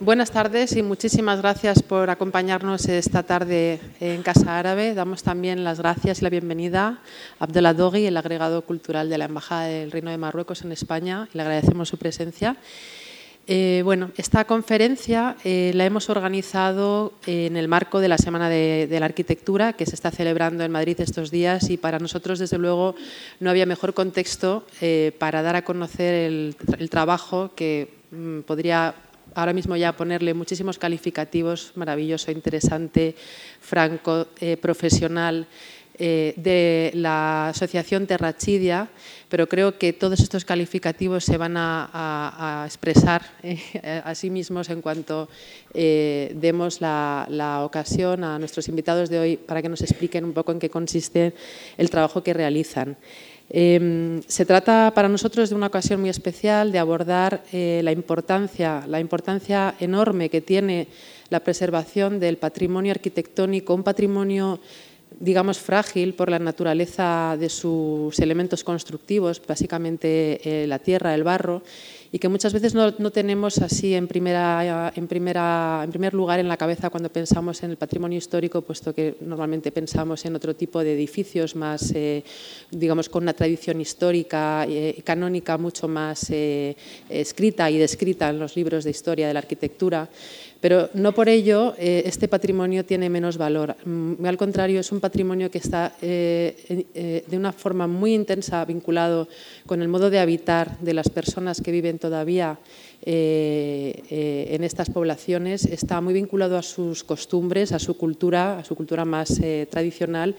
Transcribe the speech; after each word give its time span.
buenas 0.00 0.30
tardes 0.30 0.76
y 0.76 0.82
muchísimas 0.82 1.40
gracias 1.40 1.82
por 1.82 2.10
acompañarnos 2.10 2.86
esta 2.86 3.22
tarde 3.22 3.80
en 4.00 4.22
Casa 4.22 4.58
Árabe. 4.58 4.94
Damos 4.94 5.22
también 5.22 5.64
las 5.64 5.78
gracias 5.78 6.20
y 6.20 6.24
la 6.24 6.30
bienvenida 6.30 7.00
a 7.38 7.44
Abdullah 7.44 7.74
Dogui, 7.74 8.06
el 8.06 8.16
agregado 8.16 8.62
cultural 8.62 9.08
de 9.08 9.18
la 9.18 9.24
Embajada 9.24 9.64
del 9.64 9.90
Reino 9.90 10.10
de 10.10 10.18
Marruecos 10.18 10.62
en 10.62 10.72
España, 10.72 11.28
le 11.32 11.42
agradecemos 11.42 11.88
su 11.88 11.98
presencia. 11.98 12.56
Eh, 13.50 13.80
bueno, 13.82 14.10
esta 14.18 14.44
conferencia 14.44 15.36
eh, 15.42 15.72
la 15.74 15.86
hemos 15.86 16.10
organizado 16.10 17.14
en 17.26 17.56
el 17.56 17.66
marco 17.66 17.98
de 17.98 18.08
la 18.08 18.18
Semana 18.18 18.50
de, 18.50 18.94
la 19.00 19.06
Arquitectura 19.06 19.72
que 19.72 19.86
se 19.86 19.94
está 19.94 20.10
celebrando 20.10 20.64
en 20.64 20.70
Madrid 20.70 21.00
estos 21.00 21.30
días 21.30 21.70
y 21.70 21.78
para 21.78 21.98
nosotros, 21.98 22.38
desde 22.38 22.58
luego, 22.58 22.94
no 23.40 23.48
había 23.48 23.64
mejor 23.64 23.94
contexto 23.94 24.66
eh, 24.82 25.12
para 25.18 25.40
dar 25.40 25.56
a 25.56 25.64
conocer 25.64 26.12
el, 26.14 26.56
trabajo 26.90 27.52
que 27.56 27.88
mm, 28.10 28.40
podría 28.40 28.94
ahora 29.34 29.52
mismo 29.52 29.76
ya 29.76 29.96
ponerle 29.96 30.34
muchísimos 30.34 30.78
calificativos, 30.78 31.72
maravilloso, 31.74 32.30
interesante, 32.30 33.14
franco, 33.60 34.26
profesional, 34.60 35.46
eh, 36.00 36.32
de 36.36 36.92
la 36.94 37.48
asociación 37.48 38.06
Terrachidia, 38.06 38.88
pero 39.28 39.48
creo 39.48 39.78
que 39.78 39.92
todos 39.92 40.20
estos 40.20 40.44
calificativos 40.44 41.24
se 41.24 41.36
van 41.36 41.56
a, 41.56 42.62
expresar 42.64 43.22
eh, 43.42 43.58
a 44.04 44.14
sí 44.14 44.30
mismos 44.30 44.70
en 44.70 44.80
cuanto 44.80 45.28
eh, 45.74 46.30
demos 46.36 46.80
la, 46.80 47.62
ocasión 47.64 48.22
a 48.22 48.38
nuestros 48.38 48.68
invitados 48.68 49.10
de 49.10 49.18
hoy 49.18 49.36
para 49.36 49.60
que 49.60 49.68
nos 49.68 49.82
expliquen 49.82 50.24
un 50.24 50.34
poco 50.34 50.52
en 50.52 50.60
qué 50.60 50.70
consiste 50.70 51.34
el 51.76 51.90
trabajo 51.90 52.22
que 52.22 52.32
realizan. 52.32 52.96
Em, 53.50 54.20
se 54.26 54.44
trata 54.44 54.92
para 54.94 55.08
nosotros 55.08 55.48
de 55.48 55.56
una 55.56 55.68
ocasión 55.68 56.00
muy 56.00 56.10
especial 56.10 56.70
de 56.70 56.78
abordar 56.78 57.42
la 57.52 57.92
importancia, 57.92 58.84
la 58.86 59.00
importancia 59.00 59.74
enorme 59.80 60.28
que 60.28 60.40
tiene 60.40 60.88
la 61.30 61.40
preservación 61.40 62.20
del 62.20 62.36
patrimonio 62.36 62.92
arquitectónico, 62.92 63.74
un 63.74 63.82
patrimonio 63.82 64.60
digamos, 65.20 65.58
frágil 65.58 66.14
por 66.14 66.30
la 66.30 66.38
naturaleza 66.38 67.36
de 67.38 67.48
sus 67.48 68.18
elementos 68.18 68.62
constructivos, 68.62 69.42
básicamente 69.46 70.40
eh, 70.44 70.66
la 70.66 70.78
tierra, 70.78 71.14
el 71.14 71.24
barro, 71.24 71.62
y 72.10 72.18
que 72.18 72.28
muchas 72.28 72.52
veces 72.52 72.74
no, 72.74 72.92
tenemos 73.10 73.58
así 73.58 73.94
en, 73.94 74.06
primera, 74.06 74.92
en, 74.94 75.06
primera, 75.06 75.82
en 75.84 75.90
primer 75.90 76.14
lugar 76.14 76.40
en 76.40 76.48
la 76.48 76.56
cabeza 76.56 76.90
cuando 76.90 77.10
pensamos 77.10 77.62
en 77.62 77.70
el 77.70 77.76
patrimonio 77.76 78.18
histórico, 78.18 78.62
puesto 78.62 78.94
que 78.94 79.16
normalmente 79.20 79.72
pensamos 79.72 80.24
en 80.24 80.36
otro 80.36 80.54
tipo 80.54 80.82
de 80.82 80.94
edificios 80.94 81.54
más, 81.54 81.92
eh, 81.94 82.24
digamos, 82.70 83.08
con 83.08 83.24
una 83.24 83.34
tradición 83.34 83.80
histórica 83.80 84.66
y 84.68 84.76
eh, 84.76 85.02
canónica 85.04 85.58
mucho 85.58 85.88
más 85.88 86.30
escrita 86.30 87.70
y 87.70 87.78
descrita 87.78 88.30
en 88.30 88.38
los 88.38 88.56
libros 88.56 88.84
de 88.84 88.90
historia 88.90 89.28
de 89.28 89.34
la 89.34 89.40
arquitectura. 89.40 90.08
Pero 90.60 90.90
no 90.94 91.12
por 91.12 91.28
ello 91.28 91.74
eh, 91.78 92.02
este 92.06 92.26
patrimonio 92.26 92.84
tiene 92.84 93.08
menos 93.08 93.38
valor. 93.38 93.76
Mm, 93.84 94.24
al 94.26 94.36
contrario, 94.36 94.80
es 94.80 94.90
un 94.90 94.98
patrimonio 94.98 95.50
que 95.50 95.58
está 95.58 95.94
eh, 96.02 96.84
eh, 96.94 97.24
de 97.26 97.36
una 97.36 97.52
forma 97.52 97.86
muy 97.86 98.12
intensa 98.12 98.64
vinculado 98.64 99.28
con 99.66 99.82
el 99.82 99.88
modo 99.88 100.10
de 100.10 100.18
habitar 100.18 100.78
de 100.80 100.94
las 100.94 101.08
personas 101.08 101.60
que 101.60 101.70
viven 101.70 101.98
todavía 101.98 102.58
en 103.00 104.64
estas 104.64 104.90
poblaciones. 104.90 105.64
Está 105.64 106.00
muy 106.00 106.12
vinculado 106.12 106.58
a 106.58 106.62
sus 106.62 107.04
costumbres, 107.04 107.70
a 107.72 107.78
su 107.78 107.96
cultura, 107.96 108.58
a 108.58 108.64
su 108.64 108.74
cultura 108.74 109.04
más 109.04 109.40
tradicional 109.70 110.34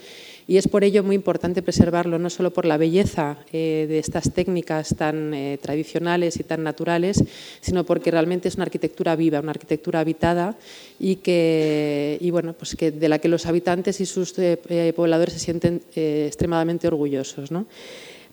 y 0.50 0.58
es 0.58 0.67
por 0.67 0.83
ello 0.83 1.03
muy 1.03 1.16
importante 1.16 1.61
preservarlo, 1.61 2.17
no 2.17 2.31
solo 2.31 2.52
por 2.52 2.66
la 2.66 2.78
belleza 2.78 3.38
eh, 3.53 3.86
de 3.88 4.00
estas 4.00 4.33
técnicas 4.33 4.95
tan 4.97 5.31
eh, 5.31 5.59
tradicionales 5.61 6.39
y 6.39 6.44
tan 6.44 6.64
naturales, 6.64 7.23
sino 7.61 7.83
porque 7.83 8.09
realmente 8.09 8.47
es 8.47 8.55
una 8.55 8.64
arquitectura 8.64 9.16
viva, 9.16 9.42
una 9.42 9.52
arquitectura 9.52 10.00
habitada 10.00 10.58
y, 11.00 11.17
que, 11.17 12.17
y 12.20 12.31
bueno, 12.31 12.53
pues 12.53 12.75
que 12.75 12.89
de 12.89 13.09
la 13.09 13.20
que 13.20 13.27
los 13.27 13.45
habitantes 13.45 14.02
y 14.02 14.08
sus 14.08 14.39
eh, 14.39 14.92
pobladores 14.95 15.36
se 15.36 15.39
sienten 15.39 15.83
extremadamente 15.94 16.88
orgullosos. 16.88 17.52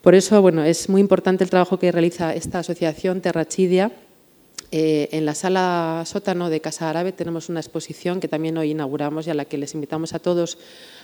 Por 0.00 0.14
eso 0.14 0.40
bueno, 0.40 0.64
es 0.64 0.88
muy 0.88 1.02
importante 1.02 1.44
el 1.44 1.50
trabajo 1.50 1.78
que 1.78 1.92
realiza 1.92 2.34
esta 2.34 2.60
asociación 2.60 3.20
Terrachidia 3.20 3.92
eh, 4.72 5.08
en 5.12 5.24
la 5.24 5.34
sala 5.34 6.02
sótano 6.06 6.50
de 6.50 6.60
Casa 6.60 6.90
Árabe 6.90 7.12
tenemos 7.12 7.48
una 7.48 7.60
exposición 7.60 8.18
que 8.20 8.28
también 8.28 8.56
hoy 8.58 8.72
inauguramos 8.72 9.26
y 9.26 9.30
a 9.30 9.34
la 9.34 9.44
que 9.44 9.58
les 9.58 9.74
invitamos 9.74 10.12
a 10.12 10.18
todos 10.18 10.58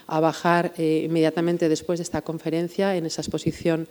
a 0.08 0.18
bajar 0.18 0.72
eh, 0.78 1.02
inmediatamente 1.06 1.68
después 1.68 2.00
de 2.00 2.02
esta 2.02 2.22
conferencia. 2.22 2.96
En 2.96 3.06
esa 3.06 3.22
exposición 3.22 3.86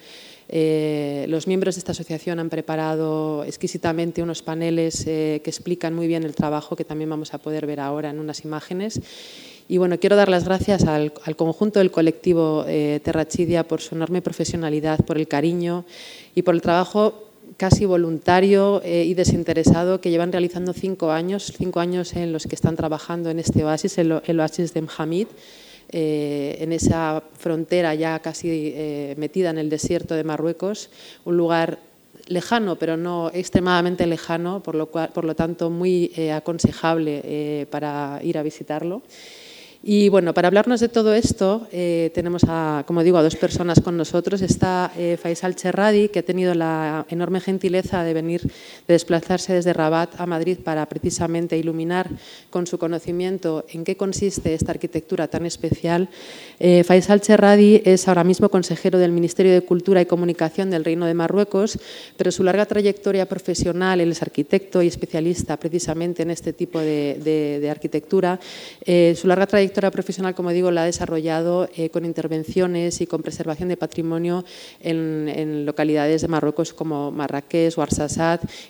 eh, 0.49 1.25
los 1.29 1.47
miembros 1.47 1.75
de 1.75 1.79
esta 1.79 1.93
asociación 1.93 2.39
han 2.39 2.49
preparado 2.49 3.45
exquisitamente 3.45 4.21
unos 4.21 4.41
paneles 4.41 5.05
que 5.05 5.41
explican 5.45 5.93
muy 5.93 6.07
bien 6.07 6.23
el 6.23 6.35
trabajo 6.35 6.75
que 6.75 6.83
también 6.83 7.09
vamos 7.09 7.33
a 7.33 7.37
poder 7.37 7.65
ver 7.65 7.79
ahora 7.79 8.09
en 8.09 8.19
unas 8.19 8.43
imágenes. 8.43 8.99
Y 9.69 9.77
bueno, 9.77 9.97
quiero 9.99 10.17
dar 10.17 10.27
las 10.27 10.43
gracias 10.43 10.83
al, 10.83 11.13
al 11.23 11.35
conjunto 11.37 11.79
del 11.79 11.91
colectivo 11.91 12.65
Terrachidia 12.65 13.65
por 13.65 13.79
su 13.79 13.95
enorme 13.95 14.21
profesionalidad, 14.21 14.99
por 15.05 15.17
el 15.17 15.29
cariño 15.29 15.85
y 16.35 16.41
por 16.41 16.55
el 16.55 16.61
trabajo 16.61 17.30
casi 17.61 17.85
voluntario 17.85 18.81
eh, 18.83 19.03
y 19.05 19.13
desinteresado 19.13 20.01
que 20.01 20.09
llevan 20.09 20.31
realizando 20.31 20.73
cinco 20.73 21.11
años, 21.11 21.53
cinco 21.55 21.79
años 21.79 22.15
en 22.15 22.33
los 22.33 22.47
que 22.47 22.55
están 22.55 22.75
trabajando 22.75 23.29
en 23.29 23.37
este 23.37 23.63
oasis, 23.63 23.99
el, 23.99 24.39
oasis 24.39 24.73
de 24.73 24.81
Mhamid, 24.81 25.27
eh, 25.91 26.57
en 26.59 26.73
esa 26.73 27.21
frontera 27.37 27.93
ya 27.93 28.17
casi 28.17 28.49
eh, 28.49 29.13
metida 29.19 29.51
en 29.51 29.59
el 29.59 29.69
desierto 29.69 30.15
de 30.15 30.23
Marruecos, 30.23 30.89
un 31.23 31.37
lugar 31.37 31.77
lejano, 32.25 32.77
pero 32.77 32.97
no 32.97 33.29
extremadamente 33.31 34.07
lejano, 34.07 34.63
por 34.63 34.73
lo, 34.73 34.87
cual, 34.87 35.09
por 35.13 35.23
lo 35.23 35.35
tanto 35.35 35.69
muy 35.69 36.11
aconsejable 36.33 37.67
para 37.69 38.21
ir 38.23 38.39
a 38.39 38.43
visitarlo. 38.43 39.03
Y 39.83 40.09
bueno, 40.09 40.35
para 40.35 40.47
hablarnos 40.47 40.79
de 40.79 40.89
todo 40.89 41.15
esto, 41.15 41.67
eh, 41.71 42.11
tenemos, 42.13 42.43
a, 42.47 42.83
como 42.85 43.01
digo, 43.01 43.17
a 43.17 43.23
dos 43.23 43.35
personas 43.35 43.81
con 43.81 43.97
nosotros. 43.97 44.43
Está 44.43 44.91
eh, 44.95 45.17
Faisal 45.19 45.55
Cherradi, 45.55 46.09
que 46.09 46.19
ha 46.19 46.23
tenido 46.23 46.53
la 46.53 47.07
enorme 47.09 47.39
gentileza 47.39 48.03
de 48.03 48.13
venir, 48.13 48.43
de 48.43 48.93
desplazarse 48.93 49.53
desde 49.53 49.73
Rabat 49.73 50.21
a 50.21 50.27
Madrid 50.27 50.59
para 50.63 50.85
precisamente 50.85 51.57
iluminar 51.57 52.11
con 52.51 52.67
su 52.67 52.77
conocimiento 52.77 53.65
en 53.69 53.83
qué 53.83 53.97
consiste 53.97 54.53
esta 54.53 54.71
arquitectura 54.71 55.27
tan 55.27 55.47
especial. 55.47 56.09
Eh, 56.59 56.83
Faisal 56.83 57.21
Cherradi 57.21 57.81
es 57.83 58.07
ahora 58.07 58.23
mismo 58.23 58.49
consejero 58.49 58.99
del 58.99 59.11
Ministerio 59.11 59.51
de 59.51 59.61
Cultura 59.61 59.99
y 59.99 60.05
Comunicación 60.05 60.69
del 60.69 60.85
Reino 60.85 61.07
de 61.07 61.15
Marruecos, 61.15 61.79
pero 62.17 62.31
su 62.31 62.43
larga 62.43 62.67
trayectoria 62.67 63.27
profesional, 63.27 63.99
él 63.99 64.11
es 64.11 64.21
arquitecto 64.21 64.83
y 64.83 64.87
especialista 64.87 65.57
precisamente 65.57 66.21
en 66.21 66.29
este 66.29 66.53
tipo 66.53 66.79
de, 66.79 67.17
de 67.59 67.69
arquitectura, 67.69 68.39
su 69.15 69.27
larga 69.27 69.47
trayectoria 69.47 69.70
profesional, 69.71 70.35
como 70.35 70.51
digo, 70.51 70.71
la 70.71 70.83
ha 70.83 70.85
desarrollado 70.85 71.69
eh, 71.75 71.89
con 71.89 72.05
intervenciones 72.05 73.01
y 73.01 73.07
con 73.07 73.21
preservación 73.21 73.69
de 73.69 73.77
patrimonio 73.77 74.43
en, 74.81 75.65
localidades 75.65 76.21
de 76.21 76.27
Marruecos 76.27 76.73
como 76.73 77.11
Marrakech 77.11 77.77
o 77.77 77.85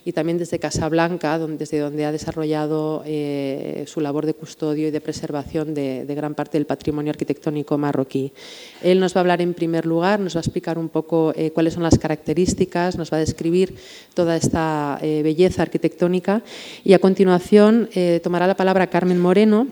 y 0.05 0.11
también 0.11 0.37
desde 0.37 0.59
Casablanca, 0.59 1.37
donde, 1.37 1.57
desde 1.57 1.79
donde 1.79 2.05
ha 2.05 2.11
desarrollado 2.11 3.03
eh, 3.05 3.83
su 3.87 4.01
labor 4.01 4.25
de 4.25 4.33
custodio 4.33 4.87
y 4.87 4.91
de 4.91 5.01
preservación 5.01 5.73
de, 5.73 6.05
gran 6.07 6.35
parte 6.35 6.57
del 6.57 6.65
patrimonio 6.65 7.11
arquitectónico 7.11 7.77
marroquí. 7.77 8.33
Él 8.81 8.99
nos 8.99 9.15
va 9.15 9.19
a 9.19 9.21
hablar 9.21 9.41
en 9.41 9.53
primer 9.53 9.85
lugar, 9.85 10.19
nos 10.19 10.35
va 10.35 10.39
a 10.39 10.41
explicar 10.41 10.77
un 10.77 10.89
poco 10.89 11.33
eh, 11.35 11.51
cuáles 11.51 11.73
son 11.73 11.83
las 11.83 11.97
características, 11.97 12.97
nos 12.97 13.11
va 13.11 13.17
a 13.17 13.21
describir 13.21 13.75
toda 14.13 14.35
esta 14.35 14.99
belleza 15.01 15.61
arquitectónica 15.61 16.43
y 16.83 16.93
a 16.93 16.99
continuación 16.99 17.89
tomará 18.23 18.47
la 18.47 18.55
palabra 18.55 18.87
Carmen 18.87 19.19
Moreno, 19.19 19.67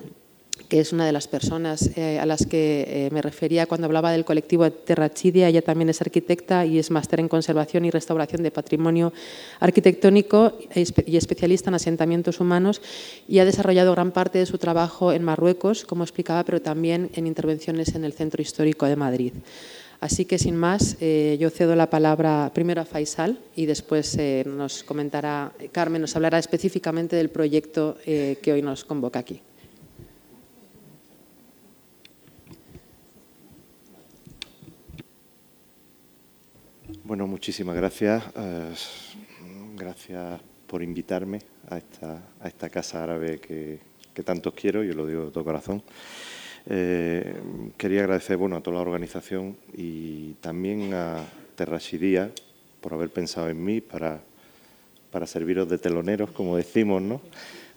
que 0.69 0.79
es 0.79 0.93
una 0.93 1.05
de 1.05 1.11
las 1.11 1.27
personas 1.27 1.89
eh, 1.97 2.19
a 2.19 2.25
las 2.27 2.45
que 2.45 2.85
eh, 2.87 3.09
me 3.11 3.23
refería 3.23 3.65
cuando 3.65 3.85
hablaba 3.85 4.11
del 4.11 4.23
colectivo 4.23 4.69
Terrachidia. 4.71 5.47
Ella 5.47 5.63
también 5.63 5.89
es 5.89 5.99
arquitecta 5.99 6.63
y 6.65 6.77
es 6.77 6.91
máster 6.91 7.19
en 7.19 7.27
conservación 7.27 7.85
y 7.85 7.89
restauración 7.89 8.43
de 8.43 8.51
patrimonio 8.51 9.11
arquitectónico 9.59 10.53
y 11.05 11.17
especialista 11.17 11.71
en 11.71 11.73
asentamientos 11.73 12.39
humanos 12.39 12.81
y 13.27 13.39
ha 13.39 13.45
desarrollado 13.45 13.93
gran 13.93 14.11
parte 14.11 14.37
de 14.37 14.45
su 14.45 14.59
trabajo 14.59 15.11
en 15.11 15.23
Marruecos, 15.23 15.85
como 15.85 16.03
explicaba, 16.03 16.45
pero 16.45 16.61
también 16.61 17.09
en 17.15 17.25
intervenciones 17.25 17.95
en 17.95 18.05
el 18.05 18.13
Centro 18.13 18.41
Histórico 18.41 18.85
de 18.85 18.95
Madrid. 18.95 19.33
Así 20.01 20.23
que 20.23 20.37
sin 20.37 20.55
más, 20.55 20.95
eh, 21.01 21.35
yo 21.41 21.49
cedo 21.49 21.75
la 21.75 21.89
palabra 21.89 22.51
primero 22.53 22.81
a 22.81 22.85
Faisal 22.85 23.39
y 23.55 23.65
después 23.65 24.17
nos 24.45 24.83
comentará, 24.83 25.51
Carmen 25.71 26.01
nos 26.01 26.15
hablará 26.15 26.37
específicamente 26.37 27.15
del 27.15 27.29
proyecto 27.29 27.97
que 28.05 28.53
hoy 28.53 28.61
nos 28.61 28.85
convoca 28.85 29.19
aquí. 29.19 29.41
Bueno, 37.09 37.25
muchísimas 37.25 37.75
gracias. 37.75 38.23
Eh, 38.35 38.71
gracias 39.75 40.39
por 40.67 40.83
invitarme 40.83 41.39
a 41.67 41.79
esta, 41.79 42.21
a 42.39 42.47
esta 42.47 42.69
casa 42.69 43.03
árabe 43.03 43.39
que, 43.39 43.79
que 44.13 44.21
tanto 44.21 44.53
quiero, 44.53 44.83
yo 44.83 44.93
lo 44.93 45.07
digo 45.07 45.25
de 45.25 45.31
todo 45.31 45.43
corazón. 45.43 45.81
Eh, 46.67 47.33
quería 47.77 48.01
agradecer 48.01 48.37
bueno, 48.37 48.57
a 48.57 48.61
toda 48.61 48.75
la 48.75 48.83
organización 48.83 49.57
y 49.73 50.33
también 50.33 50.93
a 50.93 51.25
Terrashidía 51.55 52.29
por 52.79 52.93
haber 52.93 53.09
pensado 53.09 53.49
en 53.49 53.65
mí 53.65 53.81
para, 53.81 54.21
para 55.09 55.25
serviros 55.25 55.67
de 55.67 55.79
teloneros, 55.79 56.29
como 56.29 56.57
decimos, 56.57 57.01
¿no? 57.01 57.21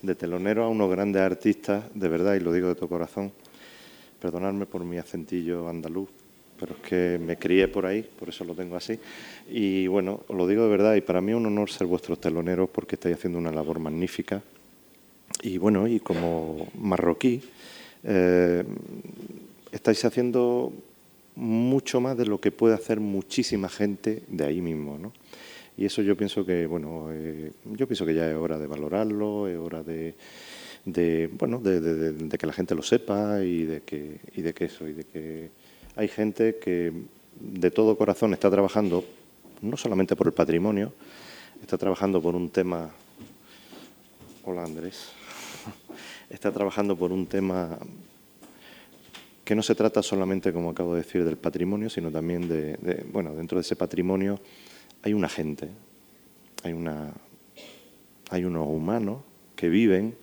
de 0.03 0.15
telonero 0.15 0.65
a 0.65 0.69
unos 0.69 0.91
grandes 0.91 1.23
artistas, 1.23 1.85
de 1.95 2.09
verdad, 2.09 2.35
y 2.35 2.41
lo 2.41 2.53
digo 2.53 2.69
de 2.69 2.75
todo 2.75 2.91
corazón. 2.91 3.33
Perdonadme 4.21 4.67
por 4.67 4.85
mi 4.85 4.99
acentillo 4.99 5.71
andaluz, 5.71 6.11
pero 6.63 6.77
es 6.77 6.89
que 6.89 7.19
me 7.19 7.37
crié 7.37 7.67
por 7.67 7.87
ahí, 7.87 8.03
por 8.05 8.29
eso 8.29 8.45
lo 8.45 8.55
tengo 8.55 8.77
así. 8.77 8.97
Y 9.51 9.89
bueno, 9.89 10.21
os 10.29 10.37
lo 10.37 10.47
digo 10.47 10.63
de 10.63 10.71
verdad, 10.71 10.95
y 10.95 11.01
para 11.01 11.21
mí 11.21 11.33
es 11.33 11.37
un 11.37 11.47
honor 11.47 11.69
ser 11.69 11.89
vuestros 11.89 12.21
teloneros 12.21 12.71
porque 12.71 12.95
estáis 12.95 13.17
haciendo 13.17 13.41
una 13.41 13.51
labor 13.51 13.81
magnífica. 13.81 14.41
Y 15.43 15.59
bueno, 15.59 15.89
y 15.89 15.99
como 15.99 16.69
marroquí, 16.79 17.41
eh, 18.05 18.63
estáis 19.73 20.05
haciendo 20.05 20.73
mucho 21.35 22.01
más 22.01 22.17
de 22.17 22.27
lo 22.27 22.41
que 22.41 22.53
puede 22.53 22.77
hacer 22.77 23.01
muchísima 23.01 23.69
gente 23.69 24.23
de 24.29 24.45
ahí 24.45 24.61
mismo, 24.61 24.99
¿no? 24.99 25.13
Y 25.77 25.87
eso 25.87 26.01
yo 26.01 26.17
pienso 26.17 26.47
que, 26.47 26.67
bueno, 26.67 27.09
eh, 27.11 27.51
yo 27.73 27.89
pienso 27.89 28.07
que 28.07 28.15
ya 28.15 28.31
es 28.31 28.37
hora 28.37 28.57
de 28.57 28.69
valorarlo, 28.69 29.49
es 29.49 29.59
hora 29.59 29.83
de, 29.83 30.15
bueno, 31.37 31.59
de, 31.59 32.39
que 32.39 32.47
la 32.47 32.53
gente 32.53 32.77
lo 32.77 32.83
sepa 32.83 33.43
y 33.43 33.65
de 33.65 33.81
que, 33.81 34.21
y 34.37 34.43
de 34.43 34.55
que 34.55 34.67
eso, 34.67 34.87
y 34.87 34.93
de 34.93 35.03
que 35.03 35.62
hay 35.97 36.09
gente 36.09 36.57
que 36.59 36.93
de 37.39 37.71
todo 37.71 37.97
corazón 37.97 38.33
está 38.33 38.51
trabajando, 38.51 39.05
no 39.61 39.77
solamente 39.77 40.17
por 40.17 40.27
el 40.27 40.33
patrimonio, 40.33 40.93
está 41.61 41.77
trabajando 41.77 42.21
por 42.21 42.35
un 42.35 42.51
tema. 42.51 42.91
Hola 44.45 44.65
Andrés. 44.65 45.13
Está 46.31 46.51
trabajando 46.51 46.97
por 46.97 47.13
un 47.13 47.27
tema 47.27 47.79
que 49.45 49.55
no 49.55 49.63
se 49.63 49.75
trata 49.75 50.03
solamente, 50.03 50.53
como 50.53 50.71
acabo 50.71 50.95
de 50.95 51.03
decir, 51.03 51.25
del 51.25 51.37
patrimonio, 51.37 51.91
sino 51.91 52.11
también 52.11 52.49
de, 52.49 53.05
bueno, 53.13 53.35
dentro 53.35 53.59
de 53.59 53.63
ese 53.63 53.77
patrimonio 53.77 54.41
hay 55.03 55.13
una 55.13 55.29
gente, 55.29 55.69
hay, 56.63 56.73
una, 56.73 57.13
hay 58.31 58.45
unos 58.45 58.67
humanos 58.67 59.23
que 59.57 59.69
viven 59.69 60.17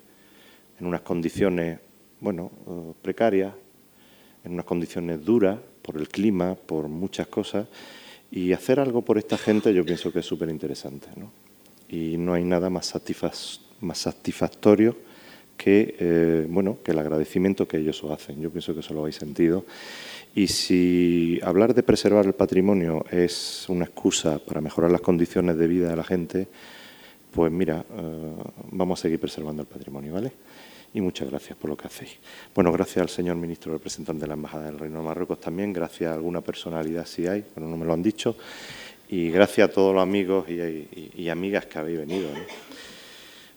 en 0.79 0.85
unas 0.85 1.01
condiciones, 1.01 1.79
bueno, 2.21 2.51
eh, 2.67 2.93
precarias, 3.01 3.53
en 4.43 4.53
unas 4.53 4.65
condiciones 4.65 5.23
duras 5.23 5.59
por 5.81 5.97
el 5.97 6.07
clima, 6.07 6.55
por 6.55 6.87
muchas 6.87 7.27
cosas, 7.27 7.67
y 8.31 8.53
hacer 8.53 8.79
algo 8.79 9.01
por 9.01 9.17
esta 9.17 9.37
gente 9.37 9.73
yo 9.73 9.83
pienso 9.83 10.11
que 10.11 10.19
es 10.19 10.25
súper 10.25 10.49
interesante. 10.49 11.07
¿no? 11.15 11.31
Y 11.89 12.17
no 12.17 12.33
hay 12.33 12.43
nada 12.43 12.69
más, 12.69 12.93
más 13.81 13.97
satisfactorio 13.97 14.95
que, 15.57 15.95
eh, 15.99 16.47
bueno, 16.49 16.77
que 16.83 16.91
el 16.91 16.99
agradecimiento 16.99 17.67
que 17.67 17.77
ellos 17.77 18.01
os 18.03 18.11
hacen. 18.11 18.39
Yo 18.39 18.49
pienso 18.49 18.73
que 18.73 18.79
eso 18.79 18.93
lo 18.93 19.01
habéis 19.01 19.17
sentido. 19.17 19.65
Y 20.33 20.47
si 20.47 21.39
hablar 21.43 21.73
de 21.73 21.83
preservar 21.83 22.25
el 22.25 22.33
patrimonio 22.33 23.03
es 23.11 23.65
una 23.67 23.85
excusa 23.85 24.39
para 24.39 24.61
mejorar 24.61 24.91
las 24.91 25.01
condiciones 25.01 25.57
de 25.57 25.67
vida 25.67 25.89
de 25.89 25.95
la 25.95 26.03
gente, 26.03 26.47
pues 27.31 27.51
mira, 27.51 27.83
eh, 27.91 28.35
vamos 28.71 28.99
a 28.99 29.01
seguir 29.01 29.19
preservando 29.19 29.63
el 29.63 29.67
patrimonio, 29.67 30.13
¿vale? 30.13 30.31
Y 30.93 31.01
muchas 31.01 31.29
gracias 31.29 31.57
por 31.57 31.69
lo 31.69 31.77
que 31.77 31.87
hacéis. 31.87 32.17
Bueno, 32.55 32.71
gracias 32.71 32.97
al 33.03 33.09
señor 33.09 33.35
ministro 33.35 33.71
representante 33.71 34.21
de 34.21 34.27
la 34.27 34.33
Embajada 34.33 34.65
del 34.65 34.79
Reino 34.79 34.99
de 34.99 35.05
Marruecos 35.05 35.39
también, 35.39 35.71
gracias 35.71 36.11
a 36.11 36.15
alguna 36.15 36.41
personalidad 36.41 37.05
si 37.05 37.27
hay, 37.27 37.45
bueno, 37.55 37.69
no 37.69 37.77
me 37.77 37.85
lo 37.85 37.93
han 37.93 38.01
dicho, 38.01 38.35
y 39.09 39.29
gracias 39.29 39.69
a 39.69 39.71
todos 39.71 39.93
los 39.93 40.01
amigos 40.01 40.45
y, 40.49 41.29
amigas 41.29 41.67
que 41.67 41.77
habéis 41.77 41.99
venido. 41.99 42.29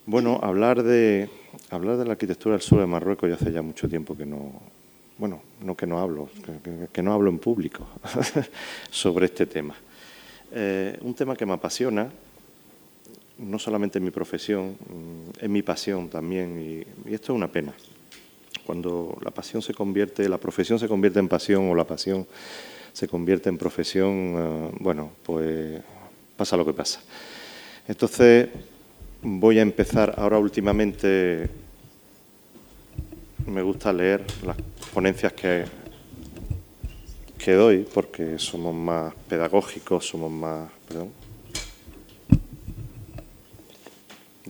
Bueno, 0.04 0.40
hablar 0.42 0.82
de, 0.82 1.30
hablar 1.70 1.96
de 1.96 2.04
la 2.04 2.12
arquitectura 2.12 2.54
del 2.54 2.62
sur 2.62 2.80
de 2.80 2.86
Marruecos 2.86 3.28
ya 3.28 3.36
hace 3.36 3.52
ya 3.52 3.62
mucho 3.62 3.88
tiempo 3.88 4.16
que 4.16 4.26
no, 4.26 4.52
bueno, 5.16 5.42
no 5.62 5.74
que 5.74 5.86
no 5.86 6.00
hablo, 6.00 6.28
que, 6.92 7.02
no 7.02 7.12
hablo 7.14 7.30
en 7.30 7.38
público 7.38 7.86
sobre 8.90 9.26
este 9.26 9.46
tema. 9.46 9.74
Eh, 10.50 10.98
un 11.00 11.14
tema 11.14 11.34
que 11.34 11.46
me 11.46 11.54
apasiona, 11.54 12.10
no 13.38 13.58
solamente 13.58 13.98
en 13.98 14.04
mi 14.04 14.10
profesión, 14.10 14.76
mm, 14.88 15.44
en 15.44 15.52
mi 15.52 15.62
pasión 15.62 16.08
también, 16.08 16.58
y, 16.60 17.12
esto 17.12 17.32
es 17.32 17.36
una 17.36 17.50
pena. 17.50 17.72
Cuando 18.64 19.18
la 19.22 19.30
pasión 19.30 19.62
se 19.62 19.74
convierte, 19.74 20.28
la 20.28 20.38
profesión 20.38 20.78
se 20.78 20.88
convierte 20.88 21.18
en 21.18 21.28
pasión 21.28 21.68
o 21.68 21.74
la 21.74 21.86
pasión 21.86 22.26
se 22.92 23.08
convierte 23.08 23.48
en 23.48 23.58
profesión, 23.58 24.34
eh, 24.36 24.70
bueno, 24.80 25.12
pues 25.22 25.80
pasa 26.36 26.56
lo 26.56 26.64
que 26.64 26.72
pasa. 26.72 27.00
Entonces, 27.88 28.48
voy 29.22 29.58
a 29.58 29.62
empezar 29.62 30.14
ahora 30.16 30.38
últimamente 30.38 31.48
me 33.46 33.62
gusta 33.62 33.92
leer 33.92 34.24
las 34.44 34.56
ponencias 34.92 35.32
que, 35.32 35.64
que 37.38 37.52
doy 37.52 37.86
porque 37.92 38.38
somos 38.38 38.74
más 38.74 39.14
pedagógicos, 39.28 40.06
somos 40.06 40.30
más... 40.30 40.70
Perdón. 40.86 41.21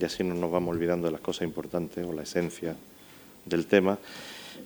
Y 0.03 0.05
así 0.05 0.21
no 0.21 0.35
nos 0.35 0.51
vamos 0.51 0.75
olvidando 0.75 1.07
de 1.07 1.13
las 1.13 1.21
cosas 1.21 1.43
importantes 1.43 2.05
o 2.05 2.11
la 2.11 2.23
esencia 2.23 2.75
del 3.45 3.67
tema. 3.67 3.97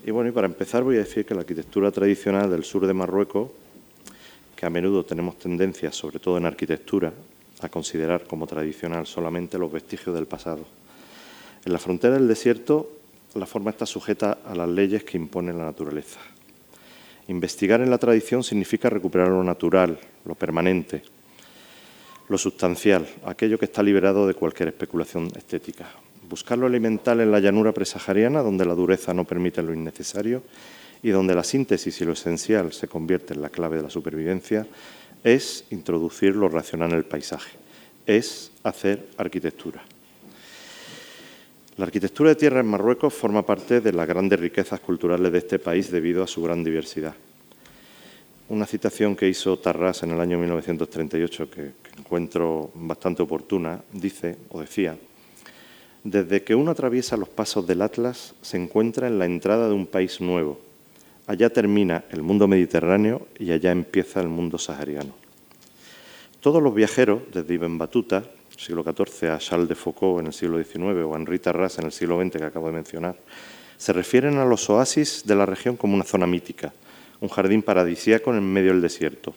Y 0.03 0.09
bueno, 0.09 0.31
y 0.31 0.33
para 0.33 0.47
empezar 0.47 0.81
voy 0.81 0.95
a 0.95 1.01
decir 1.01 1.27
que 1.27 1.35
la 1.35 1.41
arquitectura 1.41 1.91
tradicional 1.91 2.49
del 2.49 2.63
sur 2.63 2.87
de 2.87 2.93
Marruecos, 2.95 3.51
que 4.55 4.65
a 4.65 4.71
menudo 4.71 5.05
tenemos 5.05 5.37
tendencias, 5.37 5.95
sobre 5.95 6.17
todo 6.17 6.39
en 6.39 6.47
arquitectura, 6.47 7.13
a 7.61 7.69
considerar 7.69 8.23
como 8.23 8.47
tradicional 8.47 9.05
solamente 9.05 9.59
los 9.59 9.71
vestigios 9.71 10.15
del 10.15 10.25
pasado. 10.25 10.65
En 11.63 11.71
la 11.71 11.77
frontera 11.77 12.15
del 12.15 12.27
desierto 12.27 12.89
la 13.35 13.45
forma 13.45 13.69
está 13.69 13.85
sujeta 13.85 14.39
a 14.43 14.55
las 14.55 14.67
leyes 14.67 15.03
que 15.03 15.17
impone 15.17 15.53
la 15.53 15.65
naturaleza. 15.65 16.19
Investigar 17.27 17.81
en 17.81 17.91
la 17.91 17.99
tradición 17.99 18.43
significa 18.43 18.89
recuperar 18.89 19.27
lo 19.27 19.43
natural, 19.43 19.99
lo 20.25 20.33
permanente, 20.33 21.03
lo 22.29 22.38
sustancial, 22.38 23.07
aquello 23.25 23.57
que 23.57 23.65
está 23.65 23.81
liberado 23.81 24.27
de 24.27 24.33
cualquier 24.33 24.69
especulación 24.69 25.31
estética. 25.35 25.88
Buscar 26.29 26.57
lo 26.57 26.68
elemental 26.68 27.21
en 27.21 27.31
la 27.31 27.39
llanura 27.39 27.71
presahariana, 27.71 28.41
donde 28.41 28.65
la 28.65 28.75
dureza 28.75 29.13
no 29.13 29.24
permite 29.24 29.62
lo 29.62 29.74
innecesario 29.74 30.44
y 31.01 31.09
donde 31.09 31.35
la 31.35 31.44
síntesis 31.44 32.01
y 32.01 32.06
lo 32.06 32.13
esencial 32.13 32.74
se 32.74 32.88
convierte 32.88 33.33
en 33.33 33.41
la 33.41 33.50
clave 33.50 33.77
de 33.77 33.83
la 33.83 33.89
supervivencia, 33.89 34.68
es 35.24 35.65
introducir 35.69 36.35
lo 36.35 36.50
racional 36.50 36.91
en 36.91 36.97
el 36.97 37.06
paisaje, 37.06 37.57
es 38.06 38.51
hacer 38.63 39.07
arquitectura. 39.18 39.81
La 41.77 41.85
arquitectura 41.85 42.31
de 42.31 42.35
tierra 42.35 42.59
en 42.59 42.68
Marruecos 42.68 43.13
forma 43.13 43.45
parte 43.45 43.81
de 43.81 43.94
las 43.94 44.07
grandes 44.07 44.39
riquezas 44.39 44.80
culturales 44.80 45.31
de 45.31 45.38
este 45.38 45.59
país 45.59 45.91
debido 45.91 46.23
a 46.23 46.27
su 46.27 46.41
gran 46.41 46.63
diversidad. 46.63 47.13
Una 48.49 48.65
citación 48.65 49.17
que 49.17 49.27
hizo 49.27 49.59
Tarras 49.59 50.03
en 50.03 50.11
el 50.11 50.21
año 50.21 50.38
1938, 50.38 51.49
que, 51.49 51.71
encuentro 51.97 52.71
bastante 52.75 53.21
oportuna, 53.21 53.81
dice 53.91 54.38
o 54.49 54.61
decía, 54.61 54.97
desde 56.05 56.44
que 56.44 56.55
uno 56.55 56.71
atraviesa 56.71 57.17
los 57.17 57.27
pasos 57.27 57.67
del 57.67 57.81
Atlas 57.81 58.35
se 58.41 58.55
encuentra 58.55 59.07
en 59.07 59.19
la 59.19 59.25
entrada 59.25 59.68
de 59.68 59.73
un 59.73 59.85
país 59.85 60.21
nuevo. 60.21 60.61
Allá 61.25 61.49
termina 61.49 62.06
el 62.09 62.21
mundo 62.21 62.47
mediterráneo 62.47 63.27
y 63.37 63.51
allá 63.51 63.71
empieza 63.73 64.21
el 64.21 64.30
mundo 64.30 64.57
sahariano. 64.57 65.13
Todos 66.39 66.63
los 66.63 66.73
viajeros, 66.73 67.23
desde 67.33 67.54
Ibn 67.56 67.77
Batuta, 67.77 68.23
siglo 68.56 68.81
XIV, 68.81 69.31
a 69.31 69.39
Charles 69.39 69.68
de 69.68 69.75
Foucault 69.75 70.21
en 70.21 70.27
el 70.27 70.33
siglo 70.33 70.63
XIX 70.63 71.04
o 71.04 71.13
a 71.13 71.18
Henri 71.18 71.39
Tarras 71.39 71.80
en 71.80 71.85
el 71.87 71.92
siglo 71.92 72.21
XX 72.21 72.37
que 72.37 72.45
acabo 72.45 72.68
de 72.68 72.73
mencionar, 72.73 73.18
se 73.75 73.92
refieren 73.92 74.37
a 74.37 74.45
los 74.45 74.69
oasis 74.69 75.23
de 75.25 75.35
la 75.35 75.45
región 75.45 75.75
como 75.75 75.95
una 75.95 76.06
zona 76.06 76.25
mítica, 76.25 76.73
un 77.21 77.30
jardín 77.30 77.62
paradisíaco 77.62 78.33
en 78.33 78.44
medio 78.44 78.71
del 78.71 78.81
desierto, 78.81 79.33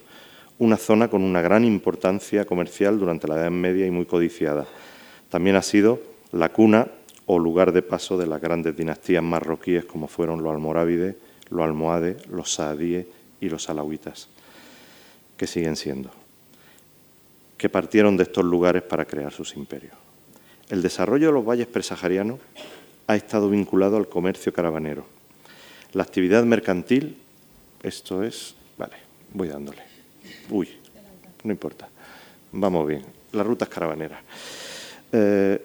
una 0.59 0.77
zona 0.77 1.09
con 1.09 1.23
una 1.23 1.41
gran 1.41 1.65
importancia 1.65 2.45
comercial 2.45 2.99
durante 2.99 3.29
la 3.29 3.37
Edad 3.37 3.51
Media 3.51 3.87
y 3.87 3.91
muy 3.91 4.07
codiciada. 4.07 4.67
También 5.29 5.57
ha 5.57 5.63
sido 5.63 6.01
la 6.33 6.51
cuna 6.51 6.89
o 7.27 7.39
lugar 7.39 7.73
de 7.73 7.83
paso 7.83 8.19
de 8.19 8.27
las 8.27 8.41
grandes 8.41 8.77
dinastías 8.77 9.23
marroquíes 9.23 9.85
como 9.85 10.09
fueron 10.09 10.43
los 10.43 10.53
almorávides, 10.53 11.17
los 11.49 11.65
almohades, 11.65 12.27
los 12.29 12.53
saadíes 12.53 13.07
y 13.41 13.49
los 13.49 13.71
alawitas, 13.71 14.29
que 15.37 15.47
siguen 15.47 15.77
siendo 15.77 16.11
que 17.61 17.69
partieron 17.69 18.17
de 18.17 18.23
estos 18.23 18.43
lugares 18.43 18.83
para 18.83 19.05
crear 19.05 19.31
sus 19.35 19.55
imperios. 19.55 19.93
El 20.71 20.81
desarrollo 20.81 21.27
de 21.27 21.35
los 21.35 21.45
valles 21.45 21.67
presaharianos 21.67 22.39
ha 23.07 23.17
estado 23.17 23.51
vinculado 23.51 23.99
al 23.99 24.09
comercio 24.09 24.51
caravanero. 24.51 25.05
La 25.93 26.03
actividad 26.03 26.43
mercantil, 26.45 27.19
esto 27.83 28.23
es, 28.23 28.55
vale, 28.77 28.95
voy 29.33 29.49
dándole. 29.49 29.83
Uy, 30.51 30.69
no 31.45 31.53
importa, 31.53 31.89
vamos 32.53 32.87
bien, 32.87 33.03
las 33.33 33.47
rutas 33.47 33.69
caravaneras. 33.69 34.21
Eh, 35.13 35.61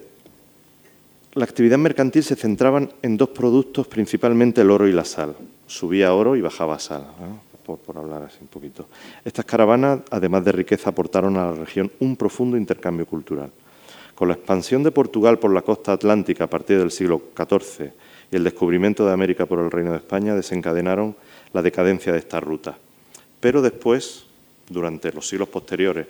la 1.34 1.44
actividad 1.44 1.78
mercantil 1.78 2.24
se 2.24 2.34
centraba 2.34 2.88
en 3.02 3.16
dos 3.16 3.28
productos, 3.28 3.86
principalmente 3.86 4.62
el 4.62 4.70
oro 4.70 4.88
y 4.88 4.92
la 4.92 5.04
sal. 5.04 5.36
Subía 5.66 6.14
oro 6.14 6.36
y 6.36 6.40
bajaba 6.40 6.78
sal 6.78 7.06
por, 7.74 7.98
hablar 7.98 8.22
así 8.22 8.38
un 8.40 8.48
poquito. 8.48 8.86
Estas 9.24 9.44
caravanas, 9.44 10.00
además 10.10 10.44
de 10.44 10.52
riqueza, 10.52 10.90
aportaron 10.90 11.36
a 11.36 11.50
la 11.50 11.52
región 11.52 11.90
un 12.00 12.16
profundo 12.16 12.56
intercambio 12.56 13.06
cultural. 13.06 13.50
Con 14.14 14.28
la 14.28 14.34
expansión 14.34 14.82
de 14.82 14.92
Portugal 14.92 15.38
por 15.38 15.52
la 15.52 15.62
costa 15.62 15.92
atlántica 15.92 16.44
a 16.44 16.46
partir 16.46 16.78
del 16.78 16.90
siglo 16.90 17.20
XIV 17.36 17.90
y 18.30 18.36
el 18.36 18.44
descubrimiento 18.44 19.04
de 19.04 19.12
América 19.12 19.46
por 19.46 19.58
el 19.58 19.70
Reino 19.70 19.90
de 19.90 19.98
España, 19.98 20.34
desencadenaron 20.34 21.16
la 21.52 21.62
decadencia 21.62 22.12
de 22.12 22.18
esta 22.18 22.40
ruta. 22.40 22.78
Pero 23.40 23.62
después, 23.62 24.26
durante 24.68 25.12
los 25.12 25.28
siglos 25.28 25.48
posteriores 25.48 26.06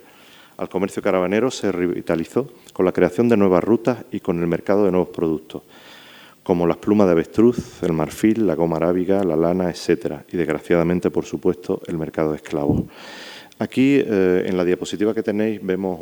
al 0.56 0.68
comercio 0.68 1.02
caravanero 1.02 1.50
se 1.50 1.70
revitalizó 1.70 2.50
con 2.72 2.86
la 2.86 2.92
creación 2.92 3.28
de 3.28 3.36
nuevas 3.36 3.62
rutas 3.62 4.04
y 4.10 4.20
con 4.20 4.40
el 4.40 4.46
mercado 4.46 4.84
de 4.84 4.90
nuevos 4.90 5.10
productos, 5.10 5.62
como 6.42 6.66
las 6.66 6.78
plumas 6.78 7.06
de 7.06 7.12
avestruz, 7.12 7.82
el 7.82 7.92
marfil, 7.92 8.46
la 8.46 8.54
goma 8.54 8.76
arábiga, 8.76 9.22
la 9.24 9.36
lana, 9.36 9.68
etcétera, 9.68 10.24
y 10.32 10.36
desgraciadamente, 10.36 11.10
por 11.10 11.24
supuesto, 11.24 11.82
el 11.86 11.98
mercado 11.98 12.30
de 12.30 12.36
esclavos. 12.36 12.84
Aquí, 13.58 13.98
eh, 13.98 14.44
en 14.46 14.56
la 14.56 14.64
diapositiva 14.64 15.14
que 15.14 15.22
tenéis, 15.22 15.60
vemos 15.62 15.98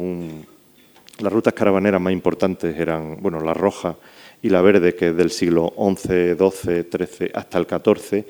las 1.20 1.32
rutas 1.32 1.54
caravaneras 1.54 2.00
más 2.00 2.12
importantes 2.12 2.76
eran, 2.76 3.18
bueno, 3.20 3.40
la 3.40 3.54
roja 3.54 3.96
y 4.44 4.50
la 4.50 4.60
verde, 4.60 4.94
que 4.94 5.08
es 5.08 5.16
del 5.16 5.30
siglo 5.30 5.72
XI, 5.74 6.36
XII, 6.36 6.84
XIII 6.92 7.30
hasta 7.32 7.56
el 7.56 7.66
XIV. 7.66 8.26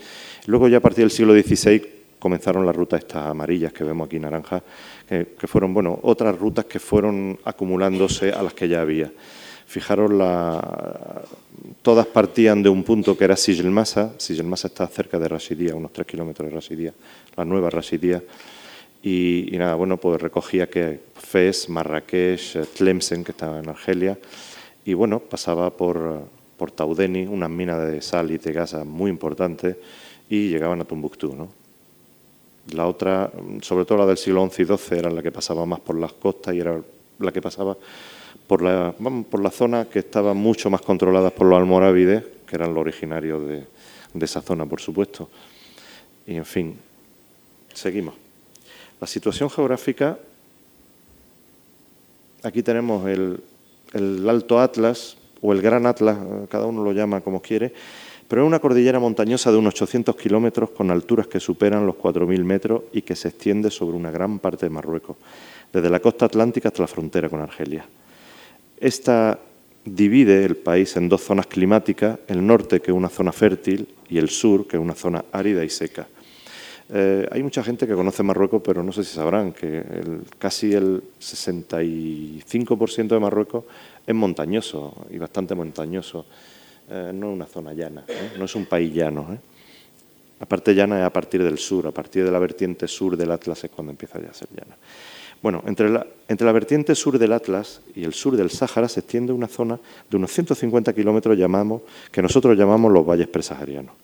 Luego 0.46 0.68
ya 0.68 0.76
a 0.76 0.80
partir 0.80 1.02
del 1.02 1.10
siglo 1.10 1.34
XVI 1.34 1.82
comenzaron 2.20 2.64
las 2.64 2.76
rutas 2.76 3.00
estas 3.00 3.26
amarillas 3.26 3.72
que 3.72 3.82
vemos 3.82 4.06
aquí 4.06 4.20
naranja, 4.20 4.62
que, 5.08 5.46
fueron, 5.48 5.74
bueno, 5.74 5.98
otras 6.02 6.38
rutas 6.38 6.66
que 6.66 6.78
fueron 6.78 7.36
acumulándose 7.44 8.30
a 8.30 8.44
las 8.44 8.54
que 8.54 8.68
ya 8.68 8.80
había. 8.80 9.10
Fijaros, 9.66 10.12
la, 10.12 11.22
todas 11.82 12.06
partían 12.06 12.62
de 12.62 12.68
un 12.68 12.84
punto 12.84 13.18
que 13.18 13.24
era 13.24 13.34
Sigelmasa. 13.34 14.12
Sigelmasa 14.16 14.68
está 14.68 14.86
cerca 14.86 15.18
de 15.18 15.26
Rasidía, 15.26 15.74
unos 15.74 15.92
tres 15.92 16.06
kilómetros 16.06 16.48
de 16.48 16.54
Rasidía, 16.54 16.94
la 17.36 17.44
nueva 17.44 17.70
Rasidía. 17.70 18.22
Y, 19.02 19.48
nada, 19.54 19.74
bueno, 19.74 19.96
pues 19.96 20.22
recogía 20.22 20.68
que 20.68 21.00
Fez, 21.16 21.68
Marrakech, 21.68 22.68
Tlemcen, 22.72 23.24
que 23.24 23.32
estaba 23.32 23.58
en 23.58 23.68
Argelia, 23.68 24.16
y 24.84 24.94
bueno, 24.94 25.20
pasaba 25.20 25.70
por, 25.70 26.22
por 26.56 26.70
Taudeni, 26.70 27.26
unas 27.26 27.50
minas 27.50 27.86
de 27.90 28.00
sal 28.02 28.30
y 28.30 28.38
de 28.38 28.52
gas 28.52 28.74
muy 28.84 29.10
importantes, 29.10 29.76
y 30.28 30.48
llegaban 30.48 30.80
a 30.80 30.84
Tombuctú, 30.84 31.34
¿no? 31.34 31.48
La 32.72 32.86
otra, 32.86 33.30
sobre 33.60 33.84
todo 33.84 33.98
la 33.98 34.06
del 34.06 34.16
siglo 34.16 34.48
XI 34.50 34.62
y 34.62 34.66
XII, 34.66 34.98
era 34.98 35.10
la 35.10 35.22
que 35.22 35.30
pasaba 35.30 35.66
más 35.66 35.80
por 35.80 35.98
las 35.98 36.14
costas 36.14 36.54
y 36.54 36.60
era 36.60 36.80
la 37.18 37.32
que 37.32 37.42
pasaba 37.42 37.76
por 38.46 38.62
la, 38.62 38.94
por 39.30 39.42
la 39.42 39.50
zona 39.50 39.84
que 39.84 39.98
estaba 39.98 40.32
mucho 40.32 40.70
más 40.70 40.80
controlada 40.80 41.30
por 41.30 41.46
los 41.46 41.58
almorávides, 41.58 42.24
que 42.46 42.56
eran 42.56 42.72
los 42.72 42.80
originarios 42.80 43.46
de, 43.46 43.66
de 44.14 44.24
esa 44.24 44.40
zona, 44.40 44.64
por 44.64 44.80
supuesto. 44.80 45.28
Y 46.26 46.36
en 46.36 46.46
fin, 46.46 46.76
seguimos. 47.74 48.14
La 49.00 49.06
situación 49.06 49.50
geográfica, 49.50 50.18
aquí 52.42 52.62
tenemos 52.62 53.06
el, 53.08 53.42
Alto 53.94 54.60
Atlas 54.60 55.16
o 55.40 55.52
el 55.52 55.62
Gran 55.62 55.86
Atlas, 55.86 56.18
cada 56.48 56.66
uno 56.66 56.82
lo 56.82 56.92
llama 56.92 57.20
como 57.20 57.40
quiere, 57.40 57.72
pero 58.28 58.42
es 58.42 58.46
una 58.46 58.58
cordillera 58.58 58.98
montañosa 58.98 59.52
de 59.52 59.58
unos 59.58 59.74
800 59.74 60.16
kilómetros 60.16 60.70
con 60.70 60.90
alturas 60.90 61.26
que 61.26 61.40
superan 61.40 61.86
los 61.86 61.96
4.000 61.96 62.42
metros 62.44 62.82
y 62.92 63.02
que 63.02 63.14
se 63.14 63.28
extiende 63.28 63.70
sobre 63.70 63.96
una 63.96 64.10
gran 64.10 64.38
parte 64.38 64.66
de 64.66 64.70
Marruecos, 64.70 65.16
desde 65.72 65.90
la 65.90 66.00
costa 66.00 66.26
atlántica 66.26 66.68
hasta 66.68 66.82
la 66.82 66.88
frontera 66.88 67.28
con 67.28 67.40
Argelia. 67.40 67.86
Esta 68.78 69.38
divide 69.84 70.44
el 70.44 70.56
país 70.56 70.96
en 70.96 71.08
dos 71.08 71.22
zonas 71.22 71.46
climáticas, 71.46 72.18
el 72.26 72.46
norte, 72.46 72.80
que 72.80 72.90
es 72.90 72.96
una 72.96 73.08
zona 73.08 73.32
fértil, 73.32 73.88
y 74.08 74.18
el 74.18 74.30
sur, 74.30 74.66
que 74.66 74.76
es 74.76 74.82
una 74.82 74.94
zona 74.94 75.24
árida 75.32 75.64
y 75.64 75.68
seca. 75.68 76.06
Eh, 76.90 77.26
hay 77.30 77.42
mucha 77.42 77.62
gente 77.64 77.86
que 77.86 77.94
conoce 77.94 78.22
Marruecos, 78.22 78.60
pero 78.64 78.82
no 78.82 78.92
sé 78.92 79.04
si 79.04 79.14
sabrán 79.14 79.52
que 79.52 79.82
casi 80.38 80.74
el 80.74 81.02
65% 81.20 83.08
de 83.08 83.18
Marruecos 83.18 83.64
es 84.06 84.14
montañoso 84.14 85.06
y 85.10 85.18
bastante 85.18 85.54
montañoso. 85.54 86.26
Eh, 86.90 87.12
no 87.14 87.28
es 87.30 87.34
una 87.34 87.46
zona 87.46 87.72
llana, 87.72 88.04
¿eh? 88.06 88.32
no 88.38 88.44
es 88.44 88.54
un 88.54 88.66
país 88.66 88.92
llano. 88.92 89.38
La 90.38 90.46
parte 90.46 90.74
llana 90.74 90.98
es 90.98 91.04
a 91.04 91.10
partir 91.10 91.42
del 91.42 91.56
sur, 91.56 91.86
a 91.86 91.92
partir 91.92 92.24
de 92.24 92.30
la 92.30 92.38
vertiente 92.38 92.86
sur 92.86 93.16
del 93.16 93.30
Atlas 93.30 93.64
es 93.64 93.70
cuando 93.70 93.92
empieza 93.92 94.20
ya 94.20 94.28
a 94.28 94.34
ser 94.34 94.48
llana. 94.50 94.76
Bueno, 95.40 95.62
entre 95.66 95.88
la, 95.90 96.06
entre 96.28 96.46
la 96.46 96.52
vertiente 96.52 96.94
sur 96.94 97.18
del 97.18 97.32
Atlas 97.32 97.80
y 97.94 98.04
el 98.04 98.12
sur 98.12 98.36
del 98.36 98.50
Sáhara 98.50 98.88
se 98.88 99.00
extiende 99.00 99.32
una 99.32 99.48
zona 99.48 99.78
de 100.10 100.16
unos 100.16 100.32
150 100.32 100.92
kilómetros 100.92 101.38
que 102.10 102.22
nosotros 102.22 102.56
llamamos 102.56 102.92
los 102.92 103.06
valles 103.06 103.28
presaharianos. 103.28 103.94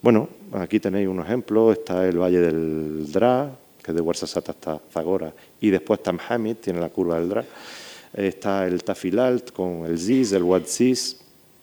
Bueno, 0.00 0.28
aquí 0.52 0.78
tenéis 0.78 1.08
un 1.08 1.20
ejemplo, 1.20 1.72
está 1.72 2.06
el 2.06 2.18
Valle 2.18 2.40
del 2.40 3.10
Dra, 3.10 3.50
que 3.82 3.92
de 3.92 4.00
Ouarzazate 4.00 4.52
hasta 4.52 4.80
Zagora, 4.92 5.32
y 5.60 5.70
después 5.70 6.02
Tamhamid, 6.02 6.56
tiene 6.56 6.80
la 6.80 6.88
curva 6.88 7.18
del 7.18 7.28
Dra. 7.28 7.44
Está 8.12 8.66
el 8.66 8.82
Tafilalt 8.84 9.50
con 9.52 9.84
el 9.86 9.98
Ziz, 9.98 10.32
el 10.32 10.42
Wadziz, 10.42 11.16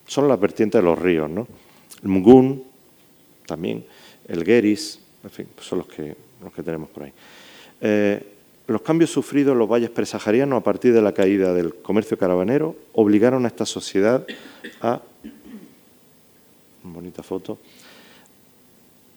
son 0.06 0.28
las 0.28 0.40
vertientes 0.40 0.80
de 0.82 0.86
los 0.86 1.00
ríos, 1.00 1.30
¿no? 1.30 1.48
El 2.04 2.10
Mugun, 2.10 2.64
también, 3.46 3.86
el 4.28 4.44
Geris, 4.44 5.00
en 5.24 5.30
fin, 5.30 5.48
pues 5.56 5.68
son 5.68 5.80
los 5.80 5.88
que, 5.88 6.16
los 6.44 6.54
que 6.54 6.62
tenemos 6.62 6.90
por 6.90 7.04
ahí. 7.04 7.14
Eh, 7.82 8.22
los 8.68 8.82
cambios 8.82 9.12
sufridos 9.12 9.54
en 9.54 9.60
los 9.60 9.70
valles 9.70 9.90
presaharianos 9.90 10.60
a 10.60 10.64
partir 10.64 10.94
de 10.94 11.02
la 11.02 11.14
caída 11.14 11.54
del 11.54 11.76
comercio 11.76 12.18
caravanero 12.18 12.76
obligaron 12.94 13.46
a 13.46 13.48
esta 13.48 13.66
sociedad 13.66 14.26
a, 14.82 15.02
bonita 16.84 17.22
foto, 17.22 17.60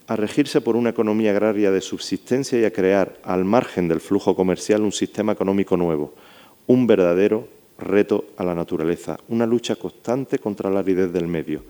a 0.09 0.15
regirse 0.15 0.59
por 0.59 0.75
una 0.75 0.89
economía 0.89 1.29
agraria 1.29 1.69
de 1.69 1.81
subsistencia 1.81 2.59
y 2.59 2.65
a 2.65 2.73
crear, 2.73 3.19
al 3.23 3.45
margen 3.45 3.87
del 3.87 3.99
flujo 3.99 4.35
comercial, 4.35 4.81
un 4.81 4.91
sistema 4.91 5.33
económico 5.33 5.77
nuevo, 5.77 6.15
un 6.65 6.87
verdadero 6.87 7.47
reto 7.77 8.25
a 8.35 8.43
la 8.43 8.55
naturaleza, 8.55 9.19
una 9.27 9.45
lucha 9.45 9.75
constante 9.75 10.39
contra 10.39 10.71
la 10.71 10.79
aridez 10.79 11.13
del 11.13 11.27
medio. 11.27 11.61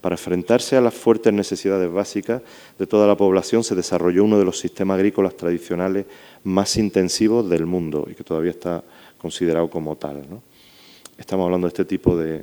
Para 0.00 0.16
enfrentarse 0.16 0.76
a 0.76 0.80
las 0.80 0.92
fuertes 0.92 1.32
necesidades 1.32 1.90
básicas 1.90 2.42
de 2.76 2.86
toda 2.88 3.06
la 3.06 3.16
población 3.16 3.62
se 3.62 3.76
desarrolló 3.76 4.24
uno 4.24 4.40
de 4.40 4.44
los 4.44 4.58
sistemas 4.58 4.96
agrícolas 4.96 5.36
tradicionales 5.36 6.06
más 6.42 6.76
intensivos 6.76 7.48
del 7.48 7.64
mundo 7.64 8.08
y 8.10 8.16
que 8.16 8.24
todavía 8.24 8.50
está 8.50 8.82
considerado 9.18 9.70
como 9.70 9.94
tal. 9.94 10.26
Estamos 11.16 11.44
hablando 11.44 11.68
de 11.68 11.70
este 11.70 11.84
tipo 11.84 12.16
de 12.16 12.42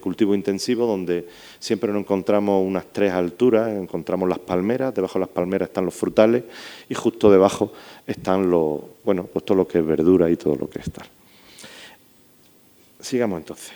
cultivo 0.00 0.34
intensivo 0.34 0.86
donde 0.86 1.26
siempre 1.58 1.92
nos 1.92 2.00
encontramos 2.00 2.64
unas 2.64 2.84
tres 2.92 3.12
alturas, 3.12 3.68
encontramos 3.70 4.28
las 4.28 4.38
palmeras, 4.38 4.94
debajo 4.94 5.14
de 5.14 5.20
las 5.20 5.28
palmeras 5.30 5.70
están 5.70 5.86
los 5.86 5.94
frutales 5.94 6.44
y 6.88 6.94
justo 6.94 7.30
debajo 7.30 7.72
están 8.06 8.50
los, 8.50 8.80
bueno, 9.04 9.24
pues 9.24 9.44
todo 9.44 9.56
lo 9.56 9.66
que 9.66 9.78
es 9.78 9.86
verdura 9.86 10.30
y 10.30 10.36
todo 10.36 10.56
lo 10.56 10.68
que 10.68 10.80
es 10.80 10.90
tal. 10.92 11.06
Sigamos 13.00 13.38
entonces. 13.38 13.72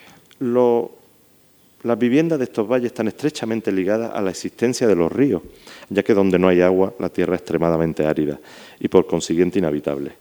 las 1.83 1.99
viviendas 1.99 2.38
de 2.38 2.45
estos 2.45 2.69
valles 2.69 2.87
están 2.87 3.09
estrechamente 3.09 3.73
ligadas 3.73 4.12
a 4.14 4.21
la 4.21 4.31
existencia 4.31 4.87
de 4.87 4.95
los 4.95 5.11
ríos, 5.11 5.42
ya 5.88 6.02
que 6.02 6.14
donde 6.14 6.38
no 6.38 6.49
hay 6.49 6.61
agua 6.61 6.92
la 6.99 7.09
tierra 7.09 7.37
es 7.37 7.40
extremadamente 7.40 8.04
árida 8.04 8.38
y 8.78 8.88
por 8.88 9.07
consiguiente 9.07 9.59
inhabitable. 9.59 10.12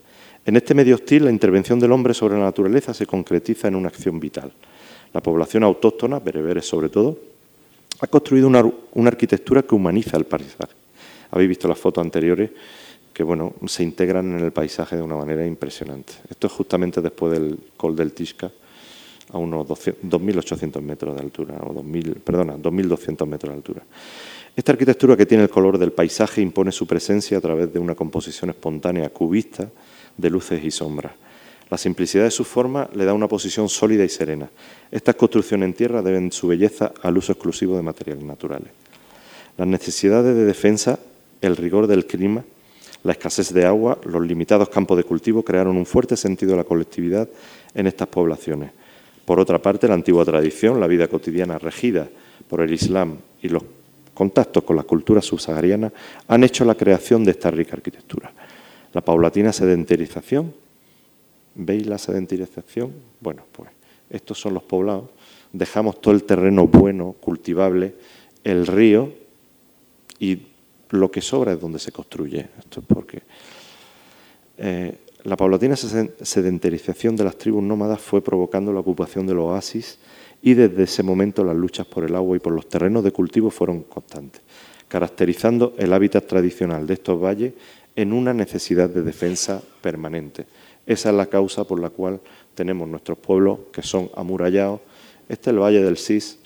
En 0.44 0.56
este 0.56 0.74
medio 0.74 0.96
hostil, 0.96 1.24
la 1.24 1.30
intervención 1.30 1.78
del 1.78 1.92
hombre 1.92 2.14
sobre 2.14 2.34
la 2.34 2.44
naturaleza 2.44 2.92
se 2.92 3.06
concretiza 3.06 3.68
en 3.68 3.76
una 3.76 3.88
acción 3.88 4.18
vital. 4.18 4.52
La 5.12 5.20
población 5.20 5.64
autóctona, 5.64 6.18
bereberes 6.18 6.66
sobre 6.66 6.88
todo, 6.88 7.18
ha 8.00 8.06
construido 8.06 8.48
una, 8.48 9.08
arquitectura 9.08 9.62
que 9.62 9.74
humaniza 9.74 10.16
el 10.16 10.24
paisaje. 10.24 10.74
Habéis 11.30 11.48
visto 11.48 11.68
las 11.68 11.78
fotos 11.78 12.02
anteriores 12.02 12.50
que 13.12 13.22
bueno, 13.22 13.52
se 13.66 13.82
integran 13.82 14.38
en 14.38 14.44
el 14.44 14.52
paisaje 14.52 14.96
de 14.96 15.02
una 15.02 15.16
manera 15.16 15.46
impresionante. 15.46 16.14
Esto 16.30 16.46
es 16.46 16.52
justamente 16.52 17.02
después 17.02 17.32
del 17.32 17.58
Col 17.76 17.94
del 17.94 18.12
Tisca, 18.12 18.50
a 19.30 19.38
unos 19.38 19.66
2.800 19.66 20.80
metros 20.80 21.14
de 21.14 21.22
altura, 21.22 21.58
o 21.62 21.72
2000, 21.72 22.16
perdona, 22.16 22.56
2.200 22.56 23.26
metros 23.26 23.50
de 23.50 23.56
altura. 23.56 23.82
Esta 24.54 24.72
arquitectura 24.72 25.16
que 25.16 25.26
tiene 25.26 25.44
el 25.44 25.50
color 25.50 25.78
del 25.78 25.92
paisaje 25.92 26.42
impone 26.42 26.72
su 26.72 26.86
presencia 26.86 27.38
a 27.38 27.40
través 27.40 27.72
de 27.72 27.78
una 27.78 27.94
composición 27.94 28.50
espontánea 28.50 29.08
cubista 29.10 29.70
de 30.16 30.30
luces 30.30 30.62
y 30.62 30.70
sombras. 30.70 31.12
La 31.72 31.78
simplicidad 31.78 32.24
de 32.24 32.30
su 32.30 32.44
forma 32.44 32.86
le 32.92 33.06
da 33.06 33.14
una 33.14 33.28
posición 33.28 33.66
sólida 33.66 34.04
y 34.04 34.10
serena. 34.10 34.50
Estas 34.90 35.14
construcciones 35.14 35.66
en 35.66 35.72
tierra 35.72 36.02
deben 36.02 36.30
su 36.30 36.46
belleza 36.46 36.92
al 37.00 37.16
uso 37.16 37.32
exclusivo 37.32 37.74
de 37.78 37.82
materiales 37.82 38.22
naturales. 38.22 38.68
Las 39.56 39.66
necesidades 39.66 40.36
de 40.36 40.44
defensa, 40.44 40.98
el 41.40 41.56
rigor 41.56 41.86
del 41.86 42.04
clima, 42.04 42.44
la 43.04 43.12
escasez 43.12 43.54
de 43.54 43.64
agua, 43.64 43.96
los 44.04 44.20
limitados 44.20 44.68
campos 44.68 44.98
de 44.98 45.04
cultivo 45.04 45.42
crearon 45.42 45.78
un 45.78 45.86
fuerte 45.86 46.14
sentido 46.14 46.50
de 46.50 46.58
la 46.58 46.64
colectividad 46.64 47.26
en 47.72 47.86
estas 47.86 48.08
poblaciones. 48.08 48.70
Por 49.24 49.40
otra 49.40 49.62
parte, 49.62 49.88
la 49.88 49.94
antigua 49.94 50.26
tradición, 50.26 50.78
la 50.78 50.86
vida 50.86 51.08
cotidiana 51.08 51.56
regida 51.56 52.06
por 52.48 52.60
el 52.60 52.70
Islam 52.70 53.16
y 53.40 53.48
los 53.48 53.62
contactos 54.12 54.62
con 54.64 54.76
la 54.76 54.82
cultura 54.82 55.22
subsahariana 55.22 55.90
han 56.28 56.44
hecho 56.44 56.66
la 56.66 56.74
creación 56.74 57.24
de 57.24 57.30
esta 57.30 57.50
rica 57.50 57.76
arquitectura. 57.76 58.30
La 58.92 59.00
paulatina 59.00 59.54
sedentarización 59.54 60.60
¿Veis 61.54 61.86
la 61.86 61.98
sedentarización? 61.98 62.92
Bueno, 63.20 63.44
pues 63.52 63.70
estos 64.10 64.40
son 64.40 64.54
los 64.54 64.62
poblados. 64.62 65.10
Dejamos 65.52 66.00
todo 66.00 66.14
el 66.14 66.24
terreno 66.24 66.66
bueno, 66.66 67.14
cultivable, 67.20 67.94
el 68.44 68.66
río 68.66 69.12
y 70.18 70.42
lo 70.90 71.10
que 71.10 71.20
sobra 71.20 71.52
es 71.52 71.60
donde 71.60 71.78
se 71.78 71.92
construye. 71.92 72.48
Esto 72.58 72.80
es 72.80 72.86
porque 72.86 73.22
eh, 74.58 74.98
la 75.24 75.36
paulatina 75.36 75.76
sedentarización 75.76 77.16
de 77.16 77.24
las 77.24 77.36
tribus 77.36 77.62
nómadas 77.62 78.00
fue 78.00 78.22
provocando 78.22 78.72
la 78.72 78.80
ocupación 78.80 79.26
del 79.26 79.38
oasis 79.38 79.98
y 80.42 80.54
desde 80.54 80.82
ese 80.82 81.02
momento 81.02 81.44
las 81.44 81.56
luchas 81.56 81.86
por 81.86 82.04
el 82.04 82.14
agua 82.14 82.36
y 82.36 82.40
por 82.40 82.52
los 82.52 82.68
terrenos 82.68 83.04
de 83.04 83.12
cultivo 83.12 83.50
fueron 83.50 83.82
constantes, 83.84 84.42
caracterizando 84.88 85.74
el 85.78 85.92
hábitat 85.92 86.26
tradicional 86.26 86.86
de 86.86 86.94
estos 86.94 87.22
valles 87.22 87.52
en 87.94 88.12
una 88.12 88.34
necesidad 88.34 88.90
de 88.90 89.02
defensa 89.02 89.62
permanente 89.80 90.46
Esa 90.86 91.10
es 91.10 91.14
la 91.14 91.26
causa 91.26 91.64
por 91.64 91.80
la 91.80 91.90
cual 91.90 92.20
tenemos 92.54 92.88
nuestros 92.88 93.18
pueblos 93.18 93.60
que 93.72 93.82
son 93.82 94.10
amurallados. 94.14 94.80
Este 95.28 95.50
es 95.50 95.54
el 95.54 95.58
Valle 95.60 95.82
del 95.82 95.96
Sis. 95.96 96.38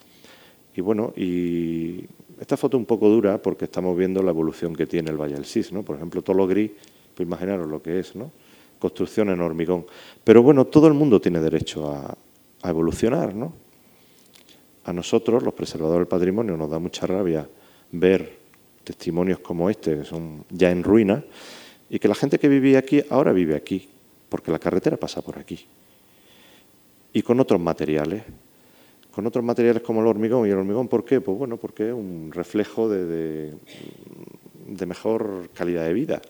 Y 0.74 0.80
bueno, 0.80 1.12
y 1.16 2.04
esta 2.40 2.56
foto 2.56 2.76
es 2.76 2.80
un 2.80 2.86
poco 2.86 3.08
dura 3.08 3.40
porque 3.40 3.64
estamos 3.64 3.96
viendo 3.96 4.22
la 4.22 4.30
evolución 4.30 4.76
que 4.76 4.86
tiene 4.86 5.10
el 5.10 5.16
Valle 5.16 5.34
del 5.34 5.46
Sis, 5.46 5.72
¿no? 5.72 5.82
Por 5.82 5.96
ejemplo, 5.96 6.22
todo 6.22 6.36
lo 6.36 6.46
gris, 6.46 6.70
pues 7.14 7.26
imaginaros 7.26 7.68
lo 7.68 7.82
que 7.82 7.98
es, 7.98 8.14
¿no? 8.14 8.30
Construcción 8.78 9.30
en 9.30 9.40
hormigón. 9.40 9.86
Pero 10.22 10.42
bueno, 10.42 10.66
todo 10.66 10.86
el 10.86 10.94
mundo 10.94 11.20
tiene 11.20 11.40
derecho 11.40 11.90
a, 11.90 12.14
a 12.62 12.70
evolucionar, 12.70 13.34
¿no? 13.34 13.54
A 14.84 14.92
nosotros, 14.92 15.42
los 15.42 15.54
preservadores 15.54 16.00
del 16.00 16.08
patrimonio, 16.08 16.56
nos 16.56 16.70
da 16.70 16.78
mucha 16.78 17.06
rabia 17.06 17.48
ver 17.90 18.38
testimonios 18.84 19.40
como 19.40 19.68
este, 19.68 19.98
que 19.98 20.04
son 20.04 20.44
ya 20.50 20.70
en 20.70 20.84
ruina, 20.84 21.24
y 21.88 21.98
que 21.98 22.06
la 22.06 22.14
gente 22.14 22.38
que 22.38 22.48
vivía 22.48 22.78
aquí 22.78 23.02
ahora 23.10 23.32
vive 23.32 23.56
aquí, 23.56 23.88
porque 24.28 24.50
la 24.50 24.58
carretera 24.58 24.96
pasa 24.96 25.22
por 25.22 25.38
aquí. 25.38 25.66
Y 27.12 27.22
con 27.22 27.40
otros 27.40 27.60
materiales, 27.60 28.22
con 29.16 29.26
otros 29.26 29.42
materiales 29.42 29.82
como 29.82 30.02
el 30.02 30.06
hormigón. 30.06 30.46
¿Y 30.46 30.50
el 30.50 30.58
hormigón 30.58 30.88
por 30.88 31.04
qué? 31.04 31.20
Pues 31.20 31.38
bueno, 31.38 31.56
porque 31.56 31.88
es 31.88 31.94
un 31.94 32.30
reflejo 32.32 32.88
de, 32.88 33.52
de, 34.66 34.86
mejor 34.86 35.48
calidad 35.54 35.84
de 35.84 35.94
vida. 35.94 36.20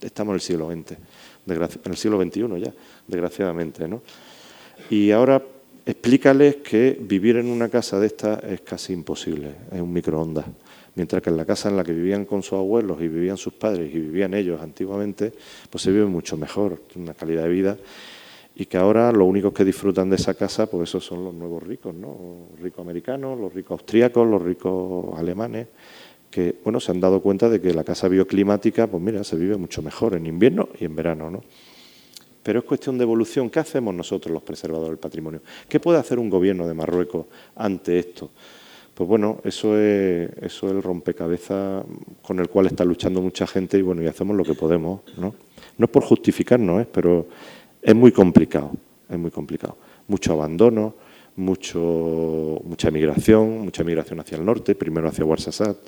Estamos 0.00 0.30
en 0.30 0.34
el 0.36 0.40
siglo 0.40 0.70
XX, 0.70 0.92
en 1.48 1.90
el 1.90 1.96
siglo 1.96 2.22
XXI 2.22 2.60
ya, 2.60 2.72
desgraciadamente. 3.08 3.88
¿no? 3.88 4.02
Y 4.88 5.10
ahora 5.10 5.42
explícales 5.84 6.56
que 6.56 6.96
vivir 7.00 7.36
en 7.36 7.46
una 7.46 7.68
casa 7.68 7.98
de 7.98 8.06
esta 8.06 8.34
es 8.38 8.60
casi 8.60 8.92
imposible, 8.92 9.54
es 9.72 9.80
un 9.80 9.92
microondas. 9.92 10.46
Mientras 10.94 11.22
que 11.22 11.30
en 11.30 11.36
la 11.36 11.44
casa 11.44 11.68
en 11.68 11.76
la 11.76 11.84
que 11.84 11.92
vivían 11.92 12.24
con 12.24 12.42
sus 12.42 12.54
abuelos 12.54 13.00
y 13.00 13.08
vivían 13.08 13.36
sus 13.36 13.52
padres 13.52 13.94
y 13.94 13.98
vivían 13.98 14.34
ellos 14.34 14.60
antiguamente, 14.60 15.32
pues 15.70 15.82
se 15.82 15.90
vive 15.92 16.06
mucho 16.06 16.36
mejor, 16.36 16.82
una 16.96 17.14
calidad 17.14 17.44
de 17.44 17.48
vida 17.48 17.76
y 18.54 18.66
que 18.66 18.76
ahora 18.76 19.10
los 19.12 19.26
únicos 19.26 19.54
que 19.54 19.64
disfrutan 19.64 20.10
de 20.10 20.16
esa 20.16 20.34
casa, 20.34 20.66
pues 20.66 20.90
esos 20.90 21.04
son 21.04 21.24
los 21.24 21.32
nuevos 21.32 21.62
ricos, 21.62 21.94
¿no? 21.94 22.48
Los 22.50 22.60
ricos 22.60 22.80
americanos, 22.82 23.38
los 23.38 23.54
ricos 23.54 23.80
austríacos, 23.80 24.28
los 24.28 24.42
ricos 24.42 25.18
alemanes, 25.18 25.68
que, 26.30 26.56
bueno, 26.62 26.78
se 26.78 26.92
han 26.92 27.00
dado 27.00 27.22
cuenta 27.22 27.48
de 27.48 27.60
que 27.60 27.72
la 27.72 27.84
casa 27.84 28.08
bioclimática, 28.08 28.86
pues 28.86 29.02
mira, 29.02 29.24
se 29.24 29.36
vive 29.36 29.56
mucho 29.56 29.80
mejor 29.82 30.14
en 30.14 30.26
invierno 30.26 30.68
y 30.78 30.84
en 30.84 30.94
verano, 30.94 31.30
¿no? 31.30 31.42
Pero 32.42 32.58
es 32.58 32.64
cuestión 32.64 32.98
de 32.98 33.04
evolución. 33.04 33.50
¿Qué 33.50 33.60
hacemos 33.60 33.94
nosotros 33.94 34.32
los 34.32 34.42
preservadores 34.42 34.90
del 34.90 34.98
patrimonio? 34.98 35.40
¿Qué 35.68 35.80
puede 35.80 35.98
hacer 35.98 36.18
un 36.18 36.30
gobierno 36.30 36.66
de 36.66 36.74
Marruecos 36.74 37.26
ante 37.54 37.98
esto? 37.98 38.30
Pues 39.00 39.08
bueno, 39.08 39.40
eso 39.44 39.78
es, 39.78 40.28
eso 40.42 40.66
es 40.66 40.72
el 40.74 40.82
rompecabezas 40.82 41.82
con 42.20 42.38
el 42.38 42.50
cual 42.50 42.66
está 42.66 42.84
luchando 42.84 43.22
mucha 43.22 43.46
gente 43.46 43.78
y 43.78 43.80
bueno, 43.80 44.02
y 44.02 44.06
hacemos 44.06 44.36
lo 44.36 44.44
que 44.44 44.52
podemos, 44.52 45.00
¿no? 45.16 45.34
No 45.78 45.84
es 45.86 45.90
por 45.90 46.04
justificarnos, 46.04 46.82
¿eh? 46.82 46.86
pero 46.92 47.26
es 47.80 47.94
muy 47.94 48.12
complicado, 48.12 48.72
es 49.08 49.18
muy 49.18 49.30
complicado. 49.30 49.78
Mucho 50.06 50.34
abandono, 50.34 50.96
mucho, 51.36 52.60
mucha 52.62 52.90
migración, 52.90 53.60
mucha 53.60 53.82
migración 53.84 54.20
hacia 54.20 54.36
el 54.36 54.44
norte, 54.44 54.74
primero 54.74 55.08
hacia 55.08 55.24
Ouarzazate, 55.24 55.80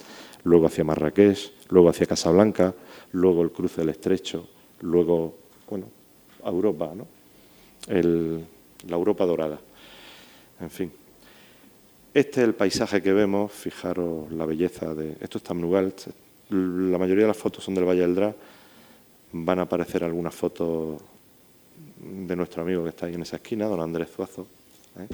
luego 0.44 0.64
hacia 0.64 0.82
Marrakech, 0.82 1.52
luego 1.68 1.90
hacia 1.90 2.06
Casablanca, 2.06 2.74
luego 3.10 3.42
el 3.42 3.50
cruce 3.50 3.82
del 3.82 3.90
Estrecho, 3.90 4.48
luego, 4.80 5.36
bueno, 5.68 5.84
a 6.42 6.48
Europa, 6.48 6.94
¿no? 6.96 7.06
la 7.90 8.96
Europa 8.96 9.26
dorada. 9.26 9.60
En 10.58 10.70
fin. 10.70 11.01
Este 12.14 12.42
es 12.42 12.48
el 12.48 12.54
paisaje 12.54 13.00
que 13.00 13.12
vemos, 13.14 13.50
fijaros 13.52 14.30
la 14.32 14.44
belleza 14.44 14.94
de... 14.94 15.16
Esto 15.18 15.38
es 15.38 15.44
Tamnugalt, 15.44 16.08
la 16.50 16.98
mayoría 16.98 17.24
de 17.24 17.28
las 17.28 17.38
fotos 17.38 17.64
son 17.64 17.74
del 17.74 17.86
Valle 17.86 18.02
del 18.02 18.14
Dra, 18.14 18.34
van 19.32 19.58
a 19.60 19.62
aparecer 19.62 20.04
algunas 20.04 20.34
fotos 20.34 21.00
de 21.96 22.36
nuestro 22.36 22.62
amigo 22.62 22.82
que 22.82 22.90
está 22.90 23.06
ahí 23.06 23.14
en 23.14 23.22
esa 23.22 23.36
esquina, 23.36 23.66
don 23.66 23.80
Andrés 23.80 24.10
Zuazo, 24.14 24.46
¿eh? 24.98 25.06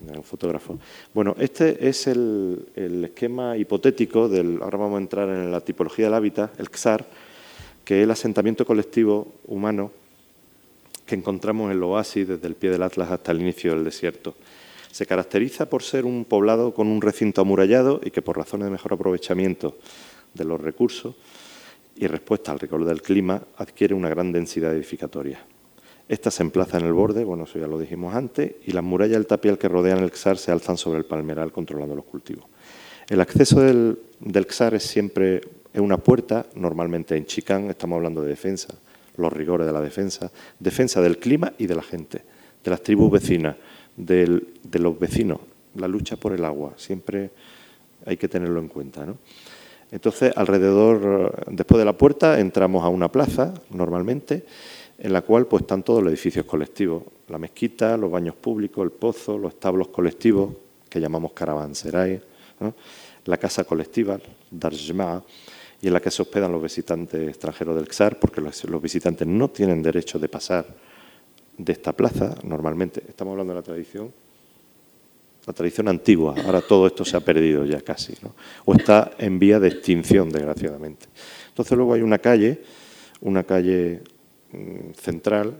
un 0.00 0.22
fotógrafo. 0.22 0.78
Bueno, 1.14 1.34
este 1.38 1.88
es 1.88 2.06
el, 2.06 2.68
esquema 2.76 3.56
hipotético 3.56 4.28
del, 4.28 4.60
ahora 4.60 4.76
vamos 4.76 4.98
a 4.98 5.02
entrar 5.02 5.30
en 5.30 5.50
la 5.50 5.62
tipología 5.62 6.04
del 6.04 6.14
hábitat, 6.14 6.60
el 6.60 6.68
XAR, 6.68 7.06
que 7.86 8.00
es 8.00 8.04
el 8.04 8.10
asentamiento 8.10 8.66
colectivo 8.66 9.32
humano 9.46 9.92
que 11.06 11.14
encontramos 11.14 11.70
en 11.70 11.78
el 11.78 11.82
oasis 11.82 12.28
desde 12.28 12.46
el 12.46 12.54
pie 12.54 12.70
del 12.70 12.82
Atlas 12.82 13.10
hasta 13.10 13.32
el 13.32 13.40
inicio 13.40 13.72
del 13.72 13.84
desierto. 13.84 14.34
Se 14.90 15.06
caracteriza 15.06 15.68
por 15.68 15.82
ser 15.82 16.04
un 16.04 16.24
poblado 16.24 16.74
con 16.74 16.88
un 16.88 17.00
recinto 17.00 17.40
amurallado 17.40 18.00
y 18.02 18.10
que 18.10 18.22
por 18.22 18.36
razones 18.36 18.66
de 18.66 18.72
mejor 18.72 18.94
aprovechamiento 18.94 19.78
de 20.34 20.44
los 20.44 20.60
recursos 20.60 21.14
y 21.96 22.06
respuesta 22.06 22.52
al 22.52 22.60
rigor 22.60 22.84
del 22.84 23.02
clima 23.02 23.42
adquiere 23.56 23.94
una 23.94 24.08
gran 24.08 24.32
densidad 24.32 24.74
edificatoria. 24.74 25.44
Esta 26.08 26.30
se 26.30 26.42
emplaza 26.42 26.78
en 26.78 26.86
el 26.86 26.94
borde, 26.94 27.24
bueno, 27.24 27.44
eso 27.44 27.58
ya 27.58 27.66
lo 27.66 27.78
dijimos 27.78 28.14
antes, 28.14 28.54
y 28.64 28.72
las 28.72 28.82
murallas 28.82 29.16
del 29.16 29.26
tapial 29.26 29.58
que 29.58 29.68
rodean 29.68 29.98
el 29.98 30.10
XAR 30.10 30.38
se 30.38 30.50
alzan 30.50 30.78
sobre 30.78 30.98
el 30.98 31.04
palmeral 31.04 31.52
controlando 31.52 31.94
los 31.94 32.06
cultivos. 32.06 32.46
El 33.08 33.20
acceso 33.20 33.60
del, 33.60 33.98
XAR 34.48 34.74
es 34.74 34.84
siempre 34.84 35.40
es 35.72 35.80
una 35.80 35.98
puerta, 35.98 36.46
normalmente 36.54 37.14
en 37.14 37.26
chicán, 37.26 37.68
estamos 37.68 37.96
hablando 37.96 38.22
de 38.22 38.28
defensa, 38.28 38.74
los 39.16 39.32
rigores 39.32 39.66
de 39.66 39.72
la 39.72 39.82
defensa, 39.82 40.30
defensa 40.58 41.02
del 41.02 41.18
clima 41.18 41.52
y 41.58 41.66
de 41.66 41.74
la 41.74 41.82
gente, 41.82 42.22
de 42.64 42.70
las 42.70 42.82
tribus 42.82 43.10
vecinas, 43.10 43.56
de 43.98 44.78
los 44.78 44.98
vecinos, 44.98 45.40
la 45.74 45.88
lucha 45.88 46.16
por 46.16 46.32
el 46.32 46.44
agua, 46.44 46.74
siempre 46.76 47.30
hay 48.06 48.16
que 48.16 48.28
tenerlo 48.28 48.60
en 48.60 48.68
cuenta. 48.68 49.06
Entonces, 49.90 50.32
alrededor, 50.36 51.44
después 51.50 51.78
de 51.78 51.84
la 51.84 51.96
puerta, 51.96 52.38
entramos 52.40 52.84
a 52.84 52.88
una 52.88 53.10
plaza, 53.10 53.54
normalmente, 53.70 54.44
en 54.98 55.12
la 55.12 55.22
cual 55.22 55.46
pues, 55.46 55.62
están 55.62 55.82
todos 55.82 56.02
los 56.02 56.12
edificios 56.12 56.44
colectivos, 56.44 57.02
la 57.28 57.38
mezquita, 57.38 57.96
los 57.96 58.10
baños 58.10 58.34
públicos, 58.34 58.84
el 58.84 58.90
pozo, 58.90 59.38
los 59.38 59.54
establos 59.54 59.88
colectivos, 59.88 60.54
que 60.88 61.00
llamamos 61.00 61.32
caravanserai, 61.32 62.20
la 63.24 63.36
casa 63.36 63.64
colectiva, 63.64 64.18
Darjma, 64.50 65.22
y 65.80 65.86
en 65.86 65.92
la 65.92 66.00
que 66.00 66.10
se 66.10 66.22
hospedan 66.22 66.50
los 66.50 66.62
visitantes 66.62 67.28
extranjeros 67.28 67.76
del 67.76 67.92
XAR, 67.92 68.18
porque 68.18 68.40
los, 68.40 68.82
visitantes 68.82 69.26
no 69.28 69.48
tienen 69.48 69.82
derecho 69.82 70.18
de 70.18 70.28
pasar 70.28 70.66
de 71.58 71.72
esta 71.72 71.92
plaza, 71.92 72.34
normalmente, 72.44 73.02
estamos 73.06 73.32
hablando 73.32 73.52
de 73.52 73.58
la 73.58 73.64
tradición, 73.64 74.12
la 75.46 75.52
tradición 75.52 75.88
antigua, 75.88 76.34
ahora 76.44 76.60
todo 76.60 76.86
esto 76.86 77.04
se 77.04 77.16
ha 77.16 77.20
perdido 77.20 77.64
ya 77.64 77.80
casi, 77.80 78.14
o 78.64 78.74
está 78.74 79.10
en 79.18 79.38
vía 79.38 79.58
de 79.58 79.68
extinción, 79.68 80.30
desgraciadamente. 80.30 81.06
Entonces 81.48 81.76
luego 81.76 81.94
hay 81.94 82.02
una 82.02 82.18
calle, 82.18 82.62
una 83.20 83.42
calle 83.42 84.02
mm, 84.52 84.92
central, 84.92 85.54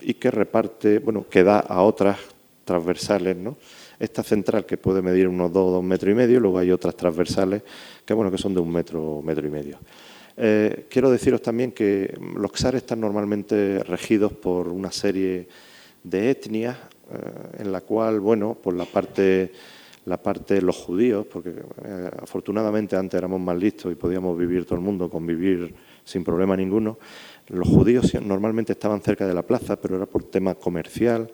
y 0.00 0.14
que 0.14 0.30
reparte, 0.30 0.98
bueno, 0.98 1.26
que 1.28 1.42
da 1.42 1.60
a 1.60 1.82
otras 1.82 2.18
transversales, 2.64 3.36
¿no? 3.36 3.56
Esta 3.98 4.22
central 4.22 4.66
que 4.66 4.76
puede 4.76 5.02
medir 5.02 5.28
unos 5.28 5.52
dos, 5.52 5.72
dos 5.72 5.84
metros 5.84 6.12
y 6.12 6.14
medio, 6.14 6.40
luego 6.40 6.58
hay 6.58 6.70
otras 6.70 6.96
transversales 6.96 7.62
que, 8.04 8.12
bueno, 8.14 8.30
que 8.30 8.38
son 8.38 8.54
de 8.54 8.60
un 8.60 8.70
metro, 8.70 9.22
metro 9.22 9.46
y 9.46 9.50
medio. 9.50 9.78
Eh, 10.36 10.86
quiero 10.90 11.10
deciros 11.10 11.42
también 11.42 11.72
que 11.72 12.18
los 12.36 12.50
XAR 12.52 12.74
están 12.74 13.00
normalmente 13.00 13.84
regidos 13.84 14.32
por 14.32 14.68
una 14.68 14.90
serie 14.90 15.46
de 16.02 16.30
etnias 16.30 16.76
eh, 16.76 17.60
en 17.62 17.70
la 17.70 17.82
cual, 17.82 18.18
bueno, 18.18 18.54
por 18.54 18.74
la 18.74 18.84
parte, 18.84 19.52
la 20.06 20.20
parte 20.20 20.54
de 20.54 20.62
los 20.62 20.76
judíos, 20.76 21.26
porque 21.26 21.50
eh, 21.50 22.10
afortunadamente 22.20 22.96
antes 22.96 23.16
éramos 23.16 23.40
más 23.40 23.56
listos 23.56 23.92
y 23.92 23.94
podíamos 23.94 24.36
vivir 24.36 24.64
todo 24.64 24.74
el 24.74 24.84
mundo, 24.84 25.08
convivir 25.08 25.72
sin 26.02 26.24
problema 26.24 26.56
ninguno, 26.56 26.98
los 27.48 27.68
judíos 27.68 28.12
normalmente 28.20 28.72
estaban 28.72 29.00
cerca 29.02 29.26
de 29.26 29.34
la 29.34 29.42
plaza, 29.42 29.80
pero 29.80 29.96
era 29.96 30.06
por 30.06 30.24
tema 30.24 30.54
comercial, 30.54 31.30